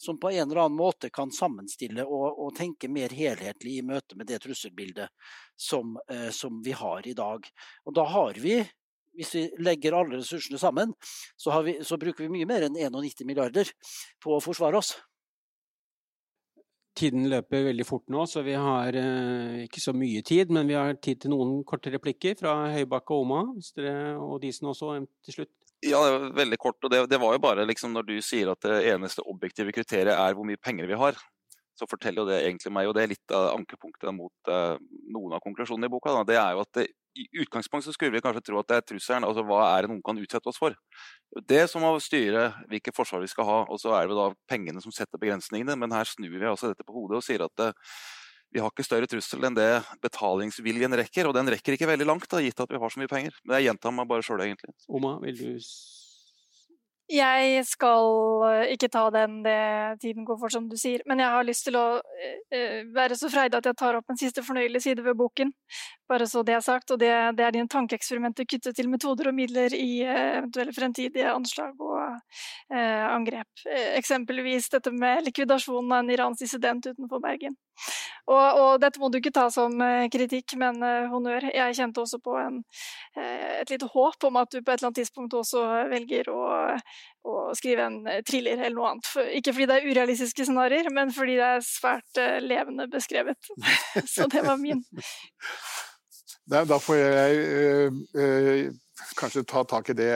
som 0.00 0.16
på 0.16 0.30
en 0.30 0.46
eller 0.46 0.62
annen 0.62 0.78
måte 0.78 1.10
kan 1.12 1.32
sammenstille 1.34 2.06
og, 2.08 2.38
og 2.40 2.54
tenke 2.56 2.88
mer 2.88 3.12
helhetlig 3.12 3.76
i 3.76 3.84
møte 3.84 4.16
med 4.16 4.30
det 4.30 4.40
trusselbildet 4.46 5.12
som, 5.52 5.98
eh, 6.08 6.30
som, 6.32 6.62
vi 6.64 6.72
har 6.72 7.04
i 7.04 7.12
dag. 7.16 7.44
Og 7.84 7.96
da 7.98 8.06
har 8.08 8.40
vi, 8.40 8.56
hvis 9.16 9.34
vi 9.36 9.44
legger 9.62 9.96
alle 9.98 10.20
ressursene 10.20 10.60
sammen, 10.60 10.94
så, 11.36 11.54
vi, 11.66 11.78
så 11.86 11.98
bruker 12.00 12.26
vi 12.26 12.32
mye 12.32 12.48
mer 12.48 12.66
enn 12.66 12.76
91 12.78 13.26
milliarder 13.28 13.70
på 14.22 14.36
å 14.36 14.42
forsvare 14.44 14.80
oss. 14.80 14.94
Tiden 17.00 17.28
løper 17.30 17.68
veldig 17.68 17.86
fort 17.86 18.08
nå, 18.12 18.24
så 18.28 18.42
vi 18.44 18.56
har 18.58 18.96
eh, 18.98 19.62
ikke 19.64 19.80
så 19.80 19.94
mye 19.96 20.24
tid. 20.26 20.50
Men 20.52 20.68
vi 20.68 20.76
har 20.76 20.96
tid 20.98 21.22
til 21.22 21.32
noen 21.32 21.60
korte 21.64 21.92
replikker 21.94 22.34
fra 22.40 22.56
Høybakk 22.74 23.12
og 23.14 23.24
Oma, 23.24 23.42
hvis 23.54 23.72
dere, 23.78 24.16
og 24.20 24.40
Disen 24.42 24.68
også 24.72 24.98
til 25.24 25.38
slutt. 25.38 25.54
Ja, 25.80 26.00
det 26.04 26.12
var 26.12 26.32
veldig 26.36 26.58
kort. 26.60 26.82
og 26.84 26.92
det, 26.92 27.06
det, 27.08 27.20
var 27.22 27.36
jo 27.36 27.40
bare 27.40 27.64
liksom 27.64 27.94
når 27.96 28.08
du 28.10 28.16
sier 28.24 28.50
at 28.52 28.60
det 28.66 28.82
eneste 28.92 29.24
objektive 29.24 29.72
kriteriet 29.72 30.12
er 30.12 30.36
hvor 30.36 30.44
mye 30.44 30.60
penger 30.60 30.90
vi 30.90 30.98
har, 31.00 31.16
så 31.78 31.88
forteller 31.88 32.20
jo 32.20 32.28
det 32.28 32.42
egentlig 32.42 32.72
meg, 32.76 32.90
og 32.90 32.96
det 32.96 33.04
er 33.04 33.12
litt 33.14 33.32
av 33.32 33.54
ankepunktet 33.54 34.12
mot 34.12 34.50
eh, 34.52 34.74
noen 35.14 35.38
av 35.38 35.40
konklusjonene 35.44 35.88
i 35.88 35.94
boka, 35.94 36.12
da, 36.12 36.26
det 36.28 36.36
er 36.36 36.58
jo 36.58 36.64
at 36.66 36.72
det, 36.76 36.90
i 37.18 37.26
utgangspunktet 37.42 37.94
skulle 37.94 38.14
vi 38.14 38.22
kanskje 38.22 38.42
tro 38.46 38.60
at 38.60 38.68
det 38.70 38.78
er 38.78 38.86
trusselen, 38.92 39.26
altså 39.26 39.42
hva 39.46 39.64
er 39.72 39.84
det 39.84 39.92
noen 39.92 40.02
kan 40.06 40.18
utsette 40.20 40.50
oss 40.50 40.60
for? 40.60 40.76
Det 41.48 41.64
som 41.70 41.82
må 41.84 41.92
styre 42.02 42.50
hvilket 42.70 42.96
forsvar 42.96 43.24
vi 43.24 43.30
skal 43.32 43.48
ha, 43.48 43.58
og 43.66 43.82
så 43.82 43.94
er 43.98 44.10
det 44.10 44.18
da 44.18 44.30
pengene 44.50 44.82
som 44.84 44.94
setter 44.94 45.20
begrensningene, 45.20 45.76
men 45.78 45.94
her 45.94 46.08
snur 46.08 46.32
vi 46.36 46.48
altså 46.48 46.70
dette 46.70 46.86
på 46.86 46.94
hodet 46.96 47.20
og 47.20 47.26
sier 47.26 47.46
at 47.46 47.54
det, 47.60 47.70
vi 48.50 48.62
har 48.62 48.72
ikke 48.72 48.86
større 48.86 49.06
trussel 49.10 49.46
enn 49.46 49.54
det 49.54 49.68
betalingsviljen 50.02 50.96
rekker, 51.02 51.28
og 51.28 51.36
den 51.36 51.50
rekker 51.54 51.76
ikke 51.76 51.90
veldig 51.90 52.08
langt, 52.08 52.30
da, 52.30 52.42
gitt 52.42 52.62
at 52.62 52.72
vi 52.72 52.80
har 52.82 52.92
så 52.92 53.02
mye 53.02 53.10
penger. 53.10 53.36
Men 53.44 53.58
jeg 53.58 53.70
gjentar 53.70 53.94
meg 53.94 54.10
bare 54.10 54.26
sjøl, 54.26 54.42
egentlig. 54.42 54.74
Oma, 54.90 55.16
vil 55.22 55.38
du 55.38 55.50
jeg 57.10 57.64
skal 57.66 58.44
eh, 58.46 58.72
ikke 58.74 58.88
ta 58.92 59.02
den 59.14 59.40
det 59.44 59.58
tiden 60.02 60.24
går 60.28 60.38
for, 60.38 60.52
som 60.52 60.68
du 60.70 60.76
sier, 60.78 61.02
men 61.10 61.22
jeg 61.22 61.34
har 61.34 61.46
lyst 61.46 61.66
til 61.66 61.78
å 61.78 61.84
uh, 61.98 62.80
være 62.94 63.16
så 63.18 63.30
freidig 63.32 63.58
at 63.58 63.66
jeg 63.66 63.78
tar 63.78 63.98
opp 63.98 64.12
en 64.12 64.20
siste 64.20 64.44
fornøyelig 64.46 64.82
side 64.84 65.04
ved 65.04 65.18
boken. 65.18 65.52
Bare 66.10 66.26
så 66.30 66.44
det 66.46 66.54
er 66.56 66.64
sagt. 66.64 66.90
Og 66.94 67.00
det, 67.02 67.10
det 67.38 67.46
er 67.46 67.54
dine 67.54 67.70
tankeeksperimenter 67.70 68.46
knyttet 68.48 68.78
til 68.78 68.90
metoder 68.92 69.30
og 69.30 69.36
midler 69.36 69.74
i 69.76 70.02
eventuelle 70.06 70.74
fremtidige 70.76 71.30
anslag 71.32 71.74
og 71.78 71.99
angrep. 72.70 73.48
eksempelvis 73.96 74.68
dette 74.72 74.92
med 74.94 75.24
likvidasjonen 75.26 75.92
av 75.92 76.04
en 76.04 76.12
iransk 76.14 76.44
dissident 76.44 76.86
utenfor 76.86 77.22
Bergen. 77.22 77.56
Og, 78.28 78.36
og, 78.60 78.72
dette 78.82 79.00
må 79.00 79.08
du 79.08 79.18
ikke 79.18 79.32
ta 79.34 79.46
som 79.50 79.72
kritikk, 80.12 80.54
men 80.60 80.82
honnør. 81.10 81.48
Jeg 81.54 81.76
kjente 81.78 82.02
også 82.02 82.20
på 82.22 82.36
en, 82.38 82.60
et 83.16 83.72
lite 83.72 83.88
håp 83.90 84.28
om 84.28 84.36
at 84.42 84.52
du 84.52 84.60
på 84.60 84.68
et 84.70 84.76
eller 84.76 84.90
annet 84.90 85.00
tidspunkt 85.02 85.34
også 85.40 85.64
velger 85.90 86.28
å 86.30 86.44
å 87.28 87.50
skrive 87.56 87.86
en 87.88 88.00
eh, 88.08 88.22
thriller 88.26 88.60
eller 88.60 88.76
noe 88.76 88.92
annet. 88.94 89.10
Ikke 89.38 89.54
fordi 89.54 89.68
det 89.70 89.78
er 89.78 89.88
urealistiske 89.90 90.46
scenarioer, 90.48 90.90
men 90.94 91.12
fordi 91.14 91.36
det 91.40 91.48
er 91.56 91.66
svært 91.66 92.22
levende 92.44 92.88
beskrevet. 92.92 93.52
Så 94.14 94.28
det 94.32 94.44
var 94.46 94.60
min. 94.60 94.84
Da, 96.50 96.64
får 96.66 96.96
jeg 96.98 98.72
kanskje 99.18 99.46
ta 99.48 99.64
tak 99.68 99.90
i 99.92 99.96
det 99.98 100.10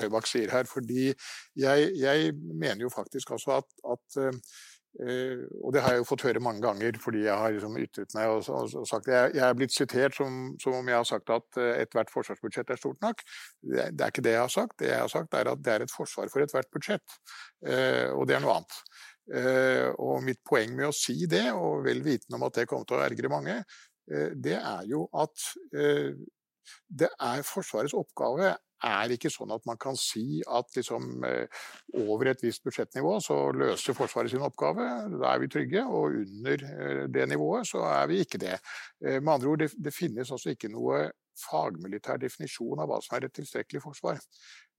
Høybakk 0.00 0.28
sier 0.30 0.52
her. 0.54 0.68
Fordi 0.70 1.10
jeg, 1.10 1.90
jeg, 2.00 2.32
mener 2.52 2.86
jo 2.86 2.92
faktisk 2.94 3.34
også 3.36 3.58
at, 3.58 3.74
at 3.94 4.22
Uh, 4.94 5.42
og 5.66 5.72
det 5.74 5.80
har 5.82 5.90
jeg 5.90 6.04
jo 6.04 6.06
fått 6.06 6.22
høre 6.22 6.40
mange 6.42 6.62
ganger 6.62 6.94
fordi 7.02 7.24
jeg 7.24 7.34
har 7.34 7.50
liksom 7.50 7.78
ytret 7.82 8.12
meg 8.14 8.30
og, 8.30 8.44
og, 8.46 8.76
og 8.78 8.84
sagt 8.86 9.08
jeg, 9.10 9.32
jeg, 9.34 9.42
er 9.42 9.56
blitt 9.58 9.74
sitert 9.74 10.14
som, 10.14 10.52
som, 10.62 10.76
om 10.78 10.90
jeg 10.90 10.94
har 10.94 11.08
sagt 11.08 11.32
at 11.34 11.58
uh, 11.58 11.72
ethvert 11.80 12.12
forsvarsbudsjett 12.14 12.70
er 12.70 12.78
stort 12.78 13.00
nok. 13.02 13.24
Det, 13.58 13.88
det, 13.90 14.04
er 14.04 14.12
ikke 14.12 14.22
det 14.22 14.36
jeg 14.36 14.44
har 14.44 14.52
sagt. 14.54 14.76
Det 14.78 14.92
jeg 14.92 15.00
har 15.00 15.10
sagt 15.10 15.34
er 15.34 15.50
at 15.50 15.64
det 15.66 15.72
er 15.72 15.86
et 15.86 15.94
forsvar 15.94 16.30
for 16.30 16.46
ethvert 16.46 16.70
budsjett. 16.70 17.18
Uh, 17.66 18.14
og 18.14 18.22
det 18.30 18.38
er 18.38 18.44
noe 18.44 18.60
annet. 18.60 18.78
og 20.04 20.18
mitt 20.20 20.42
poeng 20.44 20.74
med 20.76 20.90
å 20.90 20.94
si 20.94 21.24
det, 21.32 21.46
og 21.56 21.86
vel 21.86 22.02
vitende 22.04 22.36
om 22.36 22.42
at 22.44 22.58
det 22.58 22.66
kommer 22.68 22.84
til 22.84 22.98
å 22.98 23.04
ergre 23.06 23.30
mange, 23.32 23.54
det 24.36 24.58
er 24.58 24.82
jo 24.84 25.06
at 25.16 25.46
det 26.88 27.10
er 27.22 27.44
Forsvarets 27.46 27.96
oppgave 27.96 28.54
er 28.84 29.14
ikke 29.14 29.32
sånn 29.32 29.52
at 29.54 29.64
man 29.68 29.78
kan 29.80 29.96
si 29.98 30.42
at 30.44 30.76
liksom, 30.76 31.24
eh, 31.24 31.64
over 32.02 32.30
et 32.30 32.42
visst 32.44 32.64
budsjettnivå 32.66 33.16
så 33.24 33.38
løser 33.56 33.96
Forsvaret 33.96 34.32
sin 34.32 34.44
oppgave, 34.44 34.86
da 35.14 35.32
er 35.32 35.42
vi 35.42 35.50
trygge, 35.52 35.84
og 35.84 36.18
under 36.20 36.64
eh, 36.68 37.04
det 37.12 37.28
nivået 37.30 37.68
så 37.68 37.84
er 37.88 38.08
vi 38.10 38.20
ikke 38.24 38.40
det. 38.42 38.58
Eh, 39.04 39.20
med 39.20 39.36
andre 39.36 39.52
ord, 39.52 39.64
det, 39.64 39.70
det 39.78 39.94
finnes 39.94 40.30
altså 40.30 40.52
ikke 40.54 40.72
noe 40.72 41.06
fagmilitær 41.38 42.20
definisjon 42.22 42.82
av 42.82 42.90
hva 42.90 43.00
som 43.02 43.16
er 43.16 43.26
et 43.26 43.34
tilstrekkelig 43.40 43.82
forsvar. 43.82 44.20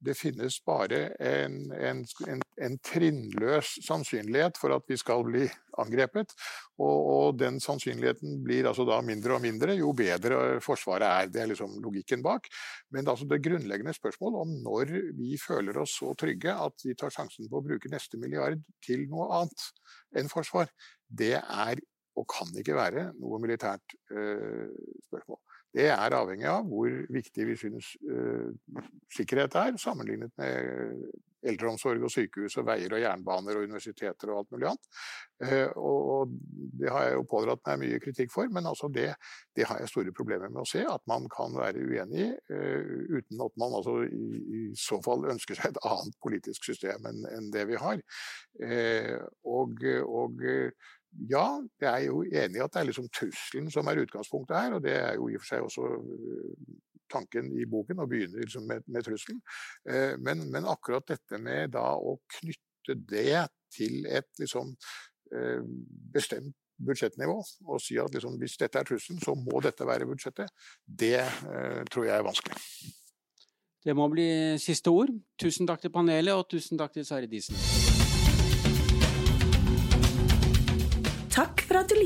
Det 0.05 0.15
finnes 0.17 0.57
bare 0.65 0.99
en, 1.19 1.55
en, 1.73 2.01
en, 2.29 2.41
en 2.67 2.75
trinnløs 2.85 3.71
sannsynlighet 3.85 4.59
for 4.61 4.75
at 4.75 4.85
vi 4.89 4.97
skal 5.01 5.23
bli 5.25 5.45
angrepet. 5.81 6.35
Og, 6.77 6.97
og, 6.97 7.39
den 7.39 7.59
sannsynligheten 7.63 8.37
blir 8.45 8.69
altså 8.69 8.85
da 8.87 8.99
mindre 9.05 9.37
og 9.37 9.43
mindre 9.43 9.77
jo 9.79 9.93
bedre 9.97 10.59
Forsvaret 10.63 11.07
er. 11.07 11.31
Det 11.33 11.41
er 11.41 11.49
liksom 11.51 11.79
logikken 11.83 12.23
bak. 12.25 12.47
Men 12.95 13.09
altså 13.11 13.27
det 13.29 13.41
grunnleggende 13.45 13.95
spørsmålet 13.97 14.45
om 14.45 14.53
når 14.67 14.93
vi 15.17 15.39
føler 15.41 15.81
oss 15.81 15.97
så 16.01 16.13
trygge 16.19 16.53
at 16.53 16.85
vi 16.85 16.95
tar 16.99 17.13
sjansen 17.13 17.49
på 17.49 17.59
å 17.59 17.65
bruke 17.65 17.91
neste 17.91 18.21
milliard 18.21 18.61
til 18.85 19.07
noe 19.11 19.31
annet 19.41 19.67
enn 20.15 20.31
forsvar, 20.31 20.71
det 21.09 21.35
er 21.39 21.81
og 22.15 22.27
kan 22.31 22.51
ikke 22.55 22.77
være 22.77 23.09
noe 23.19 23.41
militært 23.43 23.95
øh, 24.11 24.71
spørsmål. 25.09 25.41
Det 25.75 25.89
er 25.91 26.15
avhengig 26.15 26.47
av 26.49 26.67
hvor 26.69 26.91
viktig 27.11 27.47
vi 27.49 27.59
syns 27.59 27.93
uh, 28.07 28.51
sikkerhet 29.11 29.57
er, 29.59 29.79
sammenlignet 29.81 30.31
med 30.39 31.09
eldreomsorg 31.45 32.01
og 32.05 32.09
sykehus 32.09 32.57
og 32.57 32.65
veier 32.69 32.93
og 32.95 33.01
jernbaner 33.03 33.59
og 33.59 33.67
universiteter 33.67 34.31
og 34.31 34.41
alt 34.41 34.55
mulig 34.55 34.69
annet. 34.71 34.87
Uh, 35.43 35.69
og 35.75 36.33
det 36.79 36.91
har 36.91 37.09
jeg 37.09 37.17
jo 37.17 37.27
pådratt 37.29 37.63
meg 37.67 37.83
mye 37.83 38.01
kritikk 38.03 38.33
for, 38.33 38.49
men 38.55 38.69
altså 38.69 38.89
det, 38.93 39.09
det, 39.57 39.67
har 39.69 39.81
jeg 39.81 39.91
store 39.91 40.15
problemer 40.15 40.51
med 40.51 40.63
å 40.63 40.69
se. 40.69 40.85
At 40.89 41.03
man 41.11 41.27
kan 41.31 41.55
være 41.59 41.83
uenig 41.83 42.31
uh, 42.49 42.95
uten 43.11 43.45
at 43.45 43.61
man 43.61 43.77
altså 43.81 43.99
i, 44.07 44.41
i, 44.41 44.65
så 44.79 45.01
fall 45.05 45.27
ønsker 45.35 45.59
seg 45.59 45.73
et 45.73 45.81
annet 45.85 46.19
politisk 46.23 46.71
system 46.71 47.09
enn, 47.11 47.23
enn 47.35 47.51
det 47.53 47.67
vi 47.69 47.79
har. 47.79 48.01
Eh, 48.63 49.15
og, 49.51 49.81
og 50.07 50.41
ja, 51.29 51.45
jeg 51.81 51.89
er 51.91 52.05
jo 52.07 52.21
enig 52.25 52.59
i 52.59 52.63
at 52.65 52.73
det 52.73 52.81
er 52.81 52.89
liksom 52.89 53.09
trusselen 53.13 53.71
som 53.73 53.87
er 53.87 54.03
utgangspunktet 54.03 54.57
her, 54.57 54.77
og 54.77 54.83
det 54.85 54.95
er 54.99 55.15
jo 55.19 55.29
i 55.31 55.37
og 55.37 55.43
for 55.43 55.51
seg 55.53 55.65
også 55.65 55.89
tanken 57.11 57.51
i 57.55 57.67
boken, 57.69 58.01
å 58.01 58.07
begynne 58.09 58.41
liksom 58.41 58.65
med, 58.67 58.85
med 58.91 59.05
trusselen. 59.05 59.41
Men, 60.25 60.41
men, 60.49 60.65
akkurat 60.65 61.05
dette 61.11 61.37
med 61.37 61.75
da 61.75 61.91
å 61.93 62.15
knytte 62.39 62.95
det 62.97 63.45
til 63.75 64.07
et 64.09 64.41
liksom 64.41 64.73
Eh, 65.33 65.61
bestemt 66.13 66.53
budsjettnivå 66.85 67.37
og 67.39 67.79
si 67.81 67.95
at 67.97 68.13
liksom, 68.13 68.35
hvis 68.37 68.57
dette 68.59 68.79
er 68.79 68.87
trusselen, 68.87 69.21
så 69.23 69.33
må 69.39 69.61
dette 69.63 69.87
være 69.87 70.05
budsjettet, 70.09 70.51
det 70.85 71.17
eh, 71.23 71.81
tror 71.91 72.05
jeg 72.05 72.17
er 72.17 72.27
vanskelig. 72.27 72.59
Det 73.85 73.95
må 73.95 74.09
bli 74.11 74.27
siste 74.61 74.91
ord. 74.91 75.13
Tusen 75.39 75.69
takk 75.69 75.81
til 75.81 75.93
panelet, 75.93 76.33
og 76.35 76.49
tusen 76.51 76.77
takk 76.77 76.93
til 76.93 77.07
Sari 77.07 77.31
Disen. 77.31 77.57